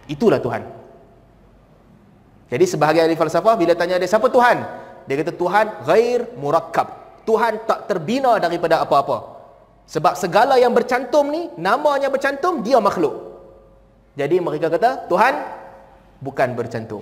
Itulah 0.04 0.36
Tuhan. 0.36 0.68
Jadi 2.52 2.64
sebahagian 2.68 3.08
ahli 3.08 3.16
falsafah 3.16 3.56
bila 3.56 3.72
tanya 3.72 3.96
dia 3.96 4.04
siapa 4.04 4.28
Tuhan? 4.28 4.68
Dia 5.08 5.24
kata 5.24 5.32
Tuhan 5.32 5.66
ghair 5.88 6.28
murakkab. 6.36 6.92
Tuhan 7.24 7.64
tak 7.64 7.88
terbina 7.88 8.36
daripada 8.36 8.84
apa-apa. 8.84 9.40
Sebab 9.88 10.12
segala 10.12 10.60
yang 10.60 10.76
bercantum 10.76 11.32
ni, 11.32 11.48
namanya 11.56 12.12
bercantum, 12.12 12.60
dia 12.60 12.76
makhluk. 12.84 13.16
Jadi 14.12 14.36
mereka 14.44 14.68
kata, 14.68 15.08
Tuhan 15.08 15.40
bukan 16.20 16.52
bercantum. 16.52 17.00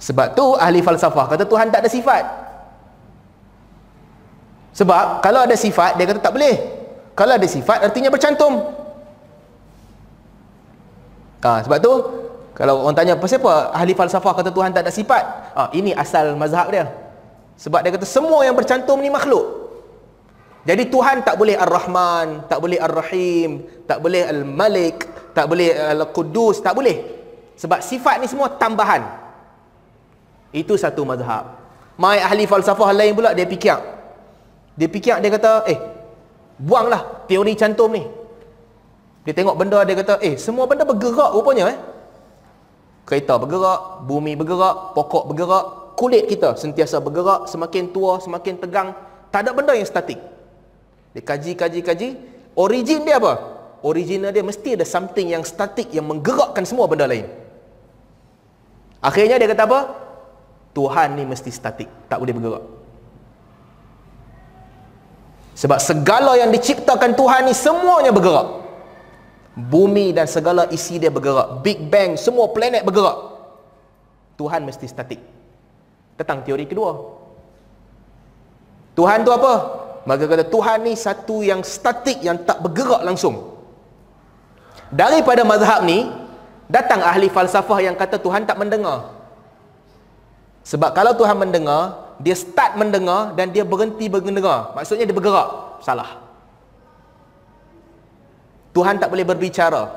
Sebab 0.00 0.32
tu 0.32 0.56
ahli 0.56 0.80
falsafah 0.80 1.28
kata 1.28 1.44
Tuhan 1.44 1.68
tak 1.68 1.84
ada 1.84 1.90
sifat. 1.92 2.24
Sebab 4.72 5.20
kalau 5.20 5.44
ada 5.44 5.52
sifat, 5.52 6.00
dia 6.00 6.08
kata 6.08 6.24
tak 6.24 6.32
boleh. 6.32 6.56
Kalau 7.12 7.36
ada 7.36 7.44
sifat, 7.44 7.84
artinya 7.84 8.08
bercantum. 8.08 8.64
Ha, 11.44 11.60
sebab 11.66 11.78
tu, 11.84 11.92
kalau 12.56 12.84
orang 12.84 12.96
tanya 12.96 13.16
siapa 13.28 13.76
ahli 13.76 13.92
falsafah 13.92 14.40
kata 14.40 14.48
Tuhan 14.48 14.72
tak 14.72 14.88
ada 14.88 14.92
sifat? 14.92 15.24
Ah, 15.52 15.68
ini 15.76 15.92
asal 15.92 16.32
mazhab 16.32 16.72
dia. 16.72 16.88
Sebab 17.60 17.84
dia 17.84 17.92
kata 17.92 18.08
semua 18.08 18.40
yang 18.40 18.56
bercantum 18.56 18.96
ni 19.04 19.12
makhluk. 19.12 19.68
Jadi 20.64 20.88
Tuhan 20.88 21.24
tak 21.24 21.36
boleh 21.40 21.56
Ar-Rahman, 21.56 22.48
tak 22.48 22.60
boleh 22.60 22.80
Ar-Rahim, 22.80 23.64
tak 23.84 24.00
boleh 24.00 24.28
Al-Malik, 24.28 24.96
tak 25.36 25.44
boleh 25.48 25.72
Al-Quddus, 25.72 26.64
tak 26.64 26.72
boleh. 26.72 27.00
Sebab 27.56 27.84
sifat 27.84 28.20
ni 28.20 28.28
semua 28.28 28.48
tambahan. 28.56 29.19
Itu 30.50 30.74
satu 30.74 31.06
mazhab. 31.06 31.58
Mai 31.94 32.18
ahli 32.18 32.44
falsafah 32.44 32.90
lain 32.90 33.14
pula 33.14 33.30
dia 33.36 33.46
fikir. 33.46 33.78
Dia 34.74 34.88
fikir 34.88 35.16
dia 35.20 35.30
kata, 35.30 35.68
"Eh, 35.70 35.78
buanglah 36.58 37.26
teori 37.30 37.54
cantum 37.54 37.92
ni." 37.92 38.02
Dia 39.22 39.36
tengok 39.36 39.54
benda 39.54 39.84
dia 39.84 39.94
kata, 39.94 40.18
"Eh, 40.24 40.34
semua 40.40 40.64
benda 40.64 40.82
bergerak 40.82 41.30
rupanya 41.36 41.70
eh." 41.70 41.78
kereta 43.10 43.42
bergerak, 43.42 44.06
bumi 44.06 44.38
bergerak, 44.38 44.94
pokok 44.94 45.34
bergerak, 45.34 45.64
kulit 45.98 46.30
kita 46.30 46.54
sentiasa 46.54 47.02
bergerak, 47.02 47.50
semakin 47.50 47.90
tua, 47.90 48.22
semakin 48.22 48.54
tegang. 48.62 48.94
Tak 49.34 49.42
ada 49.42 49.50
benda 49.50 49.74
yang 49.74 49.82
statik. 49.82 50.22
Dia 51.10 51.22
kaji, 51.26 51.58
kaji, 51.58 51.80
kaji. 51.82 52.08
Origin 52.54 53.02
dia 53.02 53.18
apa? 53.18 53.58
Original 53.82 54.30
dia 54.30 54.46
mesti 54.46 54.78
ada 54.78 54.86
something 54.86 55.26
yang 55.34 55.42
statik 55.42 55.90
yang 55.90 56.06
menggerakkan 56.06 56.62
semua 56.62 56.86
benda 56.86 57.10
lain. 57.10 57.26
Akhirnya 59.02 59.42
dia 59.42 59.50
kata 59.50 59.66
apa? 59.66 59.80
Tuhan 60.80 61.12
ni 61.12 61.28
mesti 61.28 61.52
statik, 61.52 62.08
tak 62.08 62.16
boleh 62.16 62.32
bergerak. 62.32 62.64
Sebab 65.60 65.76
segala 65.76 66.40
yang 66.40 66.48
diciptakan 66.48 67.12
Tuhan 67.12 67.44
ni 67.44 67.52
semuanya 67.52 68.08
bergerak. 68.08 68.48
Bumi 69.60 70.16
dan 70.16 70.24
segala 70.24 70.64
isi 70.72 70.96
dia 70.96 71.12
bergerak. 71.12 71.60
Big 71.60 71.84
Bang, 71.92 72.16
semua 72.16 72.48
planet 72.48 72.80
bergerak. 72.80 73.12
Tuhan 74.40 74.64
mesti 74.64 74.88
statik. 74.88 75.20
Tentang 76.16 76.40
teori 76.48 76.64
kedua. 76.64 76.96
Tuhan 78.96 79.20
tu 79.20 79.36
apa? 79.36 79.52
Maka 80.08 80.24
kata 80.24 80.48
Tuhan 80.48 80.88
ni 80.88 80.96
satu 80.96 81.44
yang 81.44 81.60
statik 81.60 82.24
yang 82.24 82.40
tak 82.40 82.64
bergerak 82.64 83.04
langsung. 83.04 83.52
Daripada 84.88 85.44
mazhab 85.44 85.84
ni, 85.84 86.08
datang 86.72 87.04
ahli 87.04 87.28
falsafah 87.28 87.84
yang 87.84 87.92
kata 88.00 88.16
Tuhan 88.16 88.48
tak 88.48 88.56
mendengar. 88.56 89.19
Sebab 90.64 90.92
kalau 90.92 91.16
Tuhan 91.16 91.36
mendengar, 91.40 92.14
dia 92.20 92.36
start 92.36 92.76
mendengar 92.76 93.32
dan 93.32 93.48
dia 93.48 93.64
berhenti 93.64 94.06
mendengar. 94.12 94.76
Maksudnya 94.76 95.08
dia 95.08 95.16
bergerak. 95.16 95.80
Salah. 95.80 96.20
Tuhan 98.76 99.00
tak 99.00 99.08
boleh 99.10 99.24
berbicara. 99.26 99.88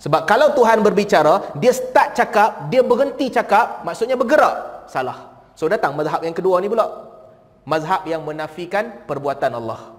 Sebab 0.00 0.24
kalau 0.24 0.56
Tuhan 0.56 0.80
berbicara, 0.80 1.52
dia 1.60 1.76
start 1.76 2.16
cakap, 2.16 2.72
dia 2.72 2.80
berhenti 2.80 3.28
cakap, 3.28 3.84
maksudnya 3.84 4.16
bergerak. 4.16 4.88
Salah. 4.88 5.28
So 5.52 5.68
datang 5.68 5.92
mazhab 5.92 6.24
yang 6.24 6.32
kedua 6.32 6.56
ni 6.64 6.72
pula. 6.72 6.88
Mazhab 7.68 8.08
yang 8.08 8.24
menafikan 8.24 9.04
perbuatan 9.04 9.52
Allah. 9.52 9.92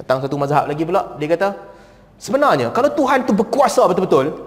Datang 0.00 0.24
satu 0.24 0.40
mazhab 0.40 0.64
lagi 0.64 0.80
pula, 0.88 1.20
dia 1.20 1.28
kata, 1.28 1.52
sebenarnya 2.16 2.72
kalau 2.72 2.88
Tuhan 2.88 3.28
tu 3.28 3.36
berkuasa 3.36 3.84
betul-betul, 3.84 4.45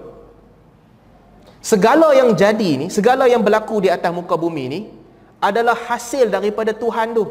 segala 1.60 2.16
yang 2.16 2.32
jadi 2.36 2.70
ni, 2.80 2.88
segala 2.88 3.28
yang 3.28 3.44
berlaku 3.44 3.84
di 3.84 3.90
atas 3.92 4.12
muka 4.12 4.36
bumi 4.40 4.66
ni, 4.68 4.80
adalah 5.40 5.76
hasil 5.76 6.28
daripada 6.28 6.76
Tuhan 6.76 7.16
tu. 7.16 7.26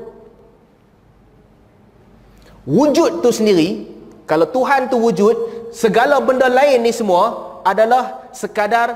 Wujud 2.68 3.24
tu 3.24 3.32
sendiri 3.32 3.88
kalau 4.28 4.44
Tuhan 4.44 4.92
tu 4.92 5.00
wujud 5.00 5.36
segala 5.72 6.20
benda 6.20 6.52
lain 6.52 6.84
ni 6.84 6.92
semua 6.92 7.60
adalah 7.64 8.28
sekadar 8.36 8.92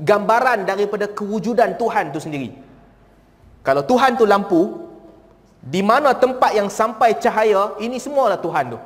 gambaran 0.00 0.64
daripada 0.64 1.04
kewujudan 1.12 1.76
Tuhan 1.76 2.08
tu 2.08 2.20
sendiri. 2.24 2.56
Kalau 3.60 3.84
Tuhan 3.84 4.16
tu 4.16 4.24
lampu 4.24 4.80
di 5.60 5.84
mana 5.84 6.16
tempat 6.16 6.56
yang 6.56 6.72
sampai 6.72 7.20
cahaya 7.20 7.76
ini 7.84 8.00
semualah 8.00 8.40
Tuhan 8.40 8.74
tu. 8.74 8.78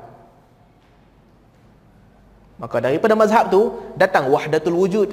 Maka 2.59 2.83
daripada 2.83 3.15
mazhab 3.15 3.47
tu 3.47 3.79
datang 3.95 4.27
wahdatul 4.27 4.75
wujud 4.75 5.09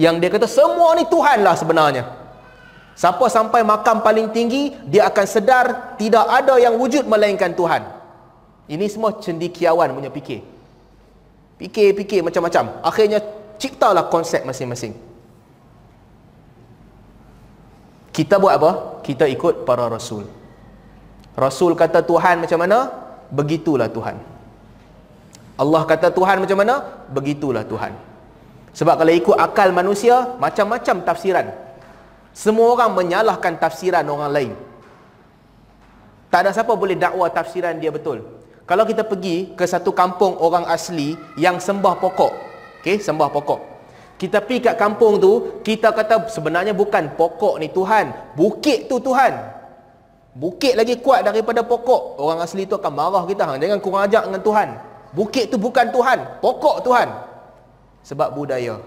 yang 0.00 0.16
dia 0.20 0.32
kata 0.32 0.48
semua 0.48 0.96
ni 0.96 1.04
Tuhan 1.08 1.44
lah 1.44 1.56
sebenarnya 1.56 2.22
Siapa 2.92 3.24
sampai 3.32 3.64
makam 3.64 4.04
paling 4.04 4.28
tinggi, 4.36 4.76
dia 4.84 5.08
akan 5.08 5.26
sedar 5.26 5.96
tidak 5.96 6.28
ada 6.28 6.60
yang 6.60 6.76
wujud 6.76 7.08
melainkan 7.08 7.56
Tuhan. 7.56 7.88
Ini 8.68 8.84
semua 8.92 9.16
cendikiawan 9.16 9.96
punya 9.96 10.12
fikir. 10.12 10.44
Fikir-fikir 11.56 12.20
macam-macam. 12.20 12.84
Akhirnya 12.84 13.24
ciptalah 13.56 14.12
konsep 14.12 14.44
masing-masing. 14.44 14.92
Kita 18.12 18.36
buat 18.36 18.60
apa? 18.60 18.70
Kita 19.00 19.24
ikut 19.24 19.64
para 19.64 19.88
rasul. 19.88 20.28
Rasul 21.32 21.72
kata 21.72 22.04
Tuhan 22.04 22.44
macam 22.44 22.60
mana? 22.60 22.92
Begitulah 23.32 23.88
Tuhan. 23.88 24.20
Allah 25.56 25.82
kata 25.88 26.12
Tuhan 26.12 26.44
macam 26.44 26.60
mana? 26.60 26.74
Begitulah 27.08 27.64
Tuhan. 27.64 28.11
Sebab 28.72 28.94
kalau 28.96 29.12
ikut 29.12 29.36
akal 29.36 29.68
manusia, 29.70 30.32
macam-macam 30.40 31.04
tafsiran. 31.04 31.46
Semua 32.32 32.72
orang 32.72 32.96
menyalahkan 32.96 33.60
tafsiran 33.60 34.04
orang 34.08 34.32
lain. 34.32 34.52
Tak 36.32 36.48
ada 36.48 36.50
siapa 36.56 36.72
boleh 36.72 36.96
dakwa 36.96 37.28
tafsiran 37.28 37.76
dia 37.76 37.92
betul. 37.92 38.24
Kalau 38.64 38.88
kita 38.88 39.04
pergi 39.04 39.52
ke 39.52 39.68
satu 39.68 39.92
kampung 39.92 40.40
orang 40.40 40.64
asli 40.64 41.12
yang 41.36 41.60
sembah 41.60 42.00
pokok. 42.00 42.32
Okey, 42.80 42.96
sembah 43.04 43.28
pokok. 43.28 43.60
Kita 44.16 44.40
pergi 44.40 44.72
kat 44.72 44.76
kampung 44.80 45.20
tu, 45.20 45.60
kita 45.60 45.92
kata 45.92 46.30
sebenarnya 46.32 46.72
bukan 46.72 47.12
pokok 47.18 47.60
ni 47.60 47.68
Tuhan, 47.68 48.32
bukit 48.32 48.88
tu 48.88 48.96
Tuhan. 49.02 49.34
Bukit 50.32 50.72
lagi 50.72 50.96
kuat 50.96 51.28
daripada 51.28 51.60
pokok. 51.60 52.16
Orang 52.16 52.40
asli 52.40 52.64
tu 52.64 52.80
akan 52.80 52.92
marah 52.96 53.28
kita, 53.28 53.44
hang 53.44 53.60
jangan 53.60 53.80
kurang 53.84 54.08
ajar 54.08 54.24
dengan 54.24 54.40
Tuhan. 54.40 54.68
Bukit 55.12 55.52
tu 55.52 55.60
bukan 55.60 55.92
Tuhan, 55.92 56.40
pokok 56.40 56.80
Tuhan. 56.80 57.08
Sebab 58.02 58.34
budaya. 58.34 58.82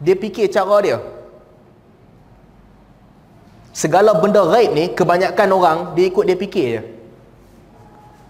Dia 0.00 0.16
fikir 0.16 0.48
cara 0.48 0.76
dia. 0.80 0.98
segala 3.70 4.18
benda 4.18 4.42
gaib 4.50 4.70
ni 4.74 4.84
kebanyakan 4.90 5.48
orang 5.54 5.78
dia 5.94 6.10
ikut 6.10 6.24
dia 6.26 6.36
fikir 6.36 6.66
je 6.78 6.82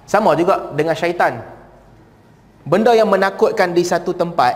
sama 0.05 0.37
juga 0.37 0.69
dengan 0.77 0.93
syaitan 0.93 1.41
benda 2.69 2.93
yang 2.93 3.09
menakutkan 3.09 3.73
di 3.73 3.81
satu 3.81 4.13
tempat 4.13 4.53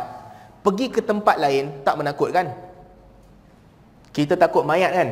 pergi 0.60 0.92
ke 0.92 1.00
tempat 1.00 1.40
lain 1.40 1.72
tak 1.86 1.96
menakutkan 1.96 2.52
kita 4.12 4.36
takut 4.36 4.62
mayat 4.62 4.92
kan 4.92 5.08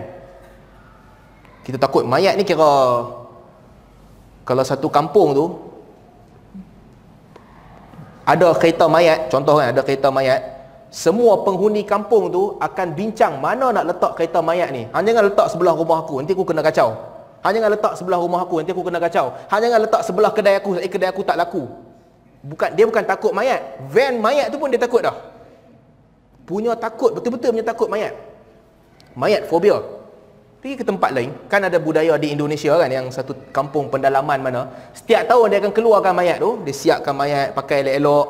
kita 1.64 1.78
takut 1.80 2.04
mayat 2.04 2.36
ni 2.36 2.44
kira 2.44 2.68
kalau 4.44 4.64
satu 4.66 4.92
kampung 4.92 5.32
tu 5.32 5.46
ada 8.32 8.48
kereta 8.56 8.88
mayat 8.88 9.28
contoh 9.28 9.60
kan 9.60 9.76
ada 9.76 9.80
kereta 9.84 10.08
mayat 10.08 10.62
semua 10.92 11.40
penghuni 11.40 11.88
kampung 11.88 12.28
tu 12.28 12.60
akan 12.60 12.92
bincang 12.92 13.40
mana 13.40 13.72
nak 13.72 13.96
letak 13.96 14.12
kereta 14.12 14.44
mayat 14.44 14.68
ni. 14.68 14.84
Hanya 14.92 15.16
jangan 15.16 15.24
letak 15.32 15.46
sebelah 15.48 15.72
rumah 15.72 16.04
aku, 16.04 16.20
nanti 16.20 16.36
aku 16.36 16.44
kena 16.44 16.60
kacau. 16.60 16.92
Hanya 17.40 17.64
jangan 17.64 17.72
letak 17.72 17.92
sebelah 17.96 18.20
rumah 18.20 18.40
aku, 18.44 18.54
nanti 18.60 18.76
aku 18.76 18.84
kena 18.84 19.00
kacau. 19.00 19.26
Hanya 19.48 19.72
jangan 19.72 19.80
letak 19.88 20.02
sebelah 20.04 20.30
kedai 20.36 20.54
aku, 20.60 20.76
eh 20.76 20.92
kedai 20.92 21.08
aku 21.08 21.24
tak 21.24 21.40
laku. 21.40 21.64
Bukan 22.44 22.76
dia 22.76 22.84
bukan 22.84 23.08
takut 23.08 23.32
mayat. 23.32 23.80
Van 23.88 24.20
mayat 24.20 24.52
tu 24.52 24.60
pun 24.60 24.68
dia 24.68 24.76
takut 24.76 25.00
dah. 25.00 25.16
Punya 26.44 26.76
takut, 26.76 27.16
betul-betul 27.16 27.56
punya 27.56 27.64
takut 27.64 27.88
mayat. 27.88 28.12
Mayat 29.16 29.48
fobia. 29.48 29.80
Pergi 30.62 30.78
ke 30.78 30.86
tempat 30.86 31.10
lain, 31.10 31.34
kan 31.50 31.58
ada 31.66 31.74
budaya 31.82 32.14
di 32.22 32.30
Indonesia 32.30 32.70
kan 32.78 32.86
yang 32.86 33.10
satu 33.10 33.34
kampung 33.50 33.90
pendalaman 33.90 34.38
mana, 34.38 34.70
setiap 34.94 35.26
tahun 35.26 35.50
dia 35.50 35.58
akan 35.58 35.72
keluarkan 35.74 36.14
mayat 36.14 36.38
tu, 36.38 36.62
dia 36.62 36.70
siapkan 36.70 37.10
mayat 37.18 37.50
pakai 37.50 37.82
elok-elok, 37.82 38.26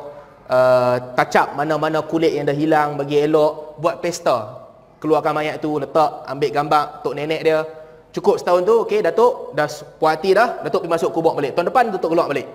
uh, 0.49 1.13
tacap 1.13 1.53
mana-mana 1.53 2.01
kulit 2.01 2.33
yang 2.33 2.49
dah 2.49 2.57
hilang 2.57 2.97
bagi 2.97 3.21
elok 3.21 3.77
buat 3.77 4.01
pesta. 4.01 4.65
Keluarkan 4.97 5.29
mayat 5.29 5.61
tu 5.61 5.77
letak 5.77 6.25
ambil 6.25 6.49
gambar 6.49 7.05
tok 7.05 7.13
nenek 7.13 7.41
dia. 7.45 7.69
Cukup 8.09 8.41
setahun 8.41 8.65
tu 8.65 8.75
okey 8.81 9.05
datuk 9.05 9.53
dah 9.53 9.69
puas 10.01 10.17
hati 10.17 10.33
dah. 10.33 10.65
Datuk 10.65 10.89
pergi 10.89 10.93
masuk 10.95 11.09
kubur 11.13 11.37
balik. 11.37 11.53
Tahun 11.53 11.69
depan 11.69 11.93
datuk 11.93 12.17
keluar 12.17 12.31
balik. 12.31 12.49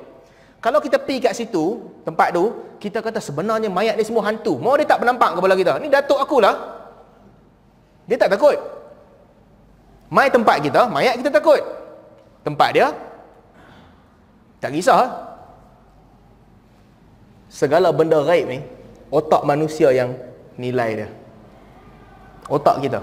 Kalau 0.59 0.83
kita 0.83 0.99
pergi 0.99 1.23
kat 1.23 1.39
situ 1.39 1.87
tempat 2.03 2.35
tu 2.35 2.51
kita 2.83 2.99
kata 2.99 3.23
sebenarnya 3.23 3.71
mayat 3.71 3.95
ni 3.95 4.03
semua 4.03 4.27
hantu. 4.27 4.59
Mau 4.59 4.75
dia 4.75 4.89
tak 4.91 5.07
bernampak 5.07 5.39
kepala 5.39 5.55
kita? 5.55 5.79
Ni 5.79 5.87
datuk 5.87 6.19
akulah. 6.19 6.57
Dia 8.09 8.17
tak 8.17 8.35
takut 8.35 8.57
mai 10.09 10.33
tempat 10.33 10.65
kita 10.65 10.89
mayat 10.89 11.21
kita 11.21 11.31
takut. 11.33 11.61
Tempat 12.45 12.69
dia 12.73 12.89
tak 14.59 14.75
kisah. 14.75 15.29
Segala 17.49 17.89
benda 17.95 18.21
gaib 18.25 18.45
ni 18.49 18.59
otak 19.09 19.45
manusia 19.45 19.89
yang 19.93 20.17
nilai 20.61 21.05
dia. 21.05 21.09
Otak 22.49 22.81
kita. 22.85 23.01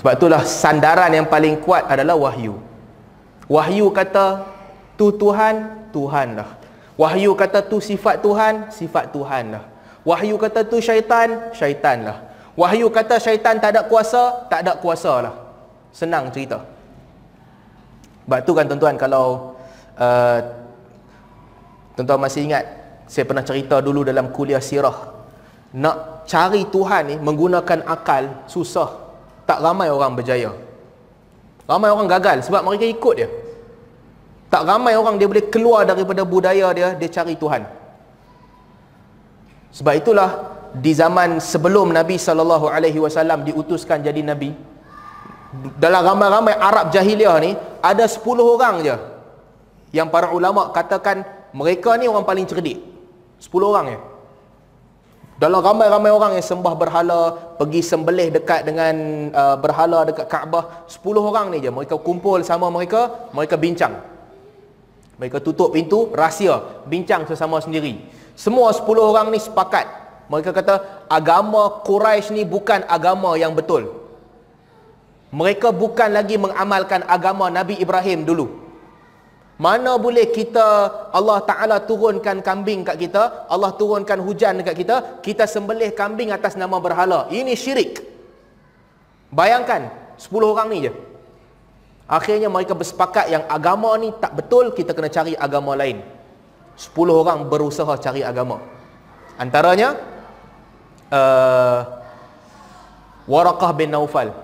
Sebab 0.00 0.12
itulah 0.16 0.42
sandaran 0.46 1.12
yang 1.12 1.28
paling 1.28 1.60
kuat 1.60 1.84
adalah 1.86 2.16
wahyu. 2.16 2.56
Wahyu 3.50 3.90
kata 3.92 4.46
tu 4.94 5.12
Tuhan 5.12 5.86
Tuhan 5.92 6.38
lah. 6.38 6.50
Wahyu 6.94 7.34
kata 7.34 7.60
tu 7.66 7.82
sifat 7.82 8.22
Tuhan 8.22 8.70
sifat 8.70 9.10
Tuhan 9.12 9.58
lah. 9.58 9.64
Wahyu 10.06 10.38
kata 10.40 10.64
tu 10.64 10.80
syaitan 10.80 11.52
syaitan 11.52 12.06
lah 12.06 12.29
wahyu 12.60 12.92
kata 12.92 13.16
syaitan 13.16 13.56
tak 13.56 13.72
ada 13.72 13.82
kuasa 13.88 14.22
tak 14.52 14.60
ada 14.68 14.72
kuasa 14.76 15.12
lah 15.24 15.34
senang 15.96 16.28
cerita 16.28 16.60
sebab 18.28 18.38
tu 18.46 18.52
kan 18.52 18.68
tuan-tuan 18.68 18.94
kalau 19.00 19.56
uh, 19.96 20.38
Tuan-tuan 22.00 22.16
masih 22.24 22.48
ingat 22.48 22.64
saya 23.04 23.28
pernah 23.28 23.44
cerita 23.44 23.76
dulu 23.84 24.00
dalam 24.06 24.32
kuliah 24.32 24.56
sirah. 24.56 25.20
Nak 25.76 26.24
cari 26.24 26.64
Tuhan 26.72 27.02
ni 27.12 27.16
menggunakan 27.20 27.84
akal 27.84 28.48
susah. 28.48 28.88
Tak 29.44 29.60
ramai 29.60 29.92
orang 29.92 30.16
berjaya. 30.16 30.48
Ramai 31.68 31.92
orang 31.92 32.08
gagal 32.08 32.48
sebab 32.48 32.64
mereka 32.64 32.88
ikut 32.88 33.14
dia. 33.20 33.28
Tak 34.48 34.64
ramai 34.64 34.96
orang 34.96 35.20
dia 35.20 35.28
boleh 35.28 35.44
keluar 35.52 35.84
daripada 35.84 36.24
budaya 36.24 36.72
dia 36.72 36.96
dia 36.96 37.08
cari 37.12 37.36
Tuhan. 37.36 37.68
Sebab 39.76 39.94
itulah 40.00 40.30
di 40.76 40.94
zaman 40.94 41.42
sebelum 41.42 41.90
Nabi 41.90 42.20
sallallahu 42.20 42.70
alaihi 42.70 43.02
wasallam 43.02 43.42
diutuskan 43.42 44.04
jadi 44.04 44.22
nabi. 44.22 44.54
Dalam 45.82 46.06
ramai-ramai 46.06 46.54
Arab 46.54 46.94
jahiliah 46.94 47.34
ni 47.42 47.58
ada 47.82 48.06
10 48.06 48.22
orang 48.38 48.86
je 48.86 48.94
yang 49.90 50.06
para 50.06 50.30
ulama 50.30 50.70
katakan 50.70 51.26
mereka 51.50 51.98
ni 51.98 52.06
orang 52.06 52.22
paling 52.22 52.46
cerdik. 52.46 52.78
10 53.42 53.50
orang 53.66 53.86
ya 53.90 54.00
dalam 55.40 55.64
ramai-ramai 55.64 56.12
orang 56.12 56.36
yang 56.36 56.44
sembah 56.44 56.76
berhala 56.76 57.32
pergi 57.56 57.80
sembelih 57.80 58.28
dekat 58.28 58.60
dengan 58.60 58.92
uh, 59.32 59.56
berhala 59.56 60.04
dekat 60.04 60.28
Kaabah 60.28 60.84
10 60.84 61.00
orang 61.16 61.48
ni 61.48 61.64
je 61.64 61.72
mereka 61.72 61.96
kumpul 61.96 62.44
sama 62.44 62.68
mereka 62.68 63.32
mereka 63.32 63.56
bincang. 63.56 64.04
Mereka 65.16 65.40
tutup 65.40 65.72
pintu 65.72 66.12
rahsia 66.12 66.60
bincang 66.84 67.24
sesama 67.24 67.56
sendiri. 67.64 68.04
Semua 68.36 68.68
10 68.68 68.84
orang 69.00 69.32
ni 69.32 69.40
sepakat 69.40 69.88
mereka 70.30 70.54
kata 70.54 70.74
agama 71.10 71.82
Quraisy 71.82 72.30
ni 72.30 72.42
bukan 72.46 72.86
agama 72.86 73.34
yang 73.34 73.50
betul. 73.50 73.90
Mereka 75.34 75.74
bukan 75.74 76.14
lagi 76.14 76.38
mengamalkan 76.38 77.02
agama 77.10 77.50
Nabi 77.50 77.82
Ibrahim 77.82 78.22
dulu. 78.22 78.46
Mana 79.60 79.98
boleh 79.98 80.30
kita 80.30 80.88
Allah 81.10 81.42
Ta'ala 81.44 81.76
turunkan 81.84 82.40
kambing 82.40 82.80
kat 82.80 82.96
kita 82.96 83.44
Allah 83.44 83.76
turunkan 83.76 84.16
hujan 84.24 84.56
dekat 84.56 84.72
kita 84.72 84.96
Kita 85.20 85.44
sembelih 85.44 85.92
kambing 85.92 86.32
atas 86.32 86.56
nama 86.56 86.78
berhala. 86.80 87.26
Ini 87.28 87.52
syirik. 87.58 88.00
Bayangkan 89.34 90.14
10 90.14 90.30
orang 90.46 90.70
ni 90.70 90.88
je. 90.88 90.92
Akhirnya 92.06 92.46
mereka 92.48 92.72
bersepakat 92.78 93.34
yang 93.34 93.44
agama 93.50 93.94
ni 93.98 94.14
tak 94.16 94.38
betul 94.38 94.72
Kita 94.72 94.94
kena 94.94 95.10
cari 95.10 95.34
agama 95.34 95.74
lain. 95.74 96.00
10 96.78 96.96
orang 97.10 97.44
berusaha 97.50 97.92
cari 98.00 98.22
agama. 98.24 98.62
Antaranya 99.36 100.09
uh, 101.10 101.78
Warakah 103.30 103.70
bin 103.76 103.92
Naufal. 103.94 104.34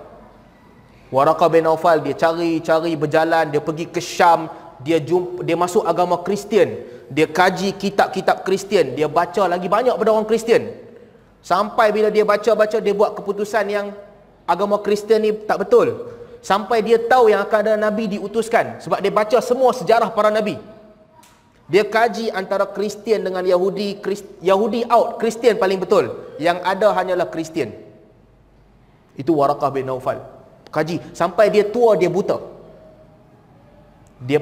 Warakah 1.11 1.47
bin 1.51 1.63
Naufal 1.63 2.03
dia 2.03 2.11
cari-cari 2.11 2.99
berjalan 2.99 3.47
Dia 3.47 3.63
pergi 3.63 3.87
ke 3.87 4.03
Syam 4.03 4.51
dia 4.77 5.01
jumpa, 5.01 5.41
dia 5.41 5.57
masuk 5.57 5.81
agama 5.81 6.21
Kristian. 6.21 6.85
Dia 7.09 7.25
kaji 7.25 7.73
kitab-kitab 7.81 8.45
Kristian. 8.45 8.93
Dia 8.93 9.09
baca 9.09 9.49
lagi 9.49 9.65
banyak 9.65 9.97
pada 9.97 10.09
orang 10.13 10.29
Kristian. 10.29 10.69
Sampai 11.41 11.89
bila 11.89 12.13
dia 12.13 12.21
baca-baca 12.21 12.77
dia 12.77 12.93
buat 12.93 13.17
keputusan 13.17 13.65
yang 13.73 13.89
agama 14.45 14.77
Kristian 14.85 15.25
ni 15.25 15.33
tak 15.33 15.65
betul. 15.65 16.13
Sampai 16.45 16.85
dia 16.85 17.01
tahu 17.01 17.33
yang 17.33 17.41
akan 17.41 17.57
ada 17.65 17.73
nabi 17.73 18.05
diutuskan. 18.05 18.77
Sebab 18.85 19.01
dia 19.01 19.09
baca 19.09 19.37
semua 19.41 19.73
sejarah 19.73 20.13
para 20.13 20.29
nabi 20.29 20.61
dia 21.67 21.83
kaji 21.83 22.31
antara 22.31 22.65
Kristian 22.75 23.27
dengan 23.27 23.43
Yahudi 23.43 23.99
Yahudi 24.39 24.87
out 24.87 25.19
Kristian 25.21 25.59
paling 25.59 25.79
betul 25.83 26.05
yang 26.39 26.59
ada 26.63 26.95
hanyalah 26.95 27.27
Kristian 27.33 27.75
itu 29.19 29.31
Warakah 29.35 29.69
bin 29.75 29.87
Naufal 29.89 30.23
kaji 30.71 31.03
sampai 31.11 31.51
dia 31.51 31.67
tua 31.67 31.99
dia 31.99 32.07
buta 32.07 32.39
dia 34.23 34.39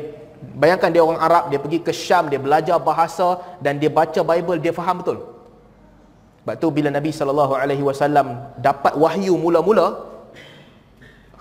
Bayangkan 0.54 0.90
dia 0.94 1.02
orang 1.02 1.18
Arab, 1.18 1.44
dia 1.50 1.58
pergi 1.58 1.80
ke 1.82 1.92
Syam, 1.96 2.30
dia 2.30 2.38
belajar 2.38 2.78
bahasa 2.78 3.42
dan 3.64 3.82
dia 3.82 3.90
baca 3.90 4.22
Bible, 4.22 4.62
dia 4.62 4.74
faham 4.76 5.02
betul. 5.02 5.18
Sebab 6.44 6.56
tu 6.62 6.68
bila 6.70 6.94
Nabi 6.94 7.10
SAW 7.10 7.74
dapat 8.62 8.94
wahyu 8.94 9.34
mula-mula, 9.34 10.06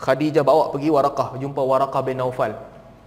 Khadijah 0.01 0.41
bawa 0.41 0.73
pergi 0.73 0.89
Warakah, 0.89 1.37
jumpa 1.37 1.61
Warakah 1.61 2.01
bin 2.01 2.17
Naufal. 2.17 2.57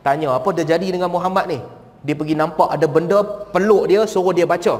Tanya, 0.06 0.38
apa 0.38 0.50
dia 0.54 0.78
jadi 0.78 0.88
dengan 0.94 1.10
Muhammad 1.10 1.50
ni? 1.50 1.60
Dia 2.06 2.14
pergi 2.14 2.36
nampak 2.38 2.70
ada 2.76 2.86
benda 2.86 3.24
peluk 3.54 3.90
dia, 3.90 4.06
suruh 4.06 4.34
dia 4.36 4.46
baca. 4.46 4.76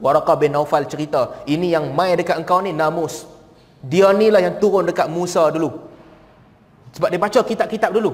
Warakah 0.00 0.36
bin 0.40 0.56
Naufal 0.56 0.88
cerita, 0.88 1.44
ini 1.44 1.76
yang 1.76 1.92
main 1.92 2.16
dekat 2.16 2.40
engkau 2.40 2.64
ni, 2.64 2.72
Namus. 2.72 3.28
Dia 3.84 4.12
ni 4.16 4.32
lah 4.32 4.40
yang 4.40 4.56
turun 4.56 4.88
dekat 4.88 5.08
Musa 5.12 5.48
dulu. 5.52 5.76
Sebab 6.96 7.08
dia 7.12 7.20
baca 7.20 7.40
kitab-kitab 7.44 7.92
dulu. 7.92 8.12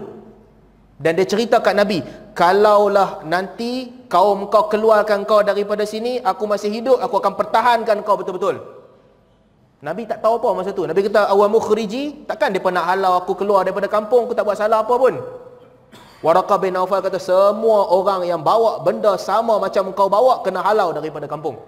Dan 0.96 1.12
dia 1.12 1.28
cerita 1.28 1.60
kat 1.60 1.76
Nabi, 1.76 2.00
kalaulah 2.32 3.20
nanti 3.28 3.92
kaum 4.08 4.48
kau 4.48 4.66
keluarkan 4.72 5.28
kau 5.28 5.44
daripada 5.44 5.84
sini, 5.84 6.18
aku 6.24 6.48
masih 6.48 6.72
hidup, 6.72 6.98
aku 7.04 7.20
akan 7.20 7.36
pertahankan 7.36 8.00
kau 8.00 8.16
betul-betul. 8.16 8.56
Nabi 9.84 10.08
tak 10.08 10.24
tahu 10.24 10.40
apa 10.40 10.48
masa 10.56 10.72
tu. 10.72 10.88
Nabi 10.88 11.04
kata, 11.04 11.28
awal 11.28 11.52
mukhriji, 11.52 12.24
takkan 12.24 12.48
dia 12.48 12.64
nak 12.64 12.88
halau 12.88 13.20
aku 13.20 13.36
keluar 13.36 13.60
daripada 13.62 13.86
kampung, 13.92 14.24
aku 14.24 14.32
tak 14.32 14.48
buat 14.48 14.56
salah 14.56 14.80
apa 14.82 14.94
pun. 14.96 15.14
Warakah 16.24 16.56
bin 16.56 16.72
Naufal 16.72 17.04
kata, 17.04 17.20
semua 17.20 17.92
orang 17.92 18.24
yang 18.24 18.40
bawa 18.40 18.80
benda 18.80 19.14
sama 19.20 19.60
macam 19.60 19.92
kau 19.92 20.08
bawa, 20.08 20.40
kena 20.40 20.64
halau 20.64 20.92
daripada 20.96 21.28
kampung. 21.28 21.60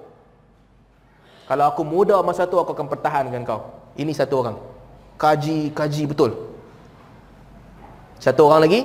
Kalau 1.48 1.64
aku 1.68 1.84
muda 1.84 2.20
masa 2.24 2.48
tu, 2.48 2.56
aku 2.56 2.72
akan 2.72 2.88
pertahankan 2.88 3.44
kau. 3.44 3.60
Ini 3.96 4.12
satu 4.12 4.40
orang. 4.40 4.56
Kaji, 5.20 5.72
kaji 5.72 6.02
betul. 6.08 6.32
Satu 8.20 8.48
orang 8.48 8.68
lagi, 8.68 8.80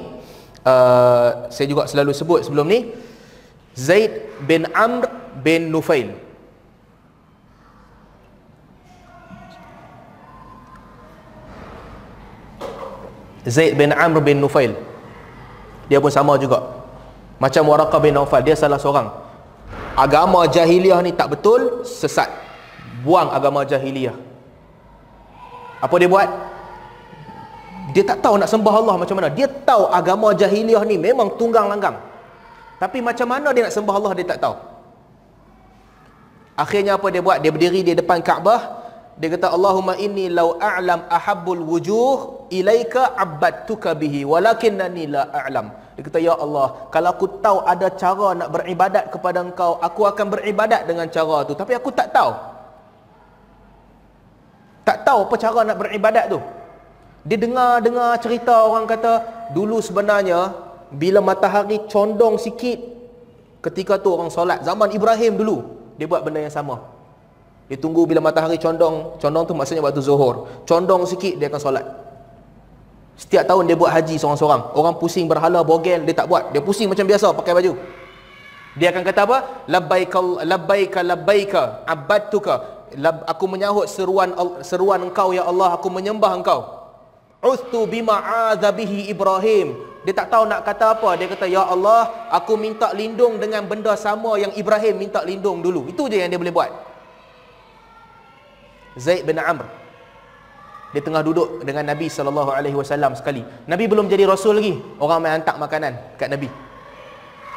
uh, 0.67 1.47
saya 1.51 1.67
juga 1.67 1.87
selalu 1.87 2.11
sebut 2.15 2.39
sebelum 2.47 2.67
ni 2.67 2.91
Zaid 3.75 4.43
bin 4.45 4.69
Amr 4.71 5.09
bin 5.41 5.73
Nufail 5.73 6.13
Zaid 13.43 13.75
bin 13.75 13.91
Amr 13.91 14.21
bin 14.23 14.39
Nufail 14.39 14.77
dia 15.87 15.99
pun 15.99 16.11
sama 16.11 16.39
juga. 16.39 16.63
Macam 17.39 17.63
Waraqah 17.67 17.99
bin 17.99 18.15
Naufal 18.15 18.43
dia 18.45 18.55
salah 18.55 18.79
seorang. 18.79 19.11
Agama 19.93 20.47
jahiliah 20.47 20.99
ni 21.03 21.11
tak 21.13 21.35
betul 21.35 21.83
sesat. 21.85 22.31
Buang 23.03 23.29
agama 23.29 23.67
jahiliah. 23.67 24.15
Apa 25.83 25.95
dia 25.99 26.07
buat? 26.07 26.29
Dia 27.91 28.03
tak 28.07 28.23
tahu 28.23 28.39
nak 28.39 28.47
sembah 28.47 28.73
Allah 28.79 28.95
macam 28.95 29.15
mana. 29.19 29.27
Dia 29.27 29.45
tahu 29.45 29.91
agama 29.91 30.31
jahiliah 30.31 30.81
ni 30.87 30.95
memang 30.95 31.35
tunggang 31.35 31.67
langgang. 31.67 31.99
Tapi 32.79 33.03
macam 33.03 33.27
mana 33.27 33.51
dia 33.51 33.67
nak 33.67 33.75
sembah 33.75 33.95
Allah 33.95 34.11
dia 34.15 34.25
tak 34.27 34.39
tahu. 34.39 34.55
Akhirnya 36.55 36.95
apa 36.95 37.07
dia 37.11 37.19
buat? 37.19 37.43
Dia 37.43 37.51
berdiri 37.51 37.81
di 37.81 37.93
depan 37.97 38.23
Kaabah 38.23 38.82
dia 39.13 39.29
kata 39.29 39.53
Allahumma 39.53 39.93
inni 40.01 40.25
law 40.33 40.57
a'lam 40.57 41.05
ahabbul 41.05 41.61
wujuh 41.61 42.49
ilaika 42.49 43.13
abattuka 43.13 43.93
bihi 43.93 44.25
walakinnani 44.25 45.05
la 45.13 45.29
a'lam. 45.29 45.69
Dia 45.93 46.01
kata 46.01 46.17
ya 46.17 46.33
Allah, 46.33 46.89
kalau 46.89 47.09
aku 47.13 47.25
tahu 47.37 47.61
ada 47.69 47.87
cara 47.93 48.33
nak 48.33 48.49
beribadat 48.49 49.13
kepada 49.13 49.45
engkau, 49.45 49.77
aku 49.77 50.09
akan 50.09 50.25
beribadat 50.33 50.89
dengan 50.89 51.05
cara 51.05 51.45
tu, 51.45 51.53
tapi 51.53 51.77
aku 51.77 51.93
tak 51.93 52.09
tahu. 52.09 52.33
Tak 54.81 55.05
tahu 55.05 55.19
apa 55.29 55.35
cara 55.37 55.59
nak 55.61 55.77
beribadat 55.77 56.25
tu. 56.33 56.41
Dia 57.23 57.37
dengar-dengar 57.39 58.19
cerita 58.19 58.65
orang 58.67 58.89
kata 58.89 59.23
dulu 59.55 59.79
sebenarnya 59.79 60.51
bila 60.93 61.23
matahari 61.23 61.81
condong 61.89 62.37
sikit 62.37 62.77
ketika 63.63 63.97
tu 63.97 64.13
orang 64.13 64.29
solat 64.29 64.61
zaman 64.61 64.93
Ibrahim 64.93 65.39
dulu 65.39 65.57
dia 65.97 66.05
buat 66.05 66.21
benda 66.21 66.43
yang 66.43 66.53
sama 66.53 66.92
dia 67.73 67.81
tunggu 67.81 68.05
bila 68.05 68.21
matahari 68.21 68.61
condong. 68.61 69.17
Condong 69.17 69.49
tu 69.49 69.57
maksudnya 69.57 69.81
waktu 69.81 69.97
zuhur. 69.97 70.45
Condong 70.69 71.09
sikit 71.09 71.41
dia 71.41 71.49
akan 71.49 71.57
solat. 71.57 71.81
Setiap 73.17 73.49
tahun 73.49 73.65
dia 73.65 73.73
buat 73.73 73.89
haji 73.89 74.13
seorang-seorang. 74.21 74.77
Orang 74.77 75.01
pusing 75.01 75.25
berhala 75.25 75.65
bogel 75.65 76.05
dia 76.05 76.13
tak 76.13 76.29
buat. 76.29 76.53
Dia 76.53 76.61
pusing 76.61 76.85
macam 76.85 77.01
biasa 77.09 77.33
pakai 77.33 77.57
baju. 77.57 77.73
Dia 78.77 78.93
akan 78.93 79.01
kata 79.01 79.21
apa? 79.25 79.37
Labbaika 79.65 80.19
labbaika 80.45 80.99
labbaika 81.01 81.61
abadtuka 81.89 82.85
Lab, 82.93 83.25
Aku 83.25 83.49
menyahut 83.49 83.89
seruan 83.89 84.37
seruan 84.61 85.01
engkau 85.01 85.33
ya 85.33 85.49
Allah 85.49 85.73
Aku 85.73 85.89
menyembah 85.89 86.29
engkau. 86.37 86.61
Ustu 87.41 87.89
bima 87.89 88.21
azabihi 88.53 89.09
Ibrahim. 89.09 89.81
Dia 90.05 90.13
tak 90.13 90.29
tahu 90.29 90.45
nak 90.45 90.61
kata 90.61 90.93
apa. 90.93 91.09
Dia 91.17 91.25
kata 91.25 91.49
ya 91.49 91.65
Allah 91.65 92.29
Aku 92.29 92.53
minta 92.53 92.93
lindung 92.93 93.41
dengan 93.41 93.65
benda 93.65 93.97
sama 93.97 94.37
yang 94.37 94.53
Ibrahim 94.53 95.09
minta 95.09 95.25
lindung 95.25 95.65
dulu. 95.65 95.89
Itu 95.89 96.05
je 96.05 96.21
yang 96.21 96.29
dia 96.29 96.37
boleh 96.37 96.53
buat 96.53 96.92
Zaid 98.97 99.25
bin 99.25 99.41
Amr 99.41 99.83
dia 100.93 101.01
tengah 101.01 101.25
duduk 101.25 101.65
dengan 101.65 101.89
Nabi 101.89 102.05
sallallahu 102.05 102.53
alaihi 102.53 102.77
wasallam 102.77 103.17
sekali. 103.17 103.41
Nabi 103.65 103.89
belum 103.89 104.05
jadi 104.05 104.29
rasul 104.29 104.61
lagi. 104.61 104.77
Orang 105.01 105.25
main 105.25 105.41
hantar 105.41 105.57
makanan 105.57 105.97
kat 106.21 106.29
Nabi. 106.29 106.45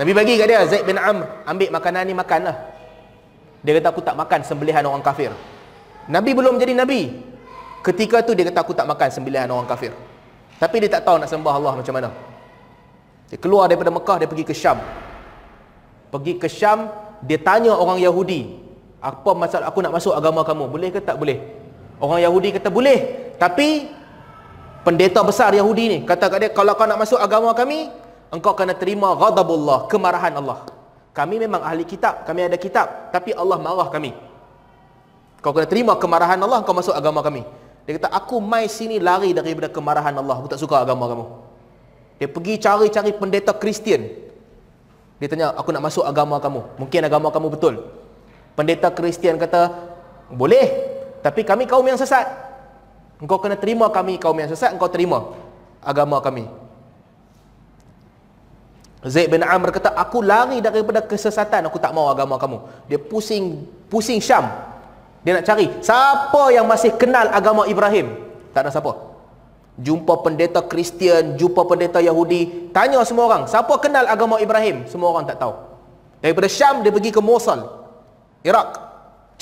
Nabi 0.01 0.13
bagi 0.17 0.41
kat 0.41 0.49
dia 0.49 0.65
Zaid 0.65 0.89
bin 0.89 0.97
Amr, 0.97 1.45
ambil 1.45 1.69
makanan 1.69 2.09
ni 2.09 2.17
makanlah. 2.17 2.57
Dia 3.61 3.77
kata 3.77 3.93
aku 3.93 4.01
tak 4.01 4.17
makan 4.17 4.41
sembelihan 4.41 4.81
orang 4.89 5.05
kafir. 5.05 5.37
Nabi 6.09 6.33
belum 6.33 6.57
jadi 6.57 6.73
nabi. 6.73 7.13
Ketika 7.85 8.25
tu 8.25 8.33
dia 8.33 8.49
kata 8.49 8.65
aku 8.65 8.73
tak 8.73 8.89
makan 8.89 9.09
sembelihan 9.13 9.53
orang 9.53 9.69
kafir. 9.69 9.93
Tapi 10.57 10.77
dia 10.81 10.97
tak 10.97 11.05
tahu 11.05 11.21
nak 11.21 11.29
sembah 11.29 11.55
Allah 11.61 11.75
macam 11.77 11.93
mana. 11.93 12.11
Dia 13.29 13.37
keluar 13.37 13.69
daripada 13.69 13.93
Mekah 13.93 14.17
dia 14.25 14.29
pergi 14.33 14.49
ke 14.49 14.57
Syam. 14.57 14.81
Pergi 16.09 16.41
ke 16.41 16.49
Syam, 16.49 16.89
dia 17.21 17.37
tanya 17.37 17.77
orang 17.77 18.01
Yahudi, 18.01 18.66
apa 19.07 19.31
masalah 19.39 19.71
aku 19.71 19.79
nak 19.87 19.95
masuk 19.95 20.15
agama 20.19 20.43
kamu? 20.43 20.67
Boleh 20.67 20.89
ke 20.91 20.99
tak 20.99 21.15
boleh? 21.15 21.39
Orang 22.03 22.19
Yahudi 22.19 22.59
kata 22.59 22.69
boleh. 22.75 23.31
Tapi 23.39 23.87
pendeta 24.83 25.23
besar 25.23 25.55
Yahudi 25.55 25.85
ni 25.87 25.99
kata 26.03 26.27
kat 26.27 26.39
dia 26.43 26.51
kalau 26.51 26.75
kau 26.75 26.91
nak 26.91 26.99
masuk 26.99 27.19
agama 27.23 27.55
kami 27.55 27.91
engkau 28.35 28.55
kena 28.59 28.75
terima 28.75 29.15
ghadabullah 29.15 29.87
kemarahan 29.87 30.35
Allah. 30.35 30.67
Kami 31.15 31.39
memang 31.39 31.63
ahli 31.63 31.87
kitab 31.87 32.27
kami 32.27 32.51
ada 32.51 32.59
kitab 32.59 33.15
tapi 33.15 33.31
Allah 33.31 33.63
marah 33.63 33.87
kami. 33.95 34.11
Kau 35.39 35.55
kena 35.55 35.71
terima 35.71 35.95
kemarahan 35.95 36.43
Allah 36.43 36.67
kau 36.67 36.75
masuk 36.75 36.97
agama 36.97 37.23
kami. 37.23 37.47
Dia 37.87 38.03
kata 38.03 38.11
aku 38.11 38.43
mai 38.43 38.67
sini 38.67 38.99
lari 38.99 39.31
daripada 39.31 39.71
kemarahan 39.71 40.19
Allah. 40.19 40.35
Aku 40.43 40.51
tak 40.51 40.59
suka 40.59 40.83
agama 40.83 41.07
kamu. 41.07 41.27
Dia 42.19 42.27
pergi 42.27 42.59
cari-cari 42.59 43.15
pendeta 43.15 43.55
Kristian. 43.55 44.03
Dia 45.23 45.31
tanya 45.31 45.55
aku 45.55 45.71
nak 45.71 45.87
masuk 45.87 46.03
agama 46.03 46.43
kamu? 46.43 46.83
Mungkin 46.83 47.01
agama 47.07 47.31
kamu 47.31 47.55
betul 47.55 47.87
pendeta 48.57 48.89
Kristian 48.91 49.37
kata 49.37 49.71
boleh 50.33 50.97
tapi 51.21 51.43
kami 51.43 51.67
kaum 51.67 51.83
yang 51.83 51.99
sesat. 51.99 52.27
Engkau 53.19 53.41
kena 53.41 53.57
terima 53.57 53.89
kami 53.89 54.15
kaum 54.21 54.37
yang 54.37 54.47
sesat 54.47 54.73
engkau 54.75 54.87
terima 54.87 55.35
agama 55.83 56.19
kami. 56.23 56.47
Zaid 59.07 59.31
bin 59.31 59.43
Amr 59.43 59.71
kata 59.71 59.95
aku 59.95 60.19
lari 60.23 60.59
daripada 60.59 60.99
kesesatan 60.99 61.69
aku 61.69 61.79
tak 61.79 61.95
mau 61.95 62.11
agama 62.11 62.39
kamu. 62.39 62.59
Dia 62.91 62.99
pusing 62.99 63.67
pusing 63.87 64.19
Syam. 64.19 64.51
Dia 65.23 65.39
nak 65.39 65.47
cari 65.47 65.67
siapa 65.83 66.43
yang 66.51 66.67
masih 66.67 66.95
kenal 66.99 67.31
agama 67.31 67.67
Ibrahim. 67.71 68.19
Tak 68.51 68.67
ada 68.67 68.71
siapa. 68.71 68.95
Jumpa 69.77 70.25
pendeta 70.25 70.65
Kristian 70.65 71.37
jumpa 71.37 71.69
pendeta 71.69 72.01
Yahudi 72.01 72.73
tanya 72.73 73.05
semua 73.05 73.29
orang 73.29 73.43
siapa 73.45 73.77
kenal 73.77 74.09
agama 74.09 74.41
Ibrahim? 74.41 74.89
Semua 74.89 75.13
orang 75.13 75.29
tak 75.29 75.37
tahu. 75.37 75.53
Daripada 76.23 76.49
Syam 76.49 76.81
dia 76.81 76.91
pergi 76.91 77.13
ke 77.13 77.21
Mosul 77.21 77.86
Iraq. 78.47 78.79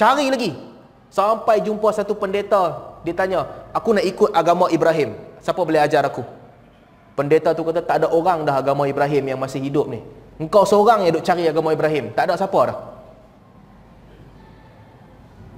Cari 0.00 0.32
lagi. 0.32 0.50
Sampai 1.12 1.60
jumpa 1.62 1.92
satu 1.94 2.16
pendeta 2.16 2.94
dia 3.04 3.12
tanya 3.12 3.44
aku 3.76 3.92
nak 3.92 4.02
ikut 4.08 4.32
agama 4.32 4.72
Ibrahim. 4.72 5.14
Siapa 5.44 5.60
boleh 5.60 5.78
ajar 5.84 6.08
aku? 6.08 6.24
Pendeta 7.14 7.52
tu 7.54 7.62
kata 7.62 7.84
tak 7.84 8.02
ada 8.02 8.08
orang 8.10 8.42
dah 8.42 8.58
agama 8.58 8.88
Ibrahim 8.88 9.22
yang 9.30 9.38
masih 9.38 9.60
hidup 9.60 9.86
ni. 9.92 10.00
Engkau 10.40 10.66
seorang 10.66 11.06
yang 11.06 11.14
duk 11.14 11.22
cari 11.22 11.46
agama 11.46 11.70
Ibrahim. 11.70 12.10
Tak 12.16 12.26
ada 12.26 12.34
siapa 12.34 12.60
dah. 12.66 12.78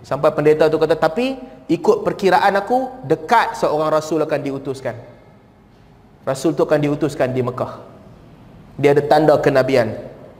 Sampai 0.04 0.30
pendeta 0.34 0.68
tu 0.68 0.76
kata 0.76 0.98
tapi 0.98 1.38
ikut 1.70 2.04
perkiraan 2.04 2.52
aku 2.60 3.06
dekat 3.06 3.56
seorang 3.56 3.88
rasul 3.88 4.20
akan 4.20 4.40
diutuskan. 4.42 4.98
Rasul 6.26 6.52
tu 6.58 6.66
akan 6.66 6.82
diutuskan 6.82 7.30
di 7.30 7.40
Mekah. 7.40 7.78
Dia 8.76 8.92
ada 8.92 9.02
tanda 9.06 9.34
kenabian 9.40 9.96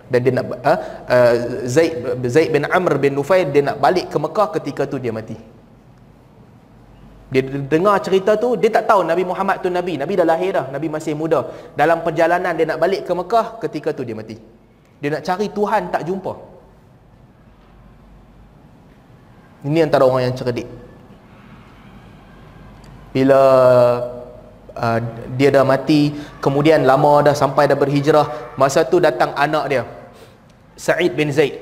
dan 0.06 0.18
dia 0.22 0.32
nak 0.38 0.46
uh, 0.46 1.34
Zaid 1.66 1.92
Zaid 2.30 2.48
bin 2.54 2.62
Amr 2.78 2.94
bin 3.02 3.12
Nufail 3.18 3.50
dia 3.50 3.62
nak 3.68 3.82
balik 3.82 4.06
ke 4.12 4.16
Mekah 4.24 4.48
ketika 4.54 4.82
tu 4.86 5.02
dia 5.02 5.10
mati. 5.10 5.34
Dia 7.26 7.42
dengar 7.42 7.98
cerita 8.06 8.38
tu 8.38 8.54
dia 8.54 8.70
tak 8.70 8.86
tahu 8.86 9.02
Nabi 9.02 9.26
Muhammad 9.26 9.58
tu 9.58 9.66
Nabi. 9.66 9.98
Nabi 9.98 10.14
dah 10.14 10.26
lahir 10.26 10.50
dah 10.54 10.66
Nabi 10.70 10.86
masih 10.86 11.18
muda. 11.18 11.50
Dalam 11.74 12.06
perjalanan 12.06 12.54
dia 12.54 12.66
nak 12.70 12.78
balik 12.78 13.02
ke 13.02 13.12
Mekah 13.12 13.46
ketika 13.58 13.90
tu 13.90 14.06
dia 14.06 14.14
mati. 14.14 14.38
Dia 15.02 15.18
nak 15.18 15.22
cari 15.26 15.50
Tuhan 15.50 15.90
tak 15.90 16.06
jumpa. 16.06 16.32
Ini 19.66 19.82
antara 19.82 20.06
orang 20.06 20.30
yang 20.30 20.36
cerdik. 20.38 20.70
Bila 23.10 23.40
uh, 24.76 24.98
dia 25.34 25.50
dah 25.50 25.64
mati 25.66 26.14
kemudian 26.38 26.86
lama 26.86 27.26
dah 27.26 27.34
sampai 27.34 27.66
dah 27.66 27.74
berhijrah 27.74 28.54
masa 28.60 28.86
tu 28.86 29.02
datang 29.02 29.34
anak 29.34 29.64
dia 29.72 29.82
Sa'id 30.76 31.16
bin 31.16 31.32
Zaid 31.32 31.56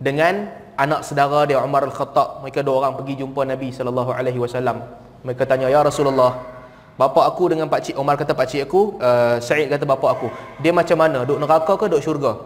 dengan 0.00 0.48
anak 0.80 1.04
saudara 1.04 1.44
dia 1.44 1.60
Umar 1.60 1.84
Al-Khattab. 1.84 2.42
Mereka 2.42 2.64
dua 2.64 2.82
orang 2.84 2.96
pergi 2.96 3.20
jumpa 3.20 3.44
Nabi 3.44 3.68
sallallahu 3.70 4.10
alaihi 4.10 4.40
wasallam. 4.40 4.82
Mereka 5.22 5.44
tanya 5.44 5.68
ya 5.68 5.84
Rasulullah 5.84 6.58
bapa 6.98 7.30
aku 7.30 7.54
dengan 7.54 7.70
pak 7.70 7.86
cik 7.86 7.94
Umar 7.94 8.18
kata 8.18 8.34
pak 8.34 8.50
cik 8.50 8.66
aku 8.66 8.98
uh, 8.98 9.38
Sa'id 9.38 9.68
kata 9.70 9.84
bapa 9.84 10.16
aku. 10.16 10.32
Dia 10.64 10.72
macam 10.72 10.96
mana? 10.98 11.22
Duk 11.28 11.38
neraka 11.38 11.76
ke 11.76 11.86
duk 11.86 12.02
syurga? 12.02 12.40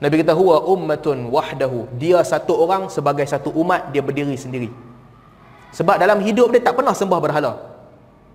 Nabi 0.00 0.20
kata 0.24 0.32
huwa 0.32 0.64
ummatun 0.64 1.28
wahdahu. 1.28 1.88
Dia 2.00 2.24
satu 2.24 2.56
orang 2.56 2.88
sebagai 2.88 3.24
satu 3.28 3.52
umat 3.54 3.92
dia 3.92 4.00
berdiri 4.00 4.36
sendiri. 4.36 4.72
Sebab 5.76 6.00
dalam 6.00 6.18
hidup 6.24 6.50
dia 6.50 6.60
tak 6.64 6.74
pernah 6.74 6.96
sembah 6.96 7.20
berhala. 7.20 7.52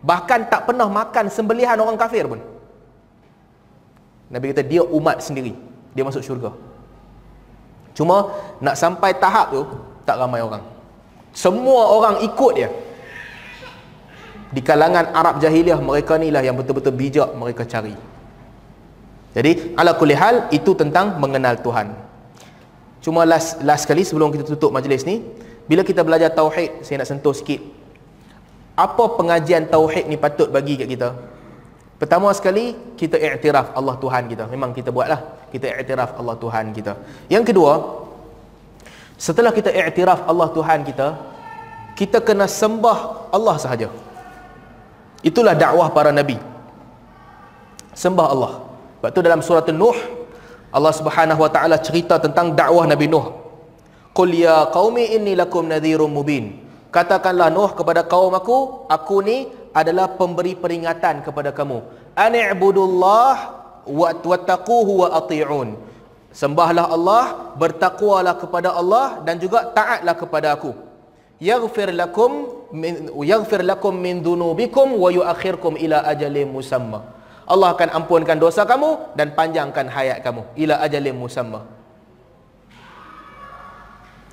Bahkan 0.05 0.53
tak 0.53 0.69
pernah 0.69 0.85
makan 0.85 1.27
sembelihan 1.33 1.75
orang 1.81 1.97
kafir 1.97 2.29
pun. 2.29 2.39
Nabi 4.29 4.53
kata 4.53 4.61
dia 4.61 4.85
umat 4.85 5.19
sendiri. 5.21 5.57
Dia 5.97 6.05
masuk 6.05 6.21
syurga. 6.21 6.53
Cuma 7.95 8.29
nak 8.59 8.75
sampai 8.75 9.15
tahap 9.15 9.55
tu 9.55 9.63
tak 10.03 10.19
ramai 10.19 10.43
orang. 10.43 10.61
Semua 11.31 11.95
orang 11.95 12.15
ikut 12.27 12.53
dia. 12.55 12.69
Di 14.51 14.61
kalangan 14.63 15.11
Arab 15.11 15.39
jahiliah 15.43 15.79
mereka 15.79 16.15
ni 16.19 16.29
lah 16.31 16.43
yang 16.43 16.55
betul-betul 16.55 16.95
bijak 16.95 17.31
mereka 17.35 17.63
cari. 17.63 17.95
Jadi 19.35 19.75
ala 19.75 19.95
kulli 19.95 20.15
hal 20.15 20.47
itu 20.51 20.71
tentang 20.75 21.19
mengenal 21.19 21.59
Tuhan. 21.59 21.91
Cuma 23.03 23.27
last 23.27 23.59
last 23.67 23.83
kali 23.83 24.07
sebelum 24.07 24.31
kita 24.31 24.47
tutup 24.47 24.71
majlis 24.71 25.03
ni, 25.03 25.23
bila 25.67 25.83
kita 25.83 26.07
belajar 26.07 26.31
tauhid, 26.31 26.87
saya 26.87 27.03
nak 27.03 27.09
sentuh 27.09 27.35
sikit 27.35 27.59
apa 28.75 29.03
pengajian 29.15 29.71
tauhid 29.71 30.11
ni 30.11 30.19
patut 30.19 30.51
bagi 30.51 30.75
kat 30.75 30.87
kita 30.91 31.15
pertama 32.05 32.29
sekali 32.37 32.77
kita 32.93 33.17
iktiraf 33.17 33.73
Allah 33.73 33.97
Tuhan 33.97 34.29
kita. 34.29 34.45
Memang 34.45 34.77
kita 34.77 34.93
buatlah. 34.93 35.49
Kita 35.49 35.65
iktiraf 35.73 36.13
Allah 36.21 36.37
Tuhan 36.37 36.69
kita. 36.69 36.93
Yang 37.33 37.49
kedua 37.49 37.73
setelah 39.17 39.49
kita 39.49 39.73
iktiraf 39.73 40.29
Allah 40.29 40.53
Tuhan 40.53 40.85
kita 40.85 41.07
kita 41.97 42.21
kena 42.21 42.45
sembah 42.45 43.33
Allah 43.33 43.55
sahaja. 43.57 43.89
Itulah 45.25 45.57
dakwah 45.57 45.89
para 45.89 46.13
nabi. 46.13 46.37
Sembah 47.97 48.27
Allah. 48.29 48.53
Sebab 49.01 49.09
tu 49.09 49.21
dalam 49.25 49.41
surah 49.41 49.65
Nuh 49.73 49.97
Allah 50.69 50.93
Subhanahu 50.93 51.41
wa 51.41 51.49
taala 51.49 51.79
cerita 51.81 52.21
tentang 52.21 52.53
dakwah 52.53 52.85
Nabi 52.85 53.09
Nuh. 53.09 53.33
Qul 54.13 54.45
ya 54.45 54.69
qaumi 54.69 55.17
inni 55.17 55.33
lakum 55.33 55.65
nadhirum 55.65 56.11
mubin. 56.11 56.61
Katakanlah 56.91 57.49
Nuh 57.49 57.71
kepada 57.73 58.05
kaum 58.05 58.33
aku 58.35 58.85
aku 58.91 59.17
ni 59.25 59.49
adalah 59.75 60.15
pemberi 60.15 60.55
peringatan 60.55 61.19
kepada 61.19 61.51
kamu 61.51 61.83
ani'budullah 62.15 63.33
wa 63.85 64.09
wattaquhu 64.15 65.03
wa 65.03 65.07
ati'un 65.19 65.75
sembahlah 66.31 66.87
Allah 66.87 67.53
bertakwalah 67.59 68.39
kepada 68.39 68.71
Allah 68.71 69.19
dan 69.27 69.35
juga 69.37 69.67
taatlah 69.75 70.15
kepada 70.15 70.55
aku 70.55 70.71
yaghfir 71.39 71.91
lakum 71.91 72.47
min 72.71 73.11
yaghfir 73.23 73.63
lakum 73.63 73.95
min 73.95 74.23
dhunubikum 74.23 74.95
wa 74.95 75.09
yuakhirkum 75.11 75.75
ila 75.79 76.03
ajalin 76.07 76.47
musamma. 76.51 77.03
Allah 77.45 77.77
akan 77.77 77.89
ampunkan 77.93 78.41
dosa 78.41 78.65
kamu 78.65 79.13
dan 79.13 79.37
panjangkan 79.37 79.85
hayat 79.85 80.25
kamu 80.25 80.41
ila 80.57 80.81
ajalin 80.81 81.15
musamma. 81.15 81.61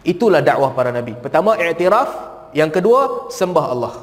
Itulah 0.03 0.43
dakwah 0.43 0.75
para 0.75 0.91
nabi. 0.91 1.15
Pertama 1.15 1.55
i'tiraf, 1.55 2.11
yang 2.57 2.73
kedua 2.73 3.31
sembah 3.31 3.67
Allah. 3.71 3.95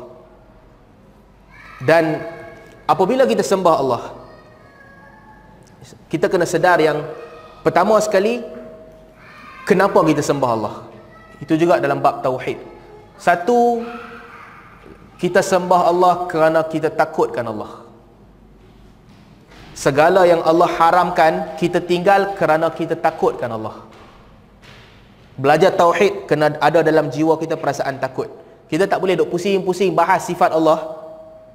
Dan 1.79 2.19
apabila 2.83 3.23
kita 3.23 3.43
sembah 3.43 3.75
Allah, 3.79 4.03
kita 6.11 6.27
kena 6.27 6.43
sedar 6.43 6.83
yang 6.83 7.05
pertama 7.63 7.95
sekali 8.03 8.43
kenapa 9.63 10.03
kita 10.03 10.19
sembah 10.19 10.51
Allah. 10.51 10.75
Itu 11.39 11.55
juga 11.55 11.79
dalam 11.79 12.03
bab 12.03 12.19
tauhid. 12.19 12.59
Satu 13.15 13.83
kita 15.19 15.39
sembah 15.39 15.81
Allah 15.87 16.13
kerana 16.27 16.59
kita 16.67 16.91
takutkan 16.91 17.47
Allah. 17.47 17.87
Segala 19.71 20.27
yang 20.27 20.43
Allah 20.43 20.67
haramkan 20.67 21.55
kita 21.55 21.79
tinggal 21.79 22.35
kerana 22.35 22.67
kita 22.67 22.99
takutkan 22.99 23.47
Allah. 23.47 23.87
Belajar 25.39 25.71
tauhid 25.71 26.27
kena 26.27 26.59
ada 26.59 26.83
dalam 26.83 27.07
jiwa 27.07 27.39
kita 27.39 27.55
perasaan 27.55 27.95
takut. 27.95 28.27
Kita 28.67 28.83
tak 28.91 28.99
boleh 28.99 29.15
duk 29.15 29.31
pusing-pusing 29.31 29.95
bahas 29.95 30.27
sifat 30.27 30.51
Allah. 30.51 30.98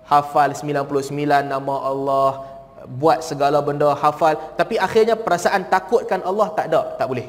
Hafal 0.05 0.53
99 0.53 1.49
nama 1.49 1.75
Allah, 1.81 2.55
buat 2.85 3.25
segala 3.25 3.65
benda 3.65 3.97
hafal 3.97 4.37
tapi 4.61 4.77
akhirnya 4.77 5.17
perasaan 5.17 5.65
takutkan 5.73 6.21
Allah 6.21 6.53
tak 6.53 6.69
ada, 6.69 6.81
tak 7.01 7.09
boleh. 7.09 7.27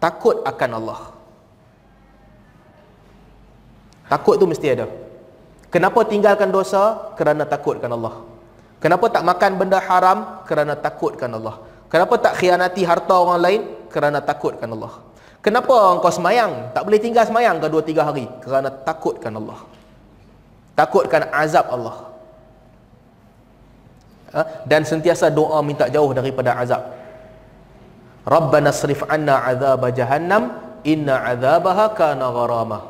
Takut 0.00 0.40
akan 0.42 0.70
Allah. 0.82 1.00
Takut 4.10 4.34
tu 4.36 4.50
mesti 4.50 4.66
ada. 4.72 4.90
Kenapa 5.72 6.04
tinggalkan 6.04 6.52
dosa? 6.52 7.14
Kerana 7.16 7.48
takutkan 7.48 7.88
Allah. 7.88 8.20
Kenapa 8.82 9.08
tak 9.08 9.24
makan 9.24 9.50
benda 9.56 9.78
haram? 9.78 10.42
Kerana 10.44 10.74
takutkan 10.74 11.30
Allah. 11.32 11.62
Kenapa 11.86 12.18
tak 12.18 12.36
khianati 12.42 12.82
harta 12.82 13.14
orang 13.14 13.40
lain? 13.40 13.60
Kerana 13.88 14.18
takutkan 14.20 14.68
Allah. 14.74 15.00
Kenapa 15.38 15.96
engkau 15.96 16.10
semayang? 16.10 16.74
Tak 16.74 16.82
boleh 16.82 16.98
tinggal 16.98 17.24
semayang 17.24 17.62
ke 17.62 17.66
dua 17.70 17.82
tiga 17.86 18.02
hari? 18.04 18.26
Kerana 18.42 18.68
takutkan 18.68 19.32
Allah. 19.38 19.64
Takutkan 20.72 21.28
azab 21.32 21.68
Allah. 21.68 21.96
Ha? 24.32 24.42
Dan 24.64 24.88
sentiasa 24.88 25.28
doa 25.28 25.60
minta 25.60 25.86
jauh 25.92 26.10
daripada 26.16 26.56
azab. 26.56 26.82
Rabbana 28.24 28.72
srif 28.72 29.04
anna 29.04 29.44
azab 29.44 29.82
jahannam 29.92 30.56
inna 30.86 31.20
azabaha 31.28 31.92
kana 31.92 32.26
gharamah. 32.32 32.82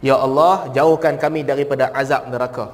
Ya 0.00 0.16
Allah, 0.16 0.72
jauhkan 0.72 1.20
kami 1.20 1.44
daripada 1.44 1.92
azab 1.92 2.30
neraka. 2.32 2.72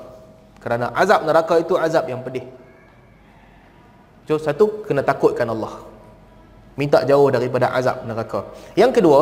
Kerana 0.62 0.94
azab 0.94 1.26
neraka 1.26 1.58
itu 1.58 1.74
azab 1.74 2.06
yang 2.06 2.22
pedih. 2.22 2.46
So, 4.30 4.38
satu, 4.38 4.86
kena 4.86 5.02
takutkan 5.02 5.46
Allah. 5.50 5.82
Minta 6.78 7.02
jauh 7.02 7.30
daripada 7.30 7.70
azab 7.74 8.06
neraka. 8.06 8.46
Yang 8.78 9.00
kedua, 9.00 9.20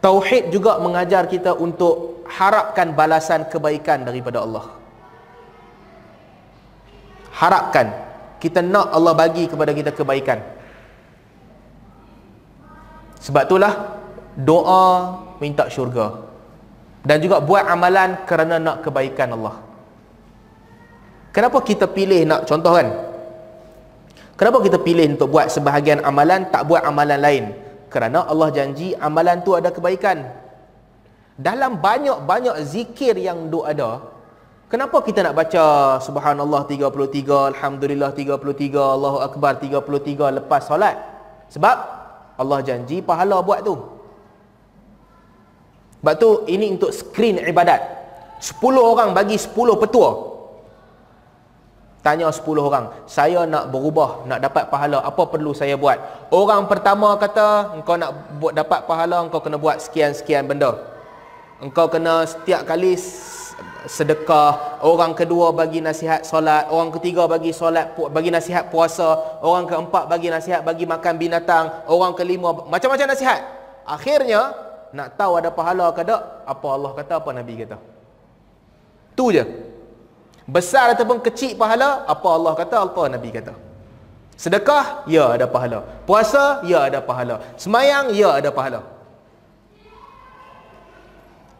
Tauhid 0.00 0.48
juga 0.48 0.80
mengajar 0.80 1.28
kita 1.28 1.52
untuk 1.52 2.09
harapkan 2.30 2.94
balasan 2.94 3.50
kebaikan 3.50 4.06
daripada 4.06 4.46
Allah. 4.46 4.70
Harapkan. 7.34 7.90
Kita 8.40 8.64
nak 8.64 8.94
Allah 8.94 9.12
bagi 9.12 9.44
kepada 9.50 9.74
kita 9.74 9.92
kebaikan. 9.92 10.40
Sebab 13.20 13.44
itulah 13.44 14.00
doa 14.38 14.84
minta 15.42 15.66
syurga 15.68 16.30
dan 17.04 17.20
juga 17.20 17.40
buat 17.40 17.64
amalan 17.64 18.22
kerana 18.28 18.60
nak 18.60 18.84
kebaikan 18.84 19.32
Allah 19.36 19.56
kenapa 21.32 21.58
kita 21.64 21.88
pilih 21.88 22.28
nak 22.28 22.44
contoh 22.44 22.76
kan 22.76 22.88
kenapa 24.36 24.60
kita 24.60 24.78
pilih 24.80 25.16
untuk 25.16 25.32
buat 25.32 25.48
sebahagian 25.48 26.04
amalan 26.04 26.46
tak 26.52 26.68
buat 26.68 26.84
amalan 26.84 27.18
lain 27.18 27.44
kerana 27.88 28.28
Allah 28.28 28.48
janji 28.52 28.92
amalan 29.00 29.40
tu 29.42 29.56
ada 29.56 29.72
kebaikan 29.72 30.28
dalam 31.40 31.80
banyak-banyak 31.80 32.56
zikir 32.72 33.16
yang 33.16 33.48
duk 33.52 33.64
ada 33.64 34.04
kenapa 34.68 35.00
kita 35.00 35.24
nak 35.24 35.34
baca 35.40 35.64
subhanallah 36.04 36.68
33 36.68 37.56
alhamdulillah 37.56 38.10
33 38.12 38.76
Allahu 38.76 39.18
akbar 39.24 39.56
33 39.56 40.36
lepas 40.38 40.60
solat 40.68 40.96
sebab 41.48 41.76
Allah 42.40 42.58
janji 42.60 43.00
pahala 43.00 43.40
buat 43.40 43.64
tu 43.64 44.00
sebab 46.00 46.14
tu 46.16 46.48
ini 46.48 46.80
untuk 46.80 46.90
screen 46.96 47.36
ibadat. 47.44 47.80
10 48.40 48.56
orang 48.80 49.12
bagi 49.12 49.36
10 49.36 49.52
petua. 49.76 50.32
Tanya 52.00 52.32
10 52.32 52.40
orang, 52.56 52.88
saya 53.04 53.44
nak 53.44 53.68
berubah, 53.68 54.24
nak 54.24 54.40
dapat 54.40 54.72
pahala, 54.72 55.04
apa 55.04 55.28
perlu 55.28 55.52
saya 55.52 55.76
buat? 55.76 56.00
Orang 56.32 56.64
pertama 56.64 57.12
kata, 57.20 57.76
engkau 57.76 58.00
nak 58.00 58.40
buat 58.40 58.56
dapat 58.56 58.88
pahala, 58.88 59.28
engkau 59.28 59.44
kena 59.44 59.60
buat 59.60 59.84
sekian-sekian 59.84 60.48
benda. 60.48 60.80
Engkau 61.60 61.92
kena 61.92 62.24
setiap 62.24 62.64
kali 62.64 62.96
sedekah, 63.84 64.80
orang 64.80 65.12
kedua 65.12 65.52
bagi 65.52 65.84
nasihat 65.84 66.24
solat, 66.24 66.72
orang 66.72 66.88
ketiga 66.96 67.28
bagi 67.28 67.52
solat 67.52 67.92
bagi 67.92 68.32
nasihat 68.32 68.72
puasa, 68.72 69.40
orang 69.44 69.68
keempat 69.68 70.08
bagi 70.08 70.32
nasihat 70.32 70.64
bagi 70.64 70.88
makan 70.88 71.20
binatang, 71.20 71.84
orang 71.84 72.16
kelima 72.16 72.56
macam-macam 72.64 73.12
nasihat. 73.12 73.44
Akhirnya 73.84 74.56
nak 74.96 75.20
tahu 75.20 75.36
ada 75.36 75.52
pahala 75.52 75.92
ke 75.92 76.00
tak 76.00 76.48
apa 76.48 76.66
Allah 76.72 76.90
kata 76.96 77.12
apa 77.20 77.30
Nabi 77.36 77.54
kata? 77.60 77.76
Tu 79.12 79.26
je. 79.36 79.44
Besar 80.48 80.96
ataupun 80.96 81.20
kecil 81.20 81.60
pahala 81.60 82.08
apa 82.08 82.28
Allah 82.32 82.56
kata 82.56 82.88
apa 82.88 83.02
Nabi 83.12 83.28
kata. 83.36 83.52
Sedekah 84.40 85.04
ya 85.04 85.36
ada 85.36 85.44
pahala. 85.44 85.84
Puasa 86.08 86.64
ya 86.64 86.88
ada 86.88 87.04
pahala. 87.04 87.44
Semayang 87.60 88.16
ya 88.16 88.40
ada 88.40 88.48
pahala 88.48 88.99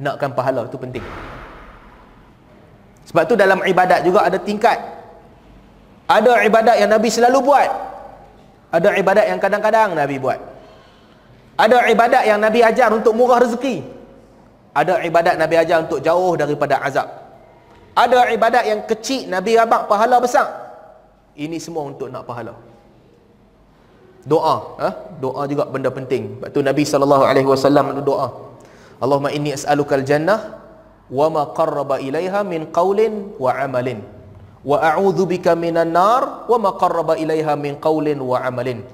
nakkan 0.01 0.33
pahala 0.33 0.65
tu 0.73 0.81
penting 0.81 1.05
sebab 3.05 3.23
tu 3.29 3.35
dalam 3.37 3.61
ibadat 3.63 4.01
juga 4.03 4.25
ada 4.25 4.41
tingkat 4.41 4.77
ada 6.11 6.43
ibadat 6.43 6.77
yang 6.81 6.91
Nabi 6.91 7.09
selalu 7.13 7.39
buat 7.45 7.69
ada 8.73 8.89
ibadat 8.97 9.29
yang 9.29 9.39
kadang-kadang 9.39 9.93
Nabi 9.95 10.17
buat 10.17 10.41
ada 11.61 11.79
ibadat 11.93 12.25
yang 12.25 12.41
Nabi 12.41 12.65
ajar 12.65 12.89
untuk 12.89 13.13
murah 13.13 13.37
rezeki. 13.45 13.85
Ada 14.73 15.05
ibadat 15.05 15.37
Nabi 15.37 15.61
ajar 15.61 15.85
untuk 15.85 16.01
jauh 16.01 16.33
daripada 16.41 16.81
azab. 16.81 17.05
Ada 17.93 18.33
ibadat 18.33 18.65
yang 18.65 18.81
kecil 18.89 19.29
Nabi 19.29 19.61
abang 19.61 19.85
pahala 19.85 20.17
besar. 20.25 20.49
Ini 21.37 21.61
semua 21.61 21.85
untuk 21.85 22.09
nak 22.09 22.25
pahala. 22.25 22.57
Doa, 24.25 24.57
ha? 24.81 24.89
doa 25.21 25.43
juga 25.49 25.69
benda 25.69 25.93
penting. 25.93 26.41
Sebab 26.41 26.49
tu 26.49 26.61
Nabi 26.65 26.83
wasallam 27.45 28.01
doa. 28.01 28.29
Allahumma 29.01 29.33
inni 29.33 29.57
as'alukal 29.57 30.05
jannah 30.05 30.61
wa 31.09 31.27
ma 31.35 31.43
qarraba 31.59 31.97
ilaiha 31.99 32.45
min 32.45 32.69
qaulin 32.69 33.33
wa 33.41 33.51
amalin. 33.57 34.05
Wa 34.61 34.77
a'udzu 34.93 35.25
bika 35.25 35.57
minan 35.57 35.97
nar 35.97 36.45
wa 36.45 36.59
ma 36.61 36.71
qarraba 36.77 37.17
ilaiha 37.17 37.57
min 37.57 37.81
qaulin 37.81 38.21
wa 38.21 38.45
amalin. 38.45 38.85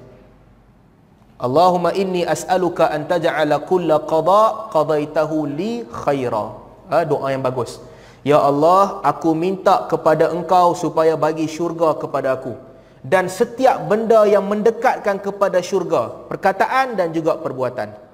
Allahumma 1.37 1.91
inni 1.93 2.23
as'aluka 2.23 2.89
an 2.95 3.05
taj'ala 3.11 3.61
kulla 3.67 4.01
qada 4.07 4.71
qadaitahu 4.73 5.45
li 5.59 5.85
khaira. 5.85 6.45
Ha, 6.89 7.03
doa 7.03 7.27
yang 7.29 7.43
bagus. 7.43 7.83
Ya 8.23 8.39
Allah, 8.39 9.03
aku 9.03 9.35
minta 9.35 9.85
kepada 9.91 10.31
engkau 10.31 10.71
supaya 10.73 11.19
bagi 11.19 11.45
syurga 11.45 11.99
kepada 11.99 12.39
aku. 12.39 12.55
Dan 13.03 13.27
setiap 13.27 13.85
benda 13.91 14.23
yang 14.25 14.47
mendekatkan 14.47 15.19
kepada 15.19 15.59
syurga. 15.59 16.25
Perkataan 16.31 16.95
dan 16.97 17.13
juga 17.13 17.37
perbuatan. 17.37 18.06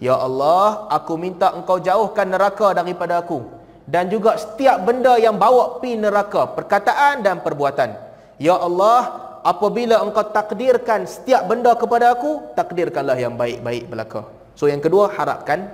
Ya 0.00 0.16
Allah, 0.16 0.88
aku 0.88 1.20
minta 1.20 1.52
engkau 1.52 1.76
jauhkan 1.76 2.24
neraka 2.24 2.72
daripada 2.72 3.20
aku. 3.20 3.44
Dan 3.84 4.08
juga 4.08 4.40
setiap 4.40 4.80
benda 4.82 5.20
yang 5.20 5.36
bawa 5.36 5.78
pi 5.78 5.94
neraka. 5.94 6.48
Perkataan 6.56 7.20
dan 7.20 7.44
perbuatan. 7.44 7.92
Ya 8.40 8.56
Allah, 8.56 9.30
apabila 9.44 10.04
engkau 10.04 10.24
takdirkan 10.28 11.08
setiap 11.08 11.48
benda 11.48 11.72
kepada 11.72 12.12
aku 12.12 12.52
takdirkanlah 12.52 13.16
yang 13.16 13.34
baik-baik 13.40 13.88
belaka 13.88 14.28
so 14.52 14.68
yang 14.68 14.82
kedua 14.84 15.08
harapkan 15.16 15.68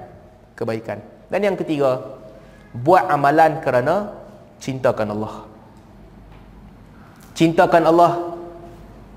kebaikan 0.54 1.02
dan 1.26 1.40
yang 1.42 1.56
ketiga 1.58 2.14
buat 2.86 3.10
amalan 3.10 3.58
kerana 3.64 4.14
cintakan 4.62 5.10
Allah 5.14 5.34
cintakan 7.34 7.84
Allah 7.90 8.12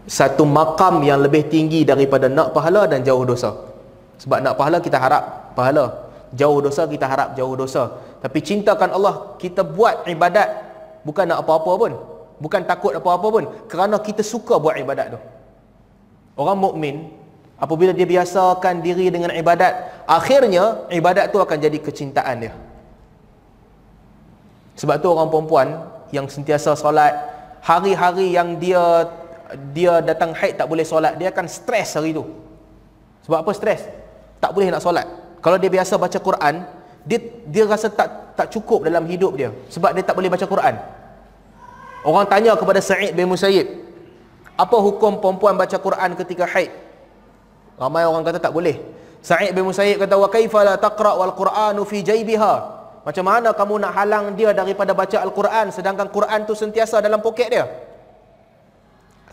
satu 0.10 0.44
makam 0.50 1.06
yang 1.06 1.22
lebih 1.22 1.46
tinggi 1.54 1.86
daripada 1.86 2.26
nak 2.26 2.50
pahala 2.50 2.90
dan 2.90 3.06
jauh 3.06 3.22
dosa 3.22 3.69
sebab 4.20 4.44
nak 4.44 4.60
pahala 4.60 4.78
kita 4.84 5.00
harap 5.00 5.56
pahala. 5.56 6.12
Jauh 6.36 6.60
dosa 6.62 6.86
kita 6.86 7.08
harap 7.10 7.34
jauh 7.40 7.56
dosa. 7.56 7.98
Tapi 8.20 8.44
cintakan 8.44 8.92
Allah 8.94 9.34
kita 9.40 9.64
buat 9.64 10.06
ibadat. 10.06 10.68
Bukan 11.08 11.26
nak 11.32 11.42
apa-apa 11.48 11.72
pun. 11.80 11.92
Bukan 12.44 12.62
takut 12.68 12.94
apa-apa 12.94 13.28
pun. 13.32 13.44
Kerana 13.72 13.98
kita 13.98 14.22
suka 14.22 14.60
buat 14.60 14.76
ibadat 14.76 15.16
tu. 15.16 15.20
Orang 16.36 16.60
mukmin 16.60 17.10
apabila 17.60 17.96
dia 17.96 18.08
biasakan 18.08 18.80
diri 18.80 19.12
dengan 19.12 19.36
ibadat 19.36 20.04
akhirnya 20.08 20.88
ibadat 20.92 21.32
tu 21.32 21.40
akan 21.40 21.58
jadi 21.58 21.80
kecintaan 21.80 22.36
dia. 22.44 22.54
Sebab 24.80 24.96
tu 25.00 25.08
orang 25.12 25.28
perempuan 25.28 25.68
yang 26.12 26.28
sentiasa 26.28 26.76
solat 26.76 27.12
hari-hari 27.60 28.36
yang 28.36 28.56
dia 28.56 29.08
dia 29.76 30.00
datang 30.00 30.32
haid 30.32 30.56
tak 30.56 30.70
boleh 30.70 30.86
solat 30.86 31.20
dia 31.20 31.32
akan 31.32 31.48
stres 31.48 31.96
hari 31.96 32.16
tu. 32.16 32.24
Sebab 33.28 33.44
apa 33.44 33.52
stres 33.52 33.99
tak 34.40 34.52
boleh 34.56 34.72
nak 34.72 34.84
solat. 34.84 35.08
Kalau 35.40 35.56
dia 35.56 35.72
biasa 35.72 35.96
baca 35.96 36.20
Quran 36.20 36.68
dia 37.08 37.20
dia 37.48 37.64
rasa 37.64 37.88
tak 37.88 38.36
tak 38.36 38.48
cukup 38.52 38.84
dalam 38.88 39.08
hidup 39.08 39.36
dia 39.40 39.52
sebab 39.72 39.96
dia 39.96 40.04
tak 40.04 40.16
boleh 40.16 40.28
baca 40.28 40.44
Quran. 40.44 40.76
Orang 42.04 42.26
tanya 42.32 42.56
kepada 42.56 42.80
Sa'id 42.80 43.12
bin 43.12 43.28
Musayyib 43.28 43.68
apa 44.60 44.76
hukum 44.76 45.24
perempuan 45.24 45.56
baca 45.56 45.78
Quran 45.80 46.20
ketika 46.20 46.44
haid? 46.44 46.72
Ramai 47.80 48.04
orang 48.04 48.28
kata 48.28 48.44
tak 48.44 48.52
boleh. 48.52 48.76
Sa'id 49.24 49.56
bin 49.56 49.64
Musayyib 49.64 50.04
kata 50.04 50.20
wa 50.20 50.28
kaifa 50.28 50.60
la 50.68 50.76
taqra 50.76 51.16
wal 51.16 51.32
Quranu 51.32 51.88
fi 51.88 52.04
jaybiha? 52.04 52.80
Macam 53.08 53.24
mana 53.24 53.56
kamu 53.56 53.80
nak 53.80 53.96
halang 53.96 54.36
dia 54.36 54.52
daripada 54.52 54.92
baca 54.92 55.18
Al-Quran 55.24 55.72
sedangkan 55.72 56.12
Quran 56.12 56.44
tu 56.44 56.52
sentiasa 56.52 57.00
dalam 57.00 57.24
poket 57.24 57.48
dia? 57.48 57.66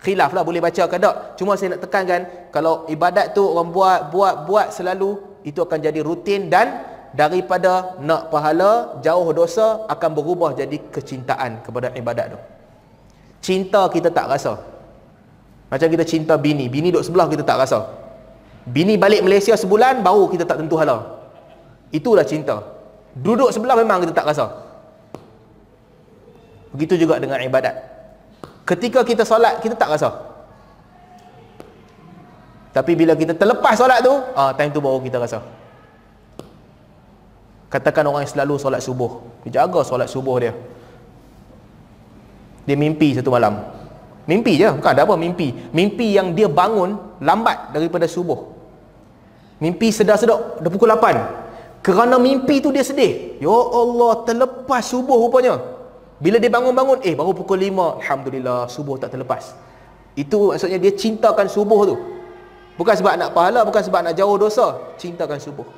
Khilaf 0.05 0.30
lah 0.36 0.44
boleh 0.44 0.61
baca 0.61 0.84
ke 0.84 0.97
tak? 1.01 1.40
Cuma 1.40 1.57
saya 1.57 1.74
nak 1.74 1.82
tekankan 1.88 2.51
kalau 2.53 2.84
ibadat 2.86 3.32
tu 3.32 3.42
orang 3.42 3.72
buat 3.72 4.01
buat 4.12 4.34
buat 4.44 4.68
selalu 4.70 5.16
itu 5.42 5.59
akan 5.62 5.78
jadi 5.80 6.01
rutin 6.05 6.53
dan 6.53 6.84
daripada 7.16 7.97
nak 8.05 8.28
pahala 8.28 9.01
jauh 9.01 9.28
dosa 9.32 9.88
akan 9.88 10.11
berubah 10.12 10.53
jadi 10.53 10.76
kecintaan 10.92 11.64
kepada 11.64 11.90
ibadat 11.97 12.36
tu. 12.36 12.38
Cinta 13.40 13.88
kita 13.88 14.12
tak 14.12 14.28
rasa. 14.28 14.61
Macam 15.72 15.88
kita 15.88 16.05
cinta 16.05 16.36
bini, 16.36 16.68
bini 16.68 16.92
duduk 16.92 17.03
sebelah 17.09 17.26
kita 17.26 17.42
tak 17.42 17.59
rasa. 17.64 17.88
Bini 18.68 19.01
balik 19.01 19.24
Malaysia 19.24 19.57
sebulan 19.57 20.05
baru 20.05 20.28
kita 20.28 20.44
tak 20.44 20.61
tentu 20.61 20.76
hala. 20.76 21.24
Itulah 21.88 22.26
cinta. 22.26 22.61
Duduk 23.16 23.49
sebelah 23.49 23.80
memang 23.80 24.05
kita 24.05 24.12
tak 24.12 24.28
rasa. 24.28 24.53
Begitu 26.76 27.01
juga 27.01 27.16
dengan 27.16 27.40
ibadat. 27.40 27.95
Ketika 28.66 29.06
kita 29.06 29.22
solat, 29.22 29.62
kita 29.62 29.78
tak 29.78 29.94
rasa. 29.94 30.10
Tapi 32.74 32.92
bila 32.98 33.14
kita 33.14 33.32
terlepas 33.32 33.78
solat 33.78 34.02
tu, 34.02 34.10
ah 34.34 34.50
time 34.52 34.74
tu 34.74 34.82
baru 34.82 34.98
kita 35.00 35.22
rasa. 35.22 35.38
Katakan 37.70 38.10
orang 38.10 38.26
yang 38.26 38.32
selalu 38.34 38.54
solat 38.58 38.82
subuh. 38.82 39.22
Dia 39.46 39.62
jaga 39.62 39.86
solat 39.86 40.10
subuh 40.10 40.36
dia. 40.42 40.52
Dia 42.66 42.74
mimpi 42.74 43.14
satu 43.14 43.30
malam. 43.30 43.62
Mimpi 44.26 44.58
je, 44.58 44.66
bukan 44.74 44.90
ada 44.90 45.06
apa 45.06 45.14
mimpi. 45.14 45.54
Mimpi 45.70 46.18
yang 46.18 46.34
dia 46.34 46.50
bangun 46.50 46.98
lambat 47.22 47.70
daripada 47.70 48.10
subuh. 48.10 48.50
Mimpi 49.62 49.94
sedar-sedar, 49.94 50.58
dah 50.58 50.70
pukul 50.70 50.90
8. 50.90 51.80
Kerana 51.86 52.18
mimpi 52.18 52.58
tu 52.58 52.74
dia 52.74 52.82
sedih. 52.82 53.38
Ya 53.38 53.54
Allah, 53.54 54.26
terlepas 54.26 54.82
subuh 54.82 55.14
rupanya. 55.22 55.75
Bila 56.16 56.40
dia 56.40 56.48
bangun-bangun, 56.48 57.04
eh 57.04 57.12
baru 57.12 57.36
pukul 57.36 57.60
5. 57.60 58.00
Alhamdulillah, 58.00 58.72
subuh 58.72 58.96
tak 58.96 59.12
terlepas. 59.12 59.52
Itu 60.16 60.56
maksudnya 60.56 60.80
dia 60.80 60.92
cintakan 60.96 61.44
subuh 61.44 61.80
tu. 61.84 61.96
Bukan 62.80 62.94
sebab 62.96 63.20
nak 63.20 63.36
pahala, 63.36 63.64
bukan 63.68 63.84
sebab 63.84 64.00
nak 64.00 64.16
jauh 64.16 64.36
dosa. 64.40 64.96
Cintakan 64.96 65.36
subuh. 65.36 65.68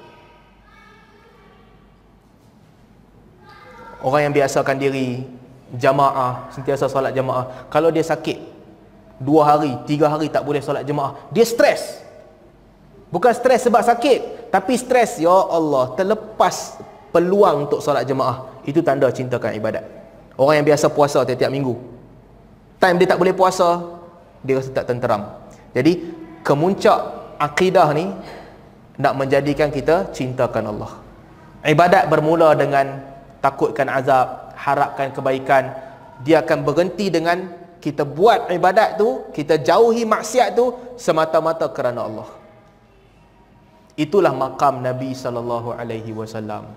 Orang 3.98 4.30
yang 4.30 4.34
biasakan 4.34 4.78
diri 4.78 5.26
jamaah, 5.74 6.54
sentiasa 6.54 6.86
solat 6.86 7.10
jamaah. 7.10 7.66
Kalau 7.66 7.90
dia 7.90 8.06
sakit, 8.06 8.38
dua 9.18 9.42
hari, 9.42 9.74
tiga 9.90 10.06
hari 10.06 10.30
tak 10.30 10.46
boleh 10.46 10.62
solat 10.62 10.86
jamaah. 10.86 11.18
Dia 11.34 11.42
stres. 11.42 11.98
Bukan 13.10 13.34
stres 13.34 13.66
sebab 13.66 13.82
sakit, 13.82 14.50
tapi 14.54 14.78
stres 14.78 15.18
ya 15.18 15.34
Allah 15.50 15.98
terlepas 15.98 16.78
peluang 17.10 17.66
untuk 17.66 17.82
solat 17.82 18.06
jemaah. 18.06 18.62
Itu 18.62 18.86
tanda 18.86 19.10
cintakan 19.10 19.58
ibadat. 19.58 19.97
Orang 20.38 20.62
yang 20.62 20.66
biasa 20.70 20.86
puasa 20.86 21.26
tiap-tiap 21.26 21.50
minggu. 21.50 21.74
Time 22.78 22.94
dia 23.02 23.10
tak 23.10 23.18
boleh 23.18 23.34
puasa, 23.34 23.82
dia 24.46 24.54
rasa 24.62 24.70
tak 24.70 24.86
tenteram. 24.86 25.34
Jadi 25.74 26.14
kemuncak 26.46 26.98
akidah 27.42 27.90
ni 27.90 28.06
nak 29.02 29.18
menjadikan 29.18 29.74
kita 29.74 30.14
cintakan 30.14 30.70
Allah. 30.70 30.92
Ibadat 31.66 32.06
bermula 32.06 32.54
dengan 32.54 33.02
takutkan 33.42 33.90
azab, 33.90 34.54
harapkan 34.54 35.10
kebaikan. 35.10 35.74
Dia 36.22 36.46
akan 36.46 36.62
berhenti 36.62 37.10
dengan 37.10 37.50
kita 37.82 38.06
buat 38.06 38.50
ibadat 38.50 38.94
tu, 38.98 39.26
kita 39.34 39.58
jauhi 39.58 40.06
maksiat 40.06 40.54
tu 40.54 40.74
semata-mata 40.94 41.66
kerana 41.70 42.06
Allah. 42.06 42.30
Itulah 43.98 44.30
makam 44.30 44.82
Nabi 44.82 45.14
sallallahu 45.14 45.74
alaihi 45.74 46.14
wasallam. 46.14 46.70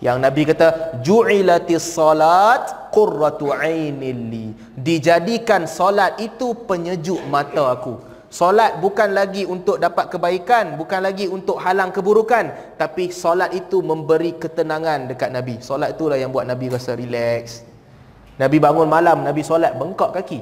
Yang 0.00 0.18
Nabi 0.24 0.42
kata 0.48 0.68
ju'ilatis 1.04 1.84
salat 1.84 2.88
qurratu 2.88 3.52
ainilli. 3.52 4.56
Dijadikan 4.72 5.68
solat 5.68 6.16
itu 6.18 6.56
penyejuk 6.64 7.20
mata 7.28 7.68
aku. 7.68 8.00
Solat 8.30 8.78
bukan 8.78 9.10
lagi 9.10 9.42
untuk 9.42 9.82
dapat 9.82 10.06
kebaikan, 10.06 10.78
bukan 10.78 11.02
lagi 11.02 11.26
untuk 11.26 11.58
halang 11.58 11.90
keburukan, 11.90 12.78
tapi 12.78 13.10
solat 13.10 13.50
itu 13.50 13.82
memberi 13.82 14.38
ketenangan 14.38 15.10
dekat 15.10 15.34
Nabi. 15.34 15.58
Solat 15.58 15.98
itulah 15.98 16.14
yang 16.14 16.30
buat 16.30 16.46
Nabi 16.46 16.70
rasa 16.70 16.94
relax. 16.94 17.66
Nabi 18.38 18.56
bangun 18.62 18.86
malam, 18.86 19.26
Nabi 19.26 19.42
solat 19.42 19.74
bengkak 19.74 20.14
kaki. 20.14 20.40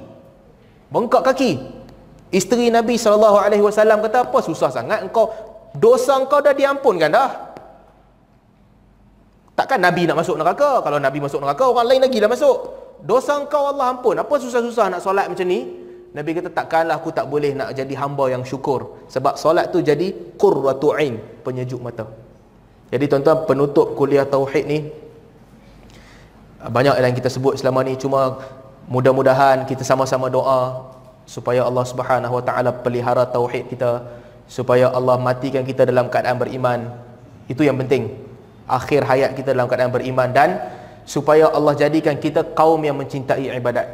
Bengkak 0.92 1.32
kaki. 1.32 1.80
Isteri 2.28 2.68
Nabi 2.68 3.00
SAW 3.00 3.40
kata, 4.04 4.28
apa 4.28 4.38
susah 4.44 4.68
sangat 4.68 5.08
engkau 5.08 5.32
dosa 5.72 6.20
engkau 6.20 6.44
dah 6.44 6.52
diampunkan 6.52 7.08
dah 7.08 7.47
takkan 9.58 9.82
Nabi 9.82 10.06
nak 10.06 10.22
masuk 10.22 10.38
neraka? 10.38 10.78
Kalau 10.86 11.02
Nabi 11.02 11.18
masuk 11.18 11.42
neraka 11.42 11.66
orang 11.66 11.86
lain 11.90 12.00
lagi 12.06 12.22
dah 12.22 12.30
masuk. 12.30 12.56
Dosa 13.02 13.34
engkau 13.42 13.74
Allah 13.74 13.90
ampun. 13.90 14.14
Apa 14.14 14.38
susah-susah 14.38 14.94
nak 14.94 15.00
solat 15.02 15.26
macam 15.26 15.46
ni? 15.50 15.66
Nabi 16.14 16.30
kata 16.38 16.48
takkanlah 16.54 16.96
aku 17.02 17.10
tak 17.10 17.26
boleh 17.26 17.52
nak 17.58 17.74
jadi 17.74 17.94
hamba 17.98 18.30
yang 18.30 18.46
syukur. 18.46 19.02
Sebab 19.10 19.34
solat 19.34 19.74
tu 19.74 19.82
jadi 19.82 20.14
qurratu 20.38 20.94
ain 20.94 21.18
penyejuk 21.42 21.82
mata. 21.82 22.06
Jadi 22.88 23.04
tuan-tuan 23.10 23.44
penutup 23.44 23.98
kuliah 23.98 24.24
tauhid 24.24 24.64
ni 24.64 24.78
banyak 26.58 26.94
yang 26.98 27.14
kita 27.18 27.28
sebut 27.28 27.58
selama 27.58 27.82
ni. 27.82 27.98
Cuma 27.98 28.38
mudah-mudahan 28.86 29.66
kita 29.66 29.82
sama-sama 29.82 30.30
doa 30.30 30.90
supaya 31.28 31.66
Allah 31.66 31.84
Subhanahu 31.84 32.40
Wa 32.40 32.44
Taala 32.46 32.70
pelihara 32.72 33.28
tauhid 33.28 33.68
kita 33.68 34.06
supaya 34.48 34.88
Allah 34.88 35.20
matikan 35.20 35.62
kita 35.66 35.84
dalam 35.84 36.08
keadaan 36.08 36.40
beriman. 36.40 36.80
Itu 37.52 37.62
yang 37.68 37.76
penting 37.76 38.27
akhir 38.68 39.08
hayat 39.08 39.32
kita 39.32 39.56
dalam 39.56 39.66
keadaan 39.66 39.90
beriman 39.90 40.28
dan 40.28 40.60
supaya 41.08 41.48
Allah 41.48 41.72
jadikan 41.72 42.20
kita 42.20 42.52
kaum 42.52 42.78
yang 42.84 43.00
mencintai 43.00 43.48
ibadat. 43.56 43.88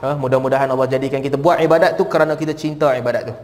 Ha, 0.00 0.16
mudah-mudahan 0.16 0.68
Allah 0.68 0.88
jadikan 0.88 1.20
kita 1.20 1.36
buat 1.36 1.60
ibadat 1.60 1.96
tu 1.96 2.04
kerana 2.08 2.36
kita 2.36 2.52
cinta 2.56 2.92
ibadat 2.96 3.32
tu. 3.32 3.34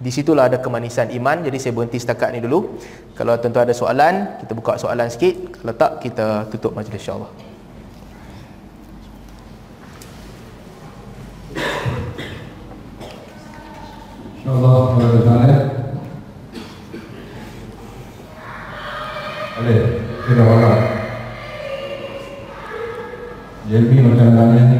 Di 0.00 0.10
situlah 0.12 0.48
ada 0.52 0.60
kemanisan 0.60 1.08
iman. 1.16 1.40
Jadi 1.44 1.56
saya 1.60 1.72
berhenti 1.76 1.96
setakat 2.00 2.32
ni 2.36 2.40
dulu. 2.44 2.76
Kalau 3.16 3.36
tentu 3.40 3.60
ada 3.60 3.72
soalan 3.72 4.40
kita 4.40 4.52
buka 4.52 4.76
soalan 4.76 5.08
sikit. 5.08 5.60
Kalau 5.60 5.72
tak 5.76 6.00
kita 6.04 6.48
tutup 6.52 6.76
majlis 6.76 7.00
insyaAllah. 7.00 7.32
InsyaAllah 14.44 15.63
Boleh, 19.54 20.02
kita 20.26 20.42
orang 20.42 20.82
Jelmi 23.70 24.02
macam 24.02 24.28
mana 24.34 24.60
ni? 24.66 24.78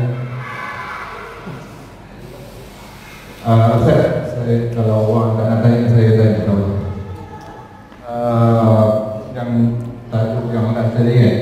Uh, 3.46 3.78
Ustaz, 3.78 4.34
saya, 4.34 4.74
kalau 4.74 5.14
orang 5.14 5.38
tak 5.38 5.46
nak 5.46 5.58
tanya 5.62 5.86
saya 5.86 6.10
tanya 6.18 6.42
tahu. 6.42 6.66
Uh, 8.02 8.84
Yang 9.30 9.50
tajuk 10.10 10.46
yang 10.50 10.74
nak 10.74 10.90
saya 10.90 11.06
ingat 11.06 11.36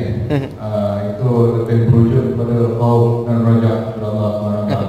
uh, 0.60 0.94
Itu 1.16 1.28
lebih 1.64 1.88
berujuk 1.88 2.36
kepada 2.36 2.56
Kau 2.76 3.24
dan 3.24 3.48
Raja 3.48 3.96
Allah 3.96 4.28
SWT 4.36 4.84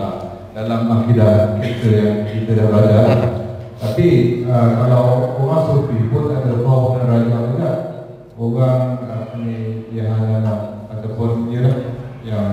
Dalam 0.52 0.82
akidah 0.92 1.64
kita 1.64 1.88
yang 1.96 2.18
kita 2.28 2.52
dah 2.60 2.68
belajar. 2.68 3.06
Tapi 3.84 4.08
uh, 4.48 4.70
kalau 4.80 5.36
orang 5.44 5.64
sufi 5.68 6.08
pun 6.08 6.32
ada 6.32 6.56
kau 6.64 6.96
dan 6.96 7.08
raja 7.08 7.43
orang 8.44 9.00
ni 9.40 9.88
yang 9.96 10.12
hanya 10.20 10.84
ataupun 10.92 11.48
dia 11.48 11.64
yang 12.28 12.52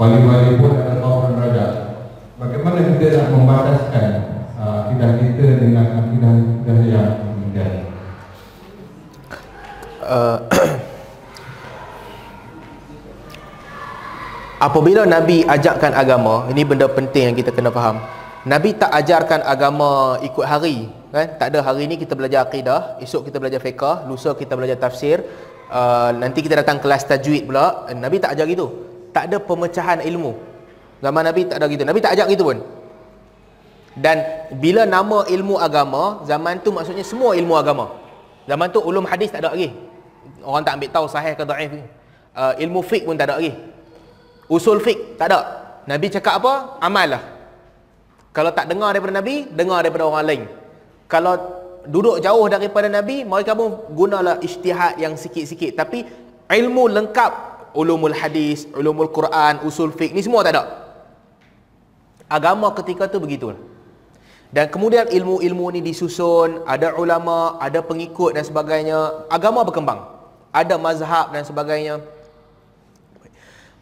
wali-wali 0.00 0.56
pun 0.56 0.72
ada 0.80 0.96
kaum 1.04 1.36
dan 1.36 1.92
Bagaimana 2.34 2.82
kita 2.82 3.14
nak 3.14 3.28
membataskan 3.30 4.08
uh, 4.58 4.84
akidah 4.84 5.10
kita 5.22 5.46
dengan 5.62 5.86
akidah 6.02 6.32
kita 6.34 6.72
yang 6.82 7.08
tidak? 7.46 7.72
Uh, 10.02 10.36
apabila 14.66 15.06
Nabi 15.06 15.46
ajarkan 15.46 15.94
agama, 15.94 16.50
ini 16.50 16.66
benda 16.66 16.90
penting 16.90 17.32
yang 17.32 17.36
kita 17.38 17.54
kena 17.54 17.70
faham. 17.70 18.02
Nabi 18.44 18.74
tak 18.76 18.90
ajarkan 18.90 19.46
agama 19.46 20.18
ikut 20.20 20.44
hari, 20.44 20.90
kan? 21.14 21.26
Tak 21.38 21.46
ada 21.54 21.58
hari 21.62 21.86
ni 21.86 21.94
kita 21.94 22.18
belajar 22.18 22.42
akidah 22.46 22.98
esok 22.98 23.30
kita 23.30 23.38
belajar 23.38 23.60
fiqah 23.62 24.02
lusa 24.10 24.34
kita 24.34 24.58
belajar 24.58 24.78
tafsir. 24.82 25.22
Uh, 25.70 26.10
nanti 26.22 26.42
kita 26.44 26.60
datang 26.60 26.82
kelas 26.82 27.06
tajwid 27.06 27.46
pula. 27.48 27.86
Nabi 27.94 28.18
tak 28.18 28.34
ajar 28.34 28.46
gitu. 28.50 28.66
Tak 29.14 29.30
ada 29.30 29.38
pemecahan 29.38 30.02
ilmu. 30.02 30.34
Zaman 30.98 31.22
Nabi 31.22 31.40
tak 31.46 31.56
ada 31.62 31.66
gitu. 31.70 31.82
Nabi 31.86 32.00
tak 32.02 32.12
ajar 32.18 32.26
gitu 32.26 32.42
pun. 32.50 32.58
Dan 33.94 34.26
bila 34.58 34.82
nama 34.82 35.22
ilmu 35.30 35.54
agama 35.54 36.26
zaman 36.26 36.58
tu 36.66 36.74
maksudnya 36.74 37.06
semua 37.06 37.38
ilmu 37.38 37.54
agama. 37.54 37.94
Zaman 38.50 38.66
tu 38.74 38.82
ulum 38.82 39.06
hadis 39.06 39.30
tak 39.30 39.46
ada 39.46 39.54
lagi. 39.54 39.70
Orang 40.42 40.66
tak 40.66 40.76
ambil 40.76 40.90
tahu 40.90 41.06
sahih 41.06 41.32
ke 41.38 41.44
dhaif 41.46 41.72
uh, 42.34 42.52
ilmu 42.58 42.82
fiqh 42.82 43.06
pun 43.06 43.14
tak 43.14 43.30
ada 43.30 43.38
lagi. 43.38 43.54
Usul 44.50 44.82
fiqh 44.82 45.14
tak 45.14 45.30
ada. 45.30 45.40
Nabi 45.86 46.06
cakap 46.10 46.42
apa? 46.42 46.82
Amal 46.82 47.08
lah 47.14 47.22
kalau 48.34 48.50
tak 48.50 48.66
dengar 48.66 48.90
daripada 48.90 49.14
Nabi, 49.14 49.46
dengar 49.46 49.86
daripada 49.86 50.10
orang 50.10 50.26
lain. 50.26 50.42
Kalau 51.14 51.38
duduk 51.86 52.18
jauh 52.18 52.50
daripada 52.50 52.90
Nabi, 52.90 53.22
mereka 53.22 53.54
pun 53.54 53.86
gunalah 53.94 54.42
ijtihad 54.42 54.98
yang 54.98 55.14
sikit-sikit. 55.14 55.78
Tapi 55.78 56.02
ilmu 56.50 56.90
lengkap, 56.90 57.32
ulumul 57.78 58.18
hadis, 58.18 58.66
ulumul 58.74 59.14
Quran, 59.14 59.62
usul 59.62 59.94
fiqh, 59.94 60.10
ni 60.10 60.26
semua 60.26 60.42
tak 60.42 60.58
ada. 60.58 60.64
Agama 62.26 62.74
ketika 62.74 63.06
tu 63.06 63.22
begitu. 63.22 63.54
Dan 64.50 64.66
kemudian 64.74 65.06
ilmu-ilmu 65.06 65.78
ni 65.78 65.86
disusun, 65.86 66.66
ada 66.66 66.98
ulama, 66.98 67.62
ada 67.62 67.78
pengikut 67.78 68.34
dan 68.34 68.42
sebagainya. 68.42 69.30
Agama 69.30 69.62
berkembang. 69.62 70.02
Ada 70.50 70.74
mazhab 70.78 71.30
dan 71.30 71.46
sebagainya. 71.46 72.02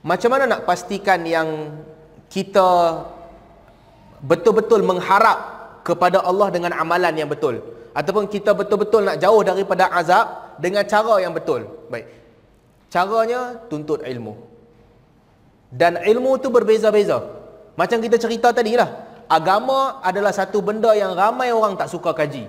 Macam 0.04 0.36
mana 0.36 0.44
nak 0.52 0.68
pastikan 0.68 1.24
yang 1.24 1.80
kita 2.28 3.04
betul-betul 4.20 4.84
mengharap 4.84 5.61
kepada 5.86 6.22
Allah 6.22 6.48
dengan 6.54 6.72
amalan 6.74 7.14
yang 7.14 7.30
betul. 7.30 7.60
Ataupun 7.92 8.24
kita 8.34 8.56
betul-betul 8.56 9.04
nak 9.04 9.20
jauh 9.20 9.42
daripada 9.44 9.92
azab 9.92 10.56
dengan 10.56 10.82
cara 10.88 11.14
yang 11.20 11.34
betul. 11.36 11.68
Baik. 11.92 12.06
Caranya 12.88 13.60
tuntut 13.68 14.00
ilmu. 14.04 14.34
Dan 15.72 16.00
ilmu 16.00 16.32
tu 16.40 16.48
berbeza-beza. 16.48 17.18
Macam 17.76 17.98
kita 18.04 18.16
cerita 18.20 18.52
tadi 18.52 18.76
lah 18.76 19.12
agama 19.32 20.04
adalah 20.04 20.32
satu 20.40 20.60
benda 20.60 20.92
yang 20.92 21.16
ramai 21.16 21.48
orang 21.58 21.72
tak 21.80 21.88
suka 21.88 22.12
kaji. 22.12 22.44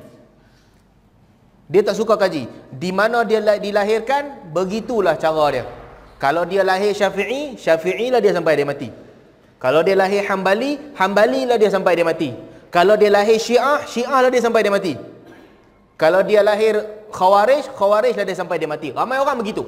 Dia 1.71 1.81
tak 1.87 1.95
suka 1.95 2.19
kaji. 2.19 2.43
Di 2.83 2.91
mana 2.91 3.23
dia 3.23 3.39
dilahirkan 3.39 4.51
begitulah 4.51 5.15
cara 5.15 5.45
dia. 5.55 5.65
Kalau 6.19 6.43
dia 6.51 6.63
lahir 6.63 6.91
syafi'i 6.91 7.55
syafi'i 7.55 8.11
lah 8.13 8.19
dia 8.23 8.35
sampai 8.35 8.59
dia 8.59 8.67
mati. 8.67 8.89
Kalau 9.63 9.79
dia 9.87 9.95
lahir 9.95 10.27
Hambali, 10.27 10.91
Hambali 10.99 11.47
lah 11.47 11.55
dia 11.55 11.71
sampai 11.71 11.95
dia 11.95 12.03
mati. 12.03 12.35
Kalau 12.73 12.97
dia 12.97 13.13
lahir 13.13 13.37
Syiah, 13.37 13.85
Syiah 13.85 14.17
lah 14.17 14.33
dia 14.33 14.41
sampai 14.41 14.65
dia 14.65 14.73
mati. 14.73 14.97
Kalau 15.93 16.25
dia 16.25 16.41
lahir 16.41 17.05
Khawarij, 17.13 17.69
Khawarij 17.69 18.17
lah 18.17 18.25
dia 18.25 18.33
sampai 18.33 18.57
dia 18.57 18.65
mati. 18.65 18.89
Ramai 18.89 19.21
orang 19.21 19.37
begitu. 19.37 19.61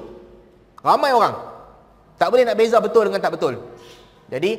Ramai 0.82 1.14
orang. 1.14 1.38
Tak 2.18 2.34
boleh 2.34 2.50
nak 2.50 2.58
beza 2.58 2.82
betul 2.82 3.06
dengan 3.06 3.22
tak 3.22 3.38
betul. 3.38 3.62
Jadi, 4.26 4.58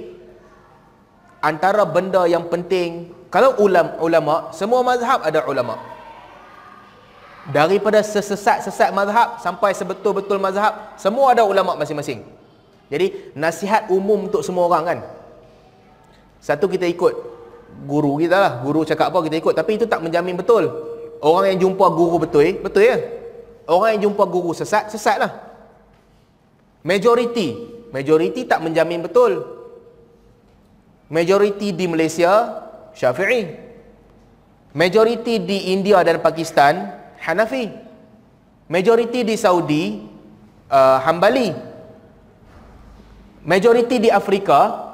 antara 1.42 1.82
benda 1.82 2.22
yang 2.30 2.47
penting, 2.47 3.11
kalau 3.34 3.59
ulama, 3.59 3.99
ulama 3.99 4.34
semua 4.55 4.86
mazhab 4.86 5.26
ada 5.26 5.42
ulama. 5.51 5.82
Daripada 7.51 7.99
sesesat-sesat 7.99 8.94
mazhab 8.94 9.42
sampai 9.42 9.74
sebetul-betul 9.74 10.38
mazhab, 10.38 10.94
semua 10.94 11.34
ada 11.34 11.42
ulama 11.42 11.74
masing-masing. 11.74 12.22
Jadi, 12.94 13.34
nasihat 13.34 13.90
umum 13.90 14.30
untuk 14.30 14.47
semua 14.47 14.70
orang 14.70 14.82
kan. 14.86 14.99
Satu 16.38 16.70
kita 16.70 16.86
ikut 16.86 17.36
guru 17.85 18.16
kita 18.16 18.37
lah. 18.41 18.53
Guru 18.64 18.89
cakap 18.89 19.12
apa 19.12 19.18
kita 19.29 19.37
ikut. 19.37 19.53
Tapi 19.53 19.77
itu 19.77 19.85
tak 19.85 20.01
menjamin 20.01 20.39
betul. 20.39 20.70
Orang 21.20 21.53
yang 21.53 21.68
jumpa 21.68 21.87
guru 21.93 22.16
betul, 22.22 22.45
betul 22.61 22.83
ya? 22.85 22.97
Orang 23.66 23.99
yang 23.99 24.11
jumpa 24.11 24.24
guru 24.31 24.55
sesat, 24.55 24.89
sesat 24.89 25.20
lah. 25.20 25.33
Majority. 26.87 27.74
Majority 27.91 28.47
tak 28.47 28.62
menjamin 28.62 29.03
betul. 29.03 29.43
Majority 31.11 31.74
di 31.74 31.87
Malaysia, 31.91 32.62
Syafi'i. 32.95 33.59
Majority 34.77 35.43
di 35.43 35.72
India 35.74 36.05
dan 36.07 36.22
Pakistan, 36.22 36.95
Hanafi. 37.18 37.72
Majority 38.70 39.24
di 39.24 39.35
Saudi, 39.35 40.05
uh, 40.70 40.99
Hambali. 41.03 41.51
Majority 43.47 44.07
di 44.07 44.11
Afrika, 44.11 44.86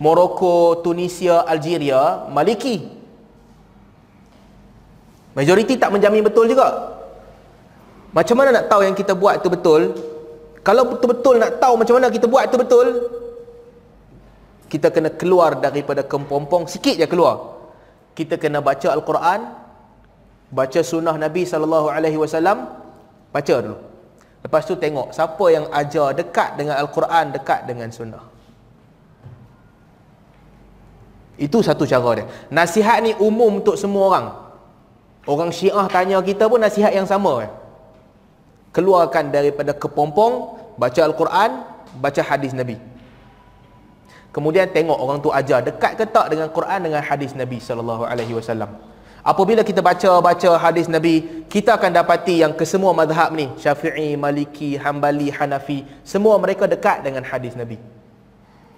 Morocco, 0.00 0.80
Tunisia, 0.80 1.44
Algeria, 1.44 2.24
Maliki. 2.32 2.88
Majoriti 5.36 5.76
tak 5.76 5.92
menjamin 5.92 6.24
betul 6.24 6.48
juga. 6.48 6.96
Macam 8.10 8.34
mana 8.40 8.50
nak 8.50 8.66
tahu 8.66 8.82
yang 8.82 8.96
kita 8.96 9.12
buat 9.12 9.44
itu 9.44 9.52
betul? 9.52 9.92
Kalau 10.64 10.88
betul-betul 10.88 11.36
nak 11.36 11.60
tahu 11.60 11.76
macam 11.76 12.00
mana 12.00 12.08
kita 12.08 12.26
buat 12.26 12.48
itu 12.48 12.56
betul, 12.56 12.86
kita 14.72 14.88
kena 14.88 15.10
keluar 15.12 15.56
daripada 15.56 16.00
kempompong 16.00 16.64
sikit 16.64 16.96
je 16.96 17.06
keluar. 17.08 17.60
Kita 18.16 18.40
kena 18.40 18.64
baca 18.64 18.88
Al-Quran, 18.92 19.40
baca 20.50 20.80
sunnah 20.80 21.16
Nabi 21.16 21.44
sallallahu 21.44 21.88
alaihi 21.92 22.18
wasallam, 22.18 22.70
baca 23.34 23.54
dulu. 23.62 23.78
Lepas 24.40 24.64
tu 24.64 24.78
tengok 24.80 25.12
siapa 25.12 25.44
yang 25.52 25.68
ajar 25.68 26.16
dekat 26.16 26.56
dengan 26.56 26.80
Al-Quran, 26.80 27.36
dekat 27.36 27.68
dengan 27.68 27.92
sunnah. 27.92 28.29
Itu 31.40 31.64
satu 31.64 31.88
cara 31.88 32.20
dia. 32.20 32.26
Nasihat 32.52 33.00
ni 33.00 33.16
umum 33.16 33.64
untuk 33.64 33.80
semua 33.80 34.12
orang. 34.12 34.26
Orang 35.24 35.48
Syiah 35.48 35.88
tanya 35.88 36.20
kita 36.20 36.44
pun 36.52 36.60
nasihat 36.60 36.92
yang 36.92 37.08
sama. 37.08 37.48
Keluarkan 38.76 39.32
daripada 39.32 39.72
kepompong, 39.72 40.60
baca 40.76 41.00
Al-Quran, 41.00 41.64
baca 41.96 42.20
hadis 42.20 42.52
Nabi. 42.52 42.76
Kemudian 44.36 44.68
tengok 44.68 45.00
orang 45.00 45.18
tu 45.24 45.32
ajar 45.32 45.64
dekat 45.64 45.96
ke 45.96 46.04
tak 46.06 46.28
dengan 46.28 46.52
Quran 46.52 46.86
dengan 46.86 47.02
hadis 47.02 47.32
Nabi 47.32 47.56
sallallahu 47.58 48.04
alaihi 48.04 48.36
wasallam. 48.36 48.76
Apabila 49.24 49.64
kita 49.64 49.80
baca-baca 49.80 50.60
hadis 50.60 50.92
Nabi, 50.92 51.44
kita 51.48 51.76
akan 51.76 51.92
dapati 51.92 52.40
yang 52.44 52.52
kesemua 52.56 52.92
mazhab 52.92 53.32
ni, 53.32 53.48
Syafi'i, 53.60 54.16
Maliki, 54.16 54.80
Hambali, 54.80 55.28
Hanafi, 55.28 55.84
semua 56.04 56.36
mereka 56.40 56.68
dekat 56.68 57.04
dengan 57.04 57.24
hadis 57.24 57.52
Nabi. 57.56 57.76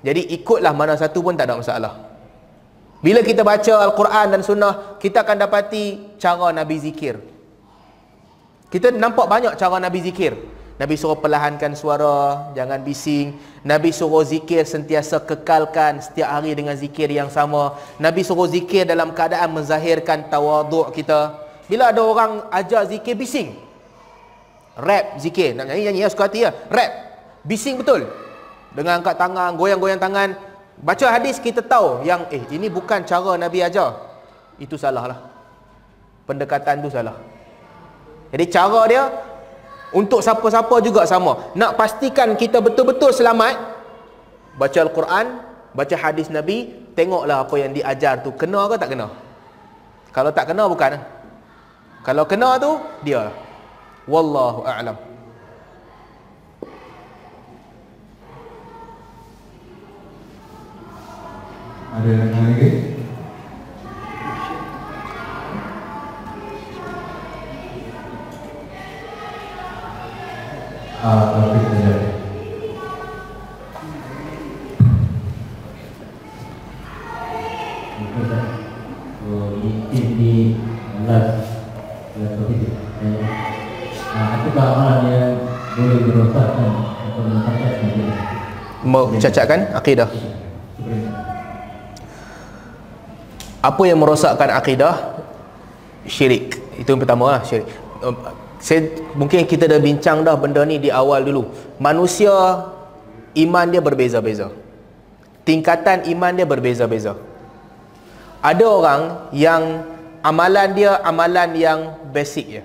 Jadi 0.03 0.31
ikutlah 0.35 0.74
mana 0.74 0.99
satu 0.99 1.23
pun 1.23 1.39
tak 1.39 1.47
ada 1.47 1.59
masalah. 1.59 2.12
Bila 3.03 3.19
kita 3.27 3.43
baca 3.43 3.83
Al-Quran 3.83 4.27
dan 4.31 4.43
Sunnah, 4.47 4.97
kita 5.03 5.27
akan 5.27 5.43
dapati 5.43 6.15
cara 6.23 6.55
Nabi 6.55 6.79
zikir. 6.79 7.19
Kita 8.70 8.95
nampak 8.95 9.27
banyak 9.27 9.59
cara 9.59 9.83
Nabi 9.83 10.07
zikir. 10.07 10.39
Nabi 10.79 10.95
suruh 10.97 11.19
perlahankan 11.19 11.74
suara, 11.74 12.51
jangan 12.55 12.81
bising. 12.81 13.37
Nabi 13.66 13.91
suruh 13.91 14.23
zikir 14.23 14.65
sentiasa 14.65 15.19
kekalkan 15.19 15.99
setiap 15.99 16.31
hari 16.31 16.55
dengan 16.55 16.79
zikir 16.79 17.11
yang 17.11 17.27
sama. 17.29 17.74
Nabi 17.99 18.23
suruh 18.23 18.47
zikir 18.47 18.87
dalam 18.87 19.11
keadaan 19.12 19.51
menzahirkan 19.51 20.31
tawaduk 20.31 20.95
kita. 20.95 21.43
Bila 21.66 21.91
ada 21.91 22.01
orang 22.07 22.47
ajar 22.55 22.87
zikir 22.87 23.19
bising. 23.19 23.59
Rap 24.79 25.19
zikir. 25.19 25.59
Nak 25.59 25.69
nyanyi-nyanyi 25.69 26.07
ya, 26.07 26.09
suka 26.09 26.31
hati 26.31 26.47
ya. 26.47 26.51
Rap. 26.70 26.91
Bising 27.45 27.83
betul. 27.83 28.09
Dengan 28.73 29.03
angkat 29.03 29.19
tangan, 29.19 29.59
goyang-goyang 29.59 30.01
tangan. 30.01 30.39
Baca 30.83 31.07
hadis 31.15 31.39
kita 31.39 31.63
tahu 31.63 32.03
yang 32.03 32.27
eh 32.35 32.43
ini 32.51 32.67
bukan 32.67 33.07
cara 33.07 33.39
Nabi 33.39 33.63
ajar. 33.63 33.95
Itu 34.59 34.75
salah 34.75 35.07
lah. 35.07 35.19
Pendekatan 36.27 36.83
tu 36.83 36.91
salah. 36.91 37.15
Jadi 38.35 38.45
cara 38.51 38.81
dia 38.91 39.03
untuk 39.95 40.19
siapa-siapa 40.19 40.75
juga 40.83 41.07
sama. 41.07 41.55
Nak 41.55 41.79
pastikan 41.79 42.35
kita 42.35 42.59
betul-betul 42.59 43.15
selamat, 43.15 43.55
baca 44.59 44.79
Al-Quran, 44.83 45.27
baca 45.71 45.95
hadis 45.95 46.27
Nabi, 46.35 46.75
tengoklah 46.99 47.47
apa 47.47 47.55
yang 47.63 47.71
diajar 47.71 48.19
tu 48.27 48.35
kena 48.35 48.67
ke 48.67 48.75
tak 48.75 48.91
kena. 48.91 49.07
Kalau 50.11 50.35
tak 50.35 50.51
kena 50.51 50.67
bukan. 50.67 50.99
Kalau 52.03 52.27
kena 52.27 52.59
tu 52.59 52.83
dia. 53.07 53.31
Wallahu 54.11 54.67
a'lam. 54.67 55.12
Ada 61.93 62.09
yang 62.09 62.32
lagi? 62.32 62.69
Ah, 71.05 71.23
tapi 71.36 71.59
saja. 71.69 71.94
Mungkin 79.62 80.06
di 80.16 80.56
alas 81.05 81.44
alas 82.16 82.32
topik 82.40 82.73
uh, 82.73 83.20
adakah 84.16 84.66
amalan 84.73 85.01
yang 85.12 85.36
boleh 85.77 86.01
merosakkan 86.09 86.73
atau 86.89 87.20
merosakkan 87.20 87.69
akidah? 87.77 88.19
Mencacatkan 88.81 89.60
akidah. 89.77 90.09
Apa 93.63 93.83
yang 93.87 94.03
merosakkan 94.03 94.51
akidah? 94.51 95.23
Syirik. 96.03 96.59
Itu 96.75 96.99
yang 96.99 97.01
pertama 97.01 97.39
lah, 97.39 97.41
syirik. 97.47 97.71
Um, 98.03 98.19
saya, 98.59 98.91
mungkin 99.15 99.47
kita 99.47 99.71
dah 99.71 99.79
bincang 99.79 100.27
dah 100.27 100.35
benda 100.35 100.67
ni 100.67 100.83
di 100.83 100.91
awal 100.91 101.23
dulu. 101.23 101.47
Manusia 101.79 102.35
iman 103.39 103.67
dia 103.71 103.79
berbeza-beza. 103.79 104.51
Tingkatan 105.47 106.11
iman 106.11 106.35
dia 106.35 106.47
berbeza-beza. 106.47 107.15
Ada 108.43 108.67
orang 108.67 109.01
yang 109.31 109.87
amalan 110.27 110.69
dia 110.75 110.99
amalan 111.03 111.51
yang 111.55 111.79
basic 112.11 112.59
je. 112.59 112.63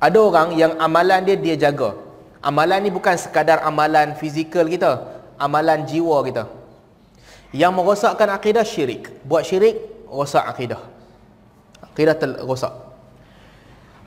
Ada 0.00 0.18
orang 0.20 0.48
yang 0.56 0.72
amalan 0.76 1.24
dia 1.24 1.36
dia 1.40 1.56
jaga. 1.56 1.96
Amalan 2.44 2.84
ni 2.84 2.90
bukan 2.92 3.16
sekadar 3.16 3.64
amalan 3.64 4.12
fizikal 4.20 4.68
kita, 4.68 5.00
amalan 5.40 5.88
jiwa 5.88 6.20
kita. 6.28 6.44
Yang 7.54 7.72
merosakkan 7.78 8.28
akidah 8.34 8.66
syirik. 8.66 9.14
Buat 9.22 9.46
syirik 9.46 9.78
rosak 10.10 10.42
akidah. 10.42 10.82
Akidah 11.78 12.18
terrosak. 12.18 12.74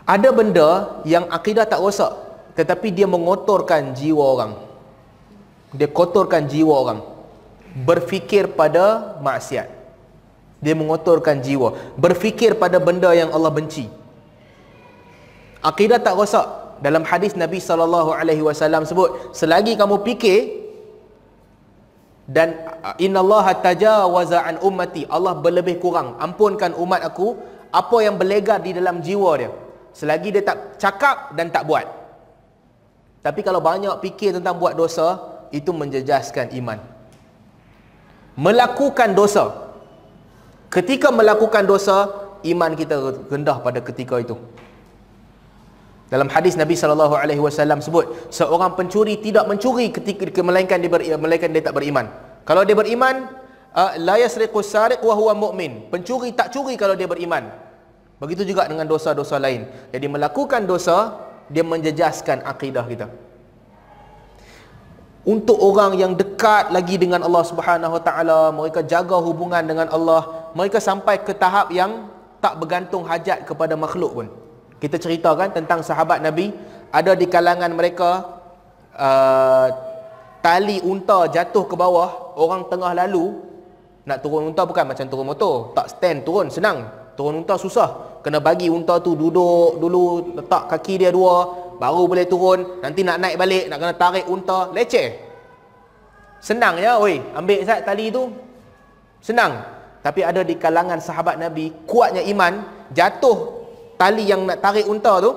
Ada 0.04 0.30
benda 0.36 1.00
yang 1.08 1.32
akidah 1.32 1.64
tak 1.64 1.80
rosak 1.80 2.12
tetapi 2.60 2.92
dia 2.92 3.08
mengotorkan 3.08 3.96
jiwa 3.96 4.24
orang. 4.36 4.54
Dia 5.72 5.88
kotorkan 5.88 6.50
jiwa 6.50 6.74
orang. 6.74 7.00
Berfikir 7.88 8.52
pada 8.52 9.16
maksiat. 9.22 9.70
Dia 10.58 10.74
mengotorkan 10.74 11.38
jiwa. 11.38 11.78
Berfikir 11.96 12.58
pada 12.58 12.82
benda 12.82 13.14
yang 13.14 13.30
Allah 13.30 13.54
benci. 13.54 13.86
Akidah 15.62 16.02
tak 16.02 16.18
rosak. 16.18 16.48
Dalam 16.82 17.06
hadis 17.06 17.34
Nabi 17.34 17.58
saw 17.62 17.78
sebut, 18.86 19.34
selagi 19.34 19.74
kamu 19.78 20.02
fikir 20.02 20.67
dan 22.28 22.60
innallaha 23.00 23.56
tajawaza 23.56 24.44
an 24.44 24.60
ummati, 24.60 25.08
Allah 25.08 25.34
berlebih 25.40 25.80
kurang, 25.80 26.20
ampunkan 26.20 26.76
umat 26.76 27.02
aku 27.08 27.40
apa 27.72 27.98
yang 28.04 28.20
berlegar 28.20 28.60
di 28.60 28.76
dalam 28.76 29.00
jiwa 29.00 29.32
dia. 29.40 29.52
Selagi 29.96 30.36
dia 30.36 30.44
tak 30.44 30.78
cakap 30.78 31.34
dan 31.34 31.50
tak 31.50 31.64
buat. 31.64 31.88
Tapi 33.24 33.40
kalau 33.42 33.64
banyak 33.64 33.98
fikir 34.04 34.36
tentang 34.36 34.60
buat 34.60 34.76
dosa, 34.76 35.20
itu 35.50 35.72
menjejaskan 35.72 36.54
iman. 36.54 36.80
Melakukan 38.38 39.18
dosa, 39.18 39.68
Ketika 40.68 41.16
melakukan 41.16 41.64
dosa, 41.64 42.12
iman 42.44 42.72
kita 42.76 43.00
rendah 43.32 43.64
pada 43.64 43.80
ketika 43.80 44.20
itu. 44.20 44.36
Dalam 46.08 46.32
hadis 46.32 46.56
Nabi 46.56 46.80
sallallahu 46.80 47.20
alaihi 47.20 47.42
wasallam 47.44 47.84
sebut, 47.84 48.32
seorang 48.32 48.80
pencuri 48.80 49.20
tidak 49.20 49.44
mencuri 49.44 49.92
ketika 49.92 50.40
melainkan 50.40 50.80
dia 50.80 50.92
ber, 50.92 51.04
melainkan 51.20 51.52
dia 51.52 51.60
tak 51.60 51.76
beriman. 51.76 52.08
Kalau 52.48 52.64
dia 52.64 52.80
beriman, 52.80 53.28
la 54.00 54.16
yasriqu 54.16 54.56
sariq 54.64 55.04
wa 55.04 55.14
huwa 55.20 55.34
mu'min. 55.36 55.92
Pencuri 55.92 56.32
tak 56.32 56.56
curi 56.56 56.80
kalau 56.80 56.96
dia 56.96 57.12
beriman. 57.12 57.52
Begitu 58.24 58.56
juga 58.56 58.66
dengan 58.72 58.88
dosa-dosa 58.88 59.36
lain. 59.36 59.68
Jadi 59.92 60.06
melakukan 60.08 60.64
dosa 60.64 61.28
dia 61.52 61.64
menjejaskan 61.68 62.48
akidah 62.48 62.88
kita 62.88 63.08
untuk 65.28 65.60
orang 65.60 66.00
yang 66.00 66.16
dekat 66.16 66.72
lagi 66.72 66.96
dengan 66.96 67.20
Allah 67.20 67.44
Subhanahu 67.44 68.00
Wa 68.00 68.02
Taala 68.08 68.40
mereka 68.56 68.80
jaga 68.80 69.20
hubungan 69.20 69.60
dengan 69.60 69.92
Allah 69.92 70.52
mereka 70.56 70.80
sampai 70.80 71.20
ke 71.20 71.36
tahap 71.36 71.68
yang 71.76 72.08
tak 72.40 72.56
bergantung 72.56 73.04
hajat 73.04 73.44
kepada 73.44 73.76
makhluk 73.76 74.12
pun 74.16 74.28
kita 74.78 75.02
ceritakan 75.02 75.54
tentang 75.54 75.82
sahabat 75.82 76.22
Nabi. 76.22 76.54
Ada 76.94 77.18
di 77.18 77.26
kalangan 77.28 77.74
mereka 77.74 78.24
uh, 78.94 79.68
tali 80.40 80.80
unta 80.86 81.28
jatuh 81.28 81.66
ke 81.66 81.76
bawah 81.76 82.38
orang 82.38 82.70
tengah 82.70 82.94
lalu. 82.94 83.42
Nak 84.08 84.24
turun 84.24 84.54
unta 84.54 84.64
bukan 84.64 84.86
macam 84.88 85.06
turun 85.10 85.28
motor. 85.28 85.76
Tak 85.76 85.98
stand 85.98 86.24
turun 86.24 86.48
senang. 86.48 86.88
Turun 87.18 87.44
unta 87.44 87.58
susah. 87.58 88.22
Kena 88.22 88.38
bagi 88.40 88.70
unta 88.70 89.02
tu 89.02 89.18
duduk 89.18 89.82
dulu 89.82 90.38
letak 90.38 90.70
kaki 90.72 91.02
dia 91.02 91.10
dua 91.12 91.68
baru 91.82 92.08
boleh 92.08 92.26
turun. 92.30 92.80
Nanti 92.80 93.02
nak 93.02 93.18
naik 93.20 93.36
balik 93.36 93.66
nak 93.68 93.78
kena 93.82 93.94
tarik 93.98 94.26
unta 94.30 94.72
leceh. 94.72 95.26
Senang 96.38 96.78
ya 96.78 97.02
oi 97.02 97.18
ambil 97.34 97.66
Zat 97.66 97.82
tali 97.82 98.14
tu. 98.14 98.30
Senang. 99.26 99.76
Tapi 100.06 100.22
ada 100.24 100.46
di 100.46 100.56
kalangan 100.56 101.02
sahabat 101.02 101.42
Nabi 101.42 101.74
kuatnya 101.84 102.24
iman 102.32 102.64
jatuh 102.96 103.57
tali 103.98 104.24
yang 104.30 104.46
nak 104.46 104.62
tarik 104.62 104.86
unta 104.86 105.18
tu 105.20 105.32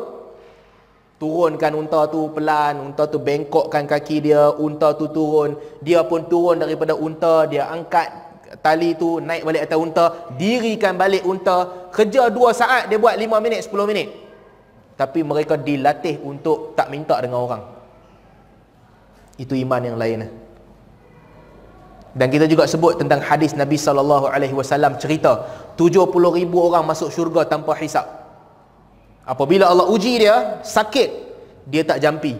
turunkan 1.21 1.73
unta 1.77 2.09
tu 2.09 2.33
pelan 2.33 2.81
unta 2.81 3.05
tu 3.05 3.21
bengkokkan 3.21 3.85
kaki 3.85 4.17
dia 4.25 4.49
unta 4.57 4.97
tu 4.97 5.13
turun. 5.13 5.53
Dia 5.85 6.01
pun 6.05 6.25
turun 6.33 6.57
daripada 6.65 6.97
unta 6.97 7.45
dia 7.45 7.69
angkat 7.69 8.09
tali 8.65 8.97
tu 8.97 9.21
naik 9.21 9.45
balik 9.45 9.63
atas 9.69 9.79
unta 9.79 10.05
dirikan 10.41 10.97
balik 10.97 11.25
unta. 11.29 11.89
Kerja 11.93 12.33
2 12.33 12.61
saat 12.61 12.83
dia 12.89 12.97
buat 12.97 13.17
5 13.21 13.45
minit 13.45 13.61
10 13.69 13.91
minit. 13.91 14.09
Tapi 14.97 15.21
mereka 15.21 15.61
dilatih 15.61 16.21
untuk 16.25 16.73
tak 16.73 16.89
minta 16.89 17.17
dengan 17.21 17.45
orang. 17.45 17.63
Itu 19.37 19.57
iman 19.57 19.81
yang 19.81 19.97
lain. 20.01 20.29
Dan 22.11 22.27
kita 22.27 22.45
juga 22.51 22.67
sebut 22.67 22.99
tentang 22.99 23.23
hadis 23.23 23.55
Nabi 23.55 23.79
sallallahu 23.79 24.27
alaihi 24.29 24.57
wasallam 24.57 24.99
cerita 24.99 25.47
70 25.79 26.11
ribu 26.11 26.59
orang 26.59 26.83
masuk 26.83 27.09
syurga 27.09 27.47
tanpa 27.47 27.73
hisap 27.79 28.20
apabila 29.31 29.71
Allah 29.71 29.87
uji 29.87 30.19
dia 30.19 30.59
sakit 30.67 31.31
dia 31.71 31.87
tak 31.87 32.03
jampi. 32.03 32.35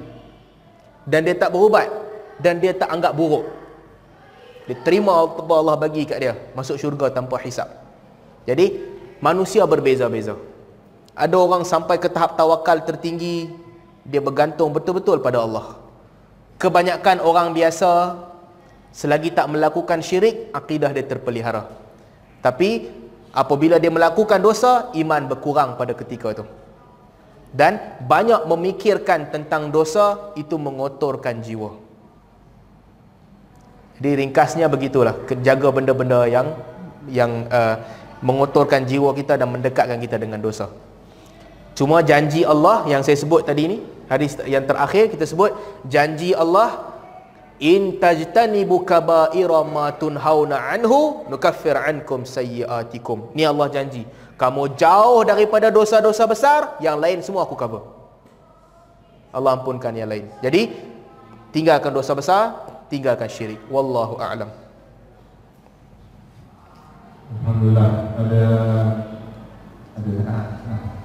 Dan 1.07 1.23
dia 1.23 1.39
tak 1.39 1.55
berubat. 1.55 1.87
Dan 2.43 2.59
dia 2.59 2.75
tak 2.75 2.91
anggap 2.91 3.15
buruk. 3.15 3.47
Dia 4.67 4.77
terima 4.83 5.27
apa 5.27 5.55
Allah 5.55 5.79
bagi 5.79 6.03
kat 6.05 6.19
dia. 6.19 6.35
Masuk 6.59 6.77
syurga 6.77 7.15
tanpa 7.15 7.39
hisap. 7.43 7.71
Jadi 8.45 8.81
manusia 9.23 9.63
berbeza-beza. 9.65 10.35
Ada 11.15 11.37
orang 11.39 11.63
sampai 11.67 12.01
ke 12.03 12.11
tahap 12.11 12.35
tawakal 12.35 12.83
tertinggi 12.83 13.51
dia 14.07 14.19
bergantung 14.19 14.75
betul-betul 14.75 15.21
pada 15.23 15.45
Allah. 15.45 15.77
Kebanyakan 16.57 17.21
orang 17.21 17.53
biasa 17.53 18.17
selagi 18.91 19.33
tak 19.33 19.49
melakukan 19.53 20.01
syirik 20.01 20.49
akidah 20.57 20.91
dia 20.91 21.05
terpelihara. 21.05 21.69
Tapi 22.41 22.89
apabila 23.37 23.77
dia 23.77 23.93
melakukan 23.93 24.41
dosa 24.41 24.89
iman 24.97 25.29
berkurang 25.29 25.77
pada 25.77 25.93
ketika 25.93 26.33
itu 26.33 26.45
dan 27.51 27.99
banyak 28.07 28.47
memikirkan 28.47 29.31
tentang 29.35 29.75
dosa 29.75 30.35
itu 30.39 30.55
mengotorkan 30.55 31.43
jiwa 31.43 31.75
jadi 34.01 34.25
ringkasnya 34.25 34.67
begitulah 34.71 35.15
jaga 35.45 35.69
benda-benda 35.75 36.25
yang 36.31 36.57
yang 37.11 37.47
uh, 37.51 37.77
mengotorkan 38.23 38.87
jiwa 38.87 39.11
kita 39.17 39.35
dan 39.41 39.49
mendekatkan 39.51 39.99
kita 39.99 40.17
dengan 40.21 40.39
dosa 40.39 40.71
Cuma 41.81 42.05
janji 42.05 42.45
Allah 42.45 42.85
yang 42.93 43.01
saya 43.01 43.17
sebut 43.17 43.41
tadi 43.47 43.65
ni, 43.65 43.79
hadis 44.11 44.37
yang 44.45 44.69
terakhir 44.69 45.09
kita 45.09 45.25
sebut 45.25 45.57
janji 45.89 46.37
Allah 46.37 46.93
in 47.57 47.97
tajtanibu 47.97 48.85
kaba'ira 48.85 49.65
ma 49.65 49.89
tunhauna 49.95 50.77
anhu 50.77 51.25
nukaffir 51.33 51.81
ankum 51.81 52.29
sayyiatikum. 52.29 53.33
Ni 53.33 53.49
Allah 53.49 53.73
janji. 53.73 54.05
Kamu 54.41 54.73
jauh 54.73 55.21
daripada 55.29 55.69
dosa-dosa 55.69 56.25
besar, 56.25 56.81
yang 56.81 56.97
lain 56.97 57.21
semua 57.21 57.45
aku 57.45 57.53
cover. 57.53 57.85
Allah 59.37 59.61
ampunkan 59.61 59.93
yang 59.93 60.09
lain. 60.09 60.33
Jadi 60.41 60.73
tinggalkan 61.53 61.93
dosa 61.93 62.17
besar, 62.17 62.57
tinggalkan 62.89 63.29
syirik. 63.29 63.61
Wallahu 63.69 64.17
a'lam. 64.17 64.49
Alhamdulillah 67.31 67.91
ada 68.17 68.45
ada 70.01 70.13
ah, 70.25 70.47
ah. 70.73 71.00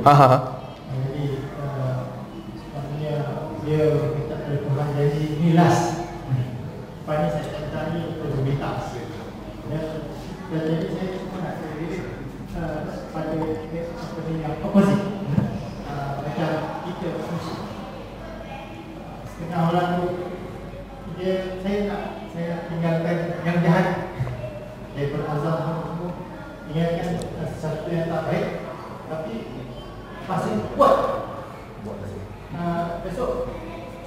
Ha 0.00 0.14
ha. 0.16 0.28
Jadi 0.88 1.44
uh, 1.60 2.24
maksudnya 2.72 3.14
dia 3.60 3.82
minta 4.16 4.36
Tuhan 4.48 4.88
jadi 4.96 5.20
ini 5.36 5.48
last. 5.52 5.89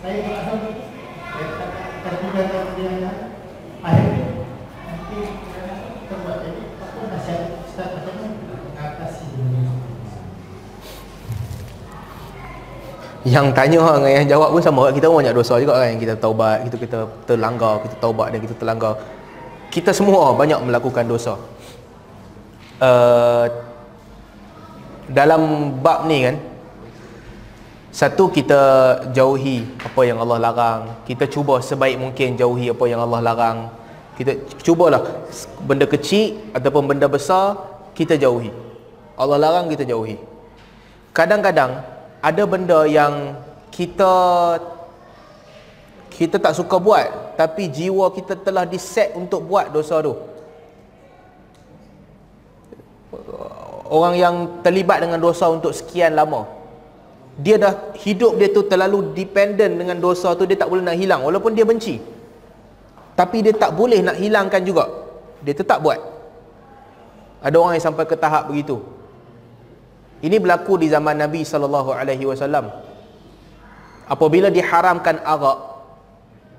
saya 0.04 0.20
merasa 0.20 0.52
terpidana 2.04 2.52
terpidana 2.52 3.12
akhirnya 3.80 4.28
nanti 4.84 5.20
terbuat 6.12 6.38
jadi 6.44 6.62
apa 6.76 7.00
nasihat 7.08 7.64
Ustaz 7.64 7.88
bagaimana 7.96 8.36
mengatasi 8.68 9.26
yang 13.24 13.56
tanya 13.56 13.80
orang 13.80 14.04
yang 14.12 14.28
jawab 14.28 14.52
pun 14.52 14.60
sama. 14.60 14.92
Kita 14.92 15.08
pun 15.08 15.24
banyak 15.24 15.32
dosa 15.32 15.56
juga 15.56 15.80
kan. 15.80 15.96
Kita 15.96 16.20
taubat 16.20 16.68
kita 16.68 16.76
kita 16.76 17.00
terlanggar 17.24 17.80
kita 17.88 17.96
taubat 18.04 18.36
dan 18.36 18.44
kita 18.44 18.56
terlanggar. 18.60 19.00
Kita 19.72 19.96
semua 19.96 20.36
banyak 20.36 20.60
melakukan 20.68 21.08
dosa. 21.08 21.40
Uh, 22.84 23.48
dalam 25.08 25.72
bab 25.80 26.04
ni 26.12 26.28
kan 26.28 26.36
satu 27.94 28.26
kita 28.34 28.62
jauhi 29.14 29.62
apa 29.78 30.02
yang 30.02 30.18
Allah 30.18 30.50
larang. 30.50 30.82
Kita 31.06 31.30
cuba 31.30 31.62
sebaik 31.62 32.02
mungkin 32.02 32.34
jauhi 32.34 32.74
apa 32.74 32.90
yang 32.90 33.06
Allah 33.06 33.22
larang. 33.22 33.70
Kita 34.18 34.34
cubalah. 34.66 35.30
Benda 35.62 35.86
kecil 35.86 36.42
ataupun 36.58 36.90
benda 36.90 37.06
besar 37.06 37.54
Kita 37.94 38.18
jauhi. 38.18 38.50
Allah 39.14 39.38
larang 39.38 39.70
kita 39.70 39.86
jauhi. 39.86 40.18
Kadang-kadang 41.14 41.86
ada 42.18 42.44
benda 42.50 42.90
yang 42.90 43.38
kita 43.70 44.14
kita 46.10 46.42
tak 46.42 46.58
suka 46.58 46.82
buat 46.82 47.38
tapi 47.38 47.70
jiwa 47.70 48.10
kita 48.10 48.42
telah 48.42 48.66
diset 48.66 49.14
untuk 49.14 49.46
buat 49.46 49.70
dosa 49.70 50.02
tu. 50.02 50.18
Orang 53.86 54.18
yang 54.18 54.66
terlibat 54.66 55.06
dengan 55.06 55.22
dosa 55.22 55.46
untuk 55.54 55.70
sekian 55.70 56.18
lama 56.18 56.63
dia 57.38 57.58
dah 57.58 57.94
hidup 57.98 58.38
dia 58.38 58.54
tu 58.54 58.62
terlalu 58.70 59.14
dependent 59.18 59.74
dengan 59.74 59.98
dosa 59.98 60.38
tu 60.38 60.46
dia 60.46 60.58
tak 60.58 60.70
boleh 60.70 60.86
nak 60.86 60.98
hilang 60.98 61.22
walaupun 61.26 61.58
dia 61.58 61.66
benci 61.66 61.98
tapi 63.18 63.42
dia 63.46 63.54
tak 63.54 63.74
boleh 63.74 64.06
nak 64.06 64.18
hilangkan 64.18 64.62
juga 64.62 64.86
dia 65.42 65.54
tetap 65.58 65.82
buat 65.82 65.98
ada 67.44 67.56
orang 67.58 67.76
yang 67.76 67.86
sampai 67.90 68.06
ke 68.06 68.16
tahap 68.16 68.54
begitu 68.54 68.82
ini 70.24 70.40
berlaku 70.40 70.80
di 70.80 70.88
zaman 70.88 71.20
Nabi 71.20 71.44
sallallahu 71.44 71.92
alaihi 71.92 72.24
wasallam. 72.24 72.72
Apabila 74.08 74.48
diharamkan 74.48 75.20
arak, 75.20 75.60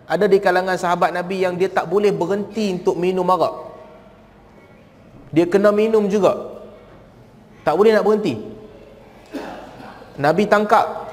ada 0.05 0.29
di 0.29 0.37
kalangan 0.37 0.77
sahabat 0.77 1.17
Nabi 1.17 1.49
yang 1.49 1.57
dia 1.57 1.73
tak 1.73 1.89
boleh 1.89 2.13
berhenti 2.13 2.77
untuk 2.77 3.01
minum 3.01 3.25
arak. 3.33 3.73
Dia 5.33 5.49
kena 5.49 5.73
minum 5.73 6.05
juga. 6.13 6.61
Tak 7.65 7.73
boleh 7.73 7.97
nak 7.97 8.05
berhenti. 8.05 8.37
Nabi 10.19 10.47
tangkap. 10.47 11.11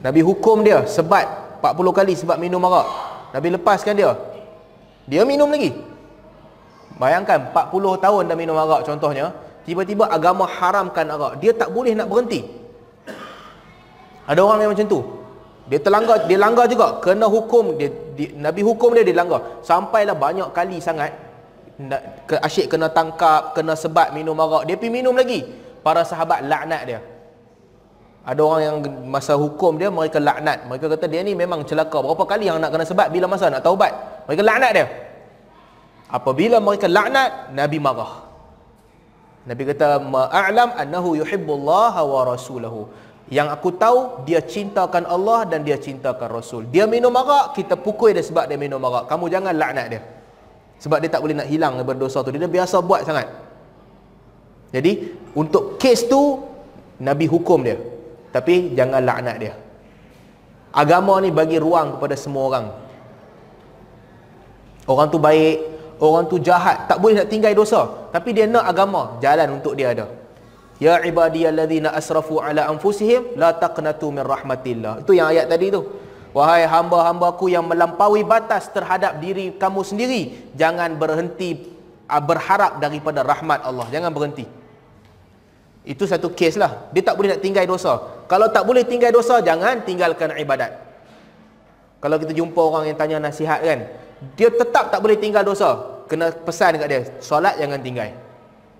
Nabi 0.00 0.20
hukum 0.20 0.60
dia 0.60 0.84
sebat 0.84 1.24
40 1.60 1.96
kali 1.96 2.12
sebab 2.16 2.36
minum 2.36 2.60
arak. 2.68 2.86
Nabi 3.32 3.48
lepaskan 3.56 3.96
dia. 3.96 4.12
Dia 5.08 5.24
minum 5.24 5.48
lagi. 5.48 5.72
Bayangkan 6.96 7.50
40 7.52 8.04
tahun 8.04 8.22
dah 8.28 8.36
minum 8.36 8.56
arak 8.56 8.84
contohnya. 8.84 9.32
Tiba-tiba 9.64 10.08
agama 10.08 10.44
haramkan 10.44 11.08
arak. 11.08 11.40
Dia 11.40 11.56
tak 11.56 11.72
boleh 11.72 11.96
nak 11.96 12.08
berhenti. 12.08 12.44
Ada 14.24 14.40
orang 14.40 14.60
yang 14.64 14.72
macam 14.72 14.88
tu. 14.88 15.00
Dia 15.64 15.80
terlanggar, 15.80 16.28
dia 16.28 16.36
langgar 16.36 16.68
juga. 16.68 17.00
Kena 17.00 17.24
hukum, 17.24 17.80
dia, 17.80 17.88
dia, 18.12 18.36
Nabi 18.36 18.60
hukum 18.60 18.92
dia, 18.92 19.00
dia 19.00 19.16
langgar. 19.16 19.64
Sampailah 19.64 20.12
banyak 20.12 20.52
kali 20.52 20.76
sangat. 20.80 21.16
Asyik 22.44 22.76
kena 22.76 22.92
tangkap, 22.92 23.56
kena 23.56 23.72
sebat 23.72 24.12
minum 24.12 24.36
arak. 24.36 24.68
Dia 24.68 24.76
pergi 24.76 24.92
minum 24.92 25.16
lagi. 25.16 25.44
Para 25.80 26.04
sahabat 26.04 26.44
laknat 26.44 26.82
dia. 26.88 27.00
Ada 28.24 28.40
orang 28.40 28.62
yang 28.64 28.76
masa 29.04 29.36
hukum 29.36 29.76
dia, 29.76 29.92
mereka 29.92 30.16
laknat. 30.16 30.64
Mereka 30.64 30.88
kata 30.96 31.04
dia 31.12 31.20
ni 31.20 31.36
memang 31.36 31.60
celaka. 31.68 32.00
Berapa 32.00 32.24
kali 32.24 32.48
yang 32.48 32.56
nak 32.56 32.72
kena 32.72 32.88
sebat 32.88 33.12
bila 33.12 33.28
masa 33.28 33.52
nak 33.52 33.60
taubat. 33.60 33.92
Mereka 34.24 34.40
laknat 34.40 34.72
dia. 34.72 34.86
Apabila 36.08 36.56
mereka 36.56 36.88
laknat, 36.88 37.52
Nabi 37.52 37.76
marah. 37.76 38.24
Nabi 39.44 39.62
kata 39.68 40.00
ma'alam 40.00 40.72
annahu 40.72 41.20
yuhibbullaha 41.20 42.00
wa 42.00 42.20
rasulahu. 42.24 42.88
Yang 43.28 43.48
aku 43.56 43.68
tahu 43.76 44.24
dia 44.28 44.40
cintakan 44.40 45.04
Allah 45.04 45.48
dan 45.48 45.64
dia 45.64 45.80
cintakan 45.80 46.28
Rasul. 46.28 46.68
Dia 46.68 46.84
minum 46.84 47.12
arak, 47.12 47.56
kita 47.56 47.76
pukul 47.76 48.12
dia 48.12 48.24
sebab 48.24 48.44
dia 48.48 48.56
minum 48.60 48.80
arak. 48.84 49.08
Kamu 49.08 49.32
jangan 49.32 49.52
laknat 49.56 49.86
dia. 49.96 50.00
Sebab 50.80 51.00
dia 51.00 51.08
tak 51.08 51.24
boleh 51.24 51.36
nak 51.36 51.48
hilang 51.48 51.76
daripada 51.80 52.04
dosa 52.04 52.20
tu. 52.20 52.28
Dia 52.32 52.48
biasa 52.48 52.84
buat 52.84 53.04
sangat. 53.04 53.28
Jadi, 54.76 55.16
untuk 55.32 55.80
kes 55.80 56.04
tu 56.08 56.40
Nabi 57.00 57.24
hukum 57.24 57.64
dia. 57.64 57.80
Tapi 58.34 58.74
jangan 58.74 58.98
laknat 58.98 59.36
dia. 59.38 59.54
Agama 60.74 61.22
ni 61.22 61.30
bagi 61.30 61.62
ruang 61.62 61.94
kepada 61.94 62.18
semua 62.18 62.50
orang. 62.50 62.66
Orang 64.90 65.06
tu 65.06 65.22
baik, 65.22 65.56
orang 66.02 66.26
tu 66.26 66.42
jahat 66.42 66.90
tak 66.90 66.98
boleh 66.98 67.22
nak 67.22 67.30
tinggal 67.30 67.54
dosa. 67.54 68.10
Tapi 68.10 68.34
dia 68.34 68.50
nak 68.50 68.66
agama 68.66 69.22
jalan 69.22 69.62
untuk 69.62 69.78
dia 69.78 69.94
ada. 69.94 70.10
Ya 70.82 70.98
ibadiyallazina 70.98 71.94
asrafu 71.94 72.42
ala 72.42 72.66
anfusihim 72.66 73.38
la 73.38 73.54
taqnatu 73.54 74.10
min 74.10 74.26
rahmatillah. 74.26 75.06
Itu 75.06 75.14
yang 75.14 75.30
ayat 75.30 75.46
tadi 75.46 75.70
tu. 75.70 75.86
Wahai 76.34 76.66
hamba-hambaku 76.66 77.54
yang 77.54 77.62
melampaui 77.70 78.26
batas 78.26 78.66
terhadap 78.74 79.22
diri 79.22 79.54
kamu 79.54 79.86
sendiri 79.86 80.50
jangan 80.58 80.98
berhenti 80.98 81.70
ah, 82.10 82.18
berharap 82.18 82.82
daripada 82.82 83.22
rahmat 83.22 83.62
Allah. 83.62 83.86
Jangan 83.94 84.10
berhenti 84.10 84.63
itu 85.84 86.08
satu 86.08 86.32
kes 86.32 86.56
lah. 86.56 86.88
Dia 86.96 87.04
tak 87.04 87.20
boleh 87.20 87.36
nak 87.36 87.40
tinggal 87.44 87.68
dosa. 87.68 88.24
Kalau 88.24 88.48
tak 88.48 88.64
boleh 88.64 88.88
tinggal 88.88 89.12
dosa 89.12 89.44
jangan 89.44 89.84
tinggalkan 89.84 90.32
ibadat. 90.40 90.72
Kalau 92.00 92.16
kita 92.16 92.32
jumpa 92.32 92.56
orang 92.60 92.88
yang 92.88 92.96
tanya 92.96 93.20
nasihat 93.20 93.60
kan 93.60 93.84
dia 94.32 94.48
tetap 94.48 94.88
tak 94.88 95.00
boleh 95.04 95.20
tinggal 95.20 95.44
dosa. 95.44 96.00
Kena 96.08 96.32
pesan 96.32 96.76
dekat 96.76 96.88
dia 96.88 97.00
solat 97.20 97.60
jangan 97.60 97.80
tinggal. 97.84 98.16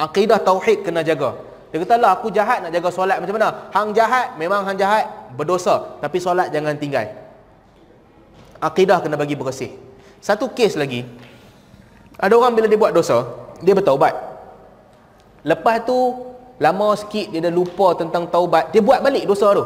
Akidah 0.01 0.41
tauhid 0.41 0.81
kena 0.81 1.05
jaga. 1.05 1.37
Dia 1.69 1.83
kata 1.85 2.01
lah 2.01 2.17
aku 2.17 2.33
jahat 2.33 2.65
nak 2.65 2.73
jaga 2.73 2.89
solat 2.89 3.21
macam 3.21 3.37
mana? 3.37 3.69
Hang 3.75 3.93
jahat 3.93 4.41
memang 4.41 4.65
hang 4.65 4.81
jahat 4.81 5.05
berdosa. 5.37 6.01
Tapi 6.01 6.17
solat 6.17 6.49
jangan 6.57 6.73
tinggal. 6.81 7.05
Akidah 8.65 9.05
kena 9.05 9.21
bagi 9.21 9.37
bersih. 9.37 9.77
Satu 10.25 10.49
kes 10.49 10.81
lagi. 10.81 11.05
Ada 12.17 12.33
orang 12.33 12.57
bila 12.57 12.65
dia 12.65 12.81
buat 12.81 12.97
dosa 12.97 13.29
dia 13.61 13.77
bertaubat. 13.77 14.17
Lepas 15.45 15.85
tu 15.85 15.97
lama 16.63 16.95
sikit 16.95 17.35
dia 17.35 17.41
dah 17.43 17.53
lupa 17.53 17.99
tentang 17.99 18.31
taubat. 18.31 18.71
Dia 18.71 18.83
buat 18.83 19.03
balik 19.03 19.27
dosa 19.27 19.51
tu. 19.55 19.65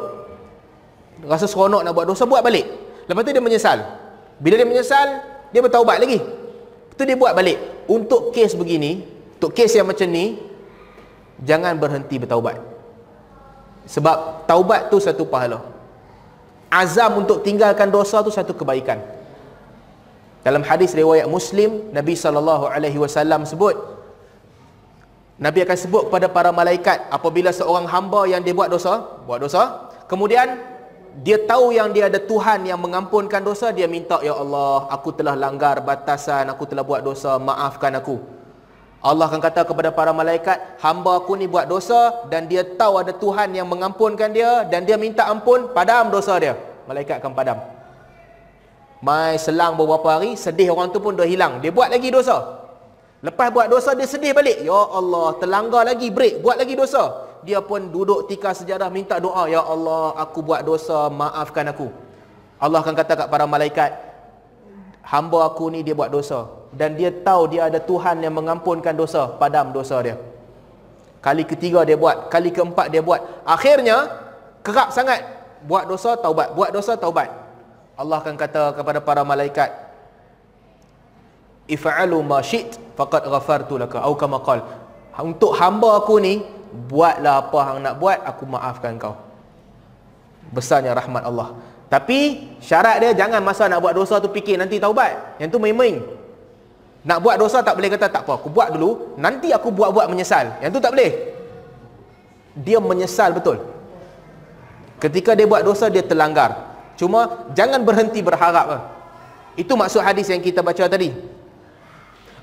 Rasa 1.26 1.50
seronok 1.50 1.82
nak 1.82 1.92
buat 1.92 2.06
dosa 2.06 2.24
buat 2.24 2.40
balik. 2.40 2.64
Lepas 3.08 3.22
tu 3.24 3.30
dia 3.34 3.42
menyesal. 3.42 3.78
Bila 4.38 4.54
dia 4.54 4.68
menyesal 4.68 5.08
dia 5.50 5.60
bertaubat 5.60 5.98
lagi. 6.00 6.20
Itu 6.94 7.02
dia 7.04 7.16
buat 7.18 7.34
balik. 7.34 7.58
Untuk 7.88 8.32
kes 8.32 8.52
begini 8.56 9.18
untuk 9.38 9.54
kes 9.54 9.70
yang 9.78 9.86
macam 9.86 10.10
ni 10.10 10.34
jangan 11.46 11.78
berhenti 11.78 12.18
bertaubat. 12.18 12.58
Sebab 13.86 14.50
taubat 14.50 14.90
tu 14.90 14.98
satu 14.98 15.22
pahala. 15.22 15.62
Azam 16.66 17.22
untuk 17.22 17.46
tinggalkan 17.46 17.86
dosa 17.88 18.18
tu 18.20 18.34
satu 18.34 18.50
kebaikan. 18.52 18.98
Dalam 20.42 20.66
hadis 20.66 20.90
riwayat 20.90 21.30
Muslim 21.30 21.94
Nabi 21.94 22.18
saw 22.18 22.34
sebut 23.46 23.97
Nabi 25.38 25.62
akan 25.62 25.78
sebut 25.78 26.02
kepada 26.10 26.26
para 26.26 26.50
malaikat 26.50 27.06
apabila 27.14 27.54
seorang 27.54 27.86
hamba 27.86 28.26
yang 28.26 28.42
dia 28.42 28.50
buat 28.50 28.66
dosa 28.66 29.22
buat 29.22 29.38
dosa 29.38 29.86
kemudian 30.10 30.58
dia 31.18 31.38
tahu 31.42 31.74
yang 31.74 31.90
dia 31.90 32.06
ada 32.06 32.22
Tuhan 32.22 32.62
yang 32.62 32.78
mengampunkan 32.78 33.42
dosa 33.42 33.74
dia 33.74 33.90
minta 33.90 34.22
ya 34.22 34.38
Allah 34.38 34.86
aku 34.86 35.10
telah 35.10 35.34
langgar 35.34 35.82
batasan 35.82 36.46
aku 36.46 36.62
telah 36.68 36.86
buat 36.86 37.02
dosa 37.02 37.38
maafkan 37.42 37.94
aku. 37.98 38.18
Allah 38.98 39.30
akan 39.30 39.38
kata 39.38 39.62
kepada 39.62 39.94
para 39.94 40.10
malaikat 40.10 40.58
hamba 40.82 41.22
aku 41.22 41.38
ni 41.38 41.46
buat 41.46 41.70
dosa 41.70 42.26
dan 42.26 42.50
dia 42.50 42.66
tahu 42.66 42.98
ada 42.98 43.14
Tuhan 43.14 43.54
yang 43.54 43.70
mengampunkan 43.70 44.30
dia 44.34 44.66
dan 44.66 44.82
dia 44.82 44.98
minta 44.98 45.26
ampun 45.30 45.70
padam 45.70 46.10
dosa 46.10 46.34
dia. 46.38 46.58
Malaikat 46.86 47.22
akan 47.22 47.32
padam. 47.34 47.58
Mai 48.98 49.38
selang 49.38 49.78
beberapa 49.78 50.18
hari 50.18 50.34
sedih 50.34 50.74
orang 50.74 50.90
tu 50.90 50.98
pun 50.98 51.14
dah 51.14 51.26
hilang. 51.26 51.62
Dia 51.62 51.70
buat 51.70 51.94
lagi 51.94 52.10
dosa 52.10 52.57
lepas 53.24 53.48
buat 53.50 53.66
dosa 53.66 53.94
dia 53.98 54.06
sedih 54.06 54.32
balik. 54.34 54.62
Ya 54.62 54.74
Allah 54.74 55.34
terlanggar 55.40 55.82
lagi 55.86 56.08
break 56.12 56.44
buat 56.44 56.56
lagi 56.60 56.74
dosa. 56.78 57.28
Dia 57.46 57.62
pun 57.62 57.88
duduk 57.88 58.26
tikar 58.26 58.52
sejarah 58.52 58.90
minta 58.90 59.16
doa 59.22 59.46
ya 59.46 59.62
Allah 59.62 60.14
aku 60.18 60.42
buat 60.42 60.66
dosa 60.66 61.06
maafkan 61.08 61.70
aku. 61.70 61.88
Allah 62.58 62.82
akan 62.82 62.94
kata 62.98 63.12
kat 63.14 63.28
para 63.30 63.46
malaikat 63.46 63.94
hamba 65.06 65.46
aku 65.48 65.70
ni 65.70 65.86
dia 65.86 65.94
buat 65.94 66.10
dosa. 66.10 66.50
Dan 66.68 66.98
dia 66.98 67.08
tahu 67.08 67.48
dia 67.48 67.70
ada 67.72 67.80
Tuhan 67.80 68.20
yang 68.20 68.34
mengampunkan 68.36 68.92
dosa 68.92 69.30
padam 69.40 69.72
dosa 69.72 69.96
dia. 70.04 70.20
Kali 71.24 71.42
ketiga 71.42 71.82
dia 71.88 71.96
buat 71.96 72.28
kali 72.28 72.52
keempat 72.52 72.92
dia 72.92 73.00
buat. 73.00 73.22
Akhirnya 73.42 74.10
kerap 74.60 74.92
sangat 74.92 75.24
buat 75.64 75.88
dosa 75.88 76.14
taubat. 76.18 76.52
Buat 76.52 76.70
dosa 76.74 76.94
taubat. 76.94 77.30
Allah 77.98 78.22
akan 78.22 78.34
kata 78.38 78.78
kepada 78.78 79.02
para 79.02 79.22
malaikat 79.26 79.87
if'alu 81.68 82.18
ma 82.24 82.40
syi't 82.40 82.80
faqad 82.96 83.28
ghafartu 83.28 83.76
laka 83.76 84.00
au 84.02 84.16
kama 84.16 84.40
qala 84.40 84.64
untuk 85.20 85.52
hamba 85.60 86.00
aku 86.00 86.16
ni 86.18 86.40
buatlah 86.88 87.46
apa 87.46 87.58
yang 87.74 87.78
nak 87.84 87.94
buat 88.00 88.18
aku 88.24 88.42
maafkan 88.48 88.96
kau 88.96 89.14
besarnya 90.52 90.96
rahmat 90.96 91.22
Allah 91.28 91.52
Tapi 91.88 92.44
syarat 92.60 93.00
dia 93.00 93.16
jangan 93.16 93.40
masa 93.40 93.64
nak 93.64 93.80
buat 93.80 93.96
dosa 93.96 94.20
tu 94.20 94.28
fikir 94.28 94.60
nanti 94.60 94.76
taubat. 94.76 95.40
Yang 95.40 95.56
tu 95.56 95.58
main-main. 95.58 96.04
Nak 97.00 97.18
buat 97.24 97.40
dosa 97.40 97.64
tak 97.64 97.80
boleh 97.80 97.88
kata 97.88 98.12
tak 98.12 98.28
apa, 98.28 98.36
aku 98.36 98.52
buat 98.52 98.76
dulu, 98.76 99.16
nanti 99.16 99.48
aku 99.56 99.72
buat-buat 99.72 100.04
menyesal. 100.12 100.60
Yang 100.60 100.70
tu 100.76 100.80
tak 100.84 100.92
boleh. 100.92 101.12
Dia 102.60 102.76
menyesal 102.76 103.32
betul. 103.32 103.64
Ketika 105.00 105.32
dia 105.32 105.48
buat 105.48 105.64
dosa 105.64 105.88
dia 105.88 106.04
terlanggar. 106.04 106.76
Cuma 107.00 107.48
jangan 107.56 107.80
berhenti 107.80 108.20
berharap. 108.20 108.92
Itu 109.56 109.72
maksud 109.72 110.04
hadis 110.04 110.28
yang 110.28 110.44
kita 110.44 110.60
baca 110.60 110.84
tadi. 110.84 111.08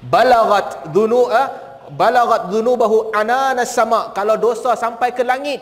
Balagat 0.05 0.93
dhunu'a 0.93 1.43
balagat 1.93 2.49
dhunubahu 2.49 3.13
ananas 3.13 3.73
sama. 3.73 4.13
Kalau 4.13 4.37
dosa 4.37 4.73
sampai 4.77 5.13
ke 5.13 5.25
langit, 5.25 5.61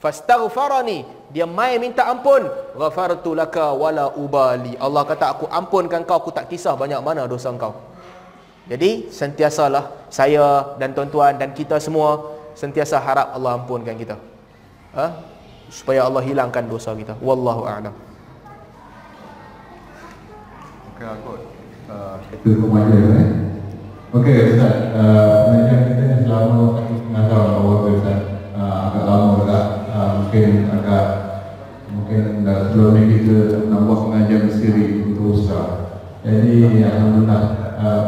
fastaghfarani 0.00 1.04
dia 1.32 1.48
mai 1.48 1.80
minta 1.80 2.08
ampun. 2.08 2.44
Ghafartu 2.76 3.32
laka 3.32 3.72
wala 3.72 4.12
ubali. 4.16 4.76
Allah 4.76 5.02
kata 5.08 5.24
aku 5.36 5.44
ampunkan 5.48 6.04
kau 6.04 6.20
aku 6.20 6.30
tak 6.32 6.48
kisah 6.52 6.76
banyak 6.76 7.00
mana 7.00 7.24
dosa 7.24 7.52
kau. 7.56 7.76
Jadi 8.68 9.10
sentiasalah 9.10 10.08
saya 10.12 10.78
dan 10.78 10.94
tuan-tuan 10.94 11.34
dan 11.40 11.50
kita 11.50 11.82
semua 11.82 12.38
sentiasa 12.54 13.00
harap 13.00 13.34
Allah 13.34 13.58
ampunkan 13.58 13.96
kita. 13.98 14.16
Ha? 14.92 15.32
supaya 15.72 16.04
Allah 16.04 16.20
hilangkan 16.20 16.68
dosa 16.68 16.92
kita. 16.92 17.16
Wallahu 17.24 17.64
a'lam. 17.64 17.96
Okey 20.92 21.06
aku 21.08 21.51
uh, 21.92 22.16
itu 22.32 22.48
remaja 22.56 22.96
eh. 23.20 23.28
Okey 24.12 24.56
Ustaz, 24.56 24.92
uh, 24.96 25.52
macam 25.52 25.78
kita 25.88 26.02
ni 26.04 26.16
selama 26.24 26.76
satu 26.76 26.92
setengah 27.00 27.24
tahun 27.28 27.50
awal 27.60 27.76
Ustaz. 27.96 28.20
Uh, 28.56 28.76
agak 28.88 29.04
lama 29.08 29.26
juga. 29.40 29.58
Uh, 29.92 30.10
mungkin 30.20 30.48
agak 30.72 31.04
mungkin 31.92 32.22
dah 32.44 32.56
sebelum 32.68 32.90
ni 32.96 33.02
kita 33.12 33.68
nak 33.68 33.80
buat 33.84 33.98
pengajian 34.08 34.52
siri 34.52 35.04
untuk 35.04 35.36
Ustaz. 35.36 35.68
Jadi 36.24 36.80
Alhamdulillah. 36.80 37.42
Uh, 37.82 38.04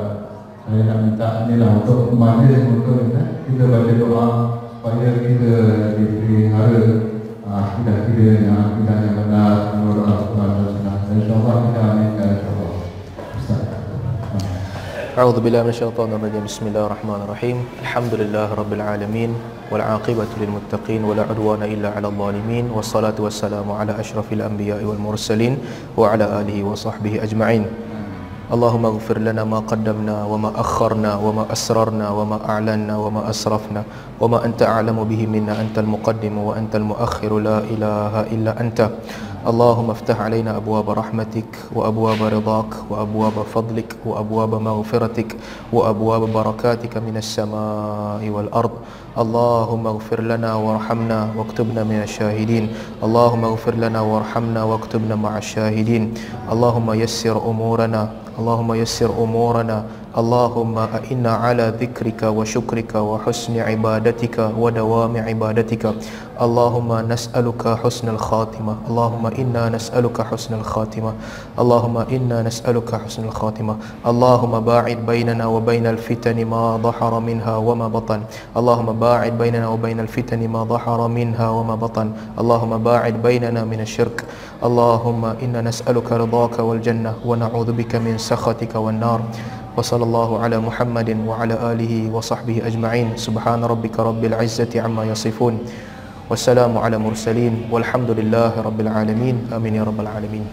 saya 0.65 0.81
nak 0.89 0.98
minta 1.05 1.28
ni 1.44 1.61
lah 1.61 1.77
untuk 1.85 2.16
majlis 2.16 2.65
untuk 2.65 3.12
eh, 3.12 3.44
kita 3.44 3.69
baca 3.69 3.93
doa 4.01 4.27
supaya 4.73 5.12
kita 5.20 5.52
dipelihara 5.93 6.85
uh, 7.44 7.52
akidah 7.69 8.09
kita 8.09 8.48
yang 8.48 8.56
akidah 8.73 8.97
yang 9.05 9.16
benar. 9.28 9.77
Menurut 9.77 10.09
dan 10.09 10.19
Sunnah 10.24 10.97
dan 11.05 11.15
insyaAllah 11.20 11.56
kita 11.69 11.81
aminkan 11.85 12.28
insyaAllah 12.32 12.53
أعوذ 15.14 15.46
بالله 15.46 15.62
من 15.62 15.70
الشيطان 15.70 16.10
الرجيم. 16.10 16.42
بسم 16.42 16.74
الله 16.74 16.90
الرحمن 16.90 17.20
الرحيم. 17.22 17.56
الحمد 17.86 18.12
لله 18.18 18.50
رب 18.50 18.72
العالمين 18.74 19.30
والعاقبة 19.70 20.26
للمتقين 20.42 21.06
ولا 21.06 21.22
عدوان 21.30 21.62
إلا 21.62 21.94
على 21.94 22.10
الظالمين 22.10 22.74
والصلاة 22.74 23.14
والسلام 23.14 23.62
على 23.62 23.94
أشرف 23.94 24.26
الأنبياء 24.34 24.82
والمرسلين 24.82 25.54
وعلى 25.94 26.26
آله 26.42 26.58
وصحبه 26.66 27.22
أجمعين. 27.22 27.62
اللهم 28.50 28.84
اغفر 28.86 29.18
لنا 29.22 29.46
ما 29.46 29.62
قدمنا 29.62 30.26
وما 30.26 30.50
أخرنا 30.58 31.10
وما 31.22 31.44
أسررنا 31.46 32.06
وما 32.10 32.38
أعلنا 32.50 32.94
وما 32.98 33.30
أسرفنا 33.30 33.82
وما 34.18 34.38
أنت 34.44 34.66
أعلم 34.66 34.98
به 34.98 35.20
منا 35.30 35.62
أنت 35.62 35.78
المقدم 35.78 36.34
وأنت 36.38 36.74
المؤخر. 36.74 37.30
لا 37.38 37.62
إله 37.62 38.34
إلا 38.34 38.52
أنت. 38.58 38.90
اللهم 39.44 39.90
افتح 39.90 40.20
علينا 40.20 40.56
أبواب 40.56 40.90
رحمتك 40.90 41.76
وأبواب 41.76 42.22
رضاك 42.22 42.72
وأبواب 42.90 43.32
فضلك 43.54 43.96
وأبواب 44.06 44.54
مغفرتك 44.54 45.36
وأبواب 45.72 46.32
بركاتك 46.32 46.96
من 46.96 47.16
السماء 47.16 48.24
والأرض. 48.24 48.70
اللهم 49.18 49.86
اغفر 49.86 50.20
لنا 50.20 50.54
وارحمنا 50.54 51.28
واكتبنا 51.36 51.84
من 51.84 52.02
الشاهدين. 52.08 52.64
اللهم 53.04 53.44
اغفر 53.44 53.74
لنا 53.74 54.00
وارحمنا 54.00 54.64
واكتبنا 54.64 55.14
مع 55.14 55.38
الشاهدين. 55.38 56.14
اللهم 56.52 56.88
يسر 56.92 57.36
أمورنا. 57.36 58.02
اللهم 58.40 58.70
يسر 58.74 59.10
أمورنا. 59.12 59.84
اللهم 60.14 60.78
أئنا 60.78 61.32
على 61.44 61.74
ذكرك 61.80 62.22
وشكرك 62.22 62.94
وحسن 62.94 63.54
عبادتك 63.58 64.36
ودوام 64.58 65.14
عبادتك 65.16 65.84
اللهم 66.40 66.90
نسألك 67.12 67.62
حسن 67.82 68.08
الخاتمة 68.08 68.74
اللهم 68.88 69.24
إنا 69.26 69.62
نسألك 69.74 70.18
حسن 70.22 70.54
الخاتمة 70.54 71.12
اللهم 71.58 71.96
إنا 71.98 72.42
نسألك 72.42 72.90
حسن 72.94 73.24
الخاتمة 73.24 73.74
اللهم 74.06 74.54
باعد 74.60 74.98
بيننا 75.06 75.46
وبين 75.46 75.86
الفتن 75.86 76.38
ما 76.46 76.76
ظهر 76.76 77.12
منها 77.20 77.56
وما 77.56 77.88
بطن 77.88 78.20
اللهم 78.56 78.88
باعد 78.92 79.32
بيننا 79.38 79.66
وبين 79.68 79.98
الفتن 80.00 80.40
ما 80.48 80.62
ظهر 80.64 81.08
منها 81.08 81.48
وما 81.48 81.74
بطن 81.74 82.06
اللهم 82.38 82.72
باعد 82.78 83.14
بيننا 83.22 83.64
من 83.64 83.80
الشرك 83.80 84.24
اللهم 84.62 85.24
إنا 85.42 85.60
نسألك 85.60 86.08
رضاك 86.12 86.58
والجنة 86.58 87.12
ونعوذ 87.26 87.68
بك 87.72 87.92
من 87.96 88.14
سخطك 88.18 88.74
والنار 88.74 89.20
وصلى 89.77 90.03
الله 90.03 90.30
على 90.43 90.57
محمد 90.59 91.09
وعلى 91.27 91.55
آله 91.71 91.93
وصحبه 92.11 92.61
أجمعين 92.67 93.15
سبحان 93.15 93.63
ربك 93.63 93.99
رب 93.99 94.23
العزة 94.26 94.71
عما 94.76 95.03
يصفون 95.15 95.59
والسلام 96.30 96.77
على 96.77 96.97
مرسلين 96.97 97.71
والحمد 97.71 98.11
لله 98.11 98.61
رب 98.61 98.80
العالمين 98.81 99.49
آمين 99.55 99.73
يا 99.76 99.84
رب 99.84 99.99
العالمين 99.99 100.45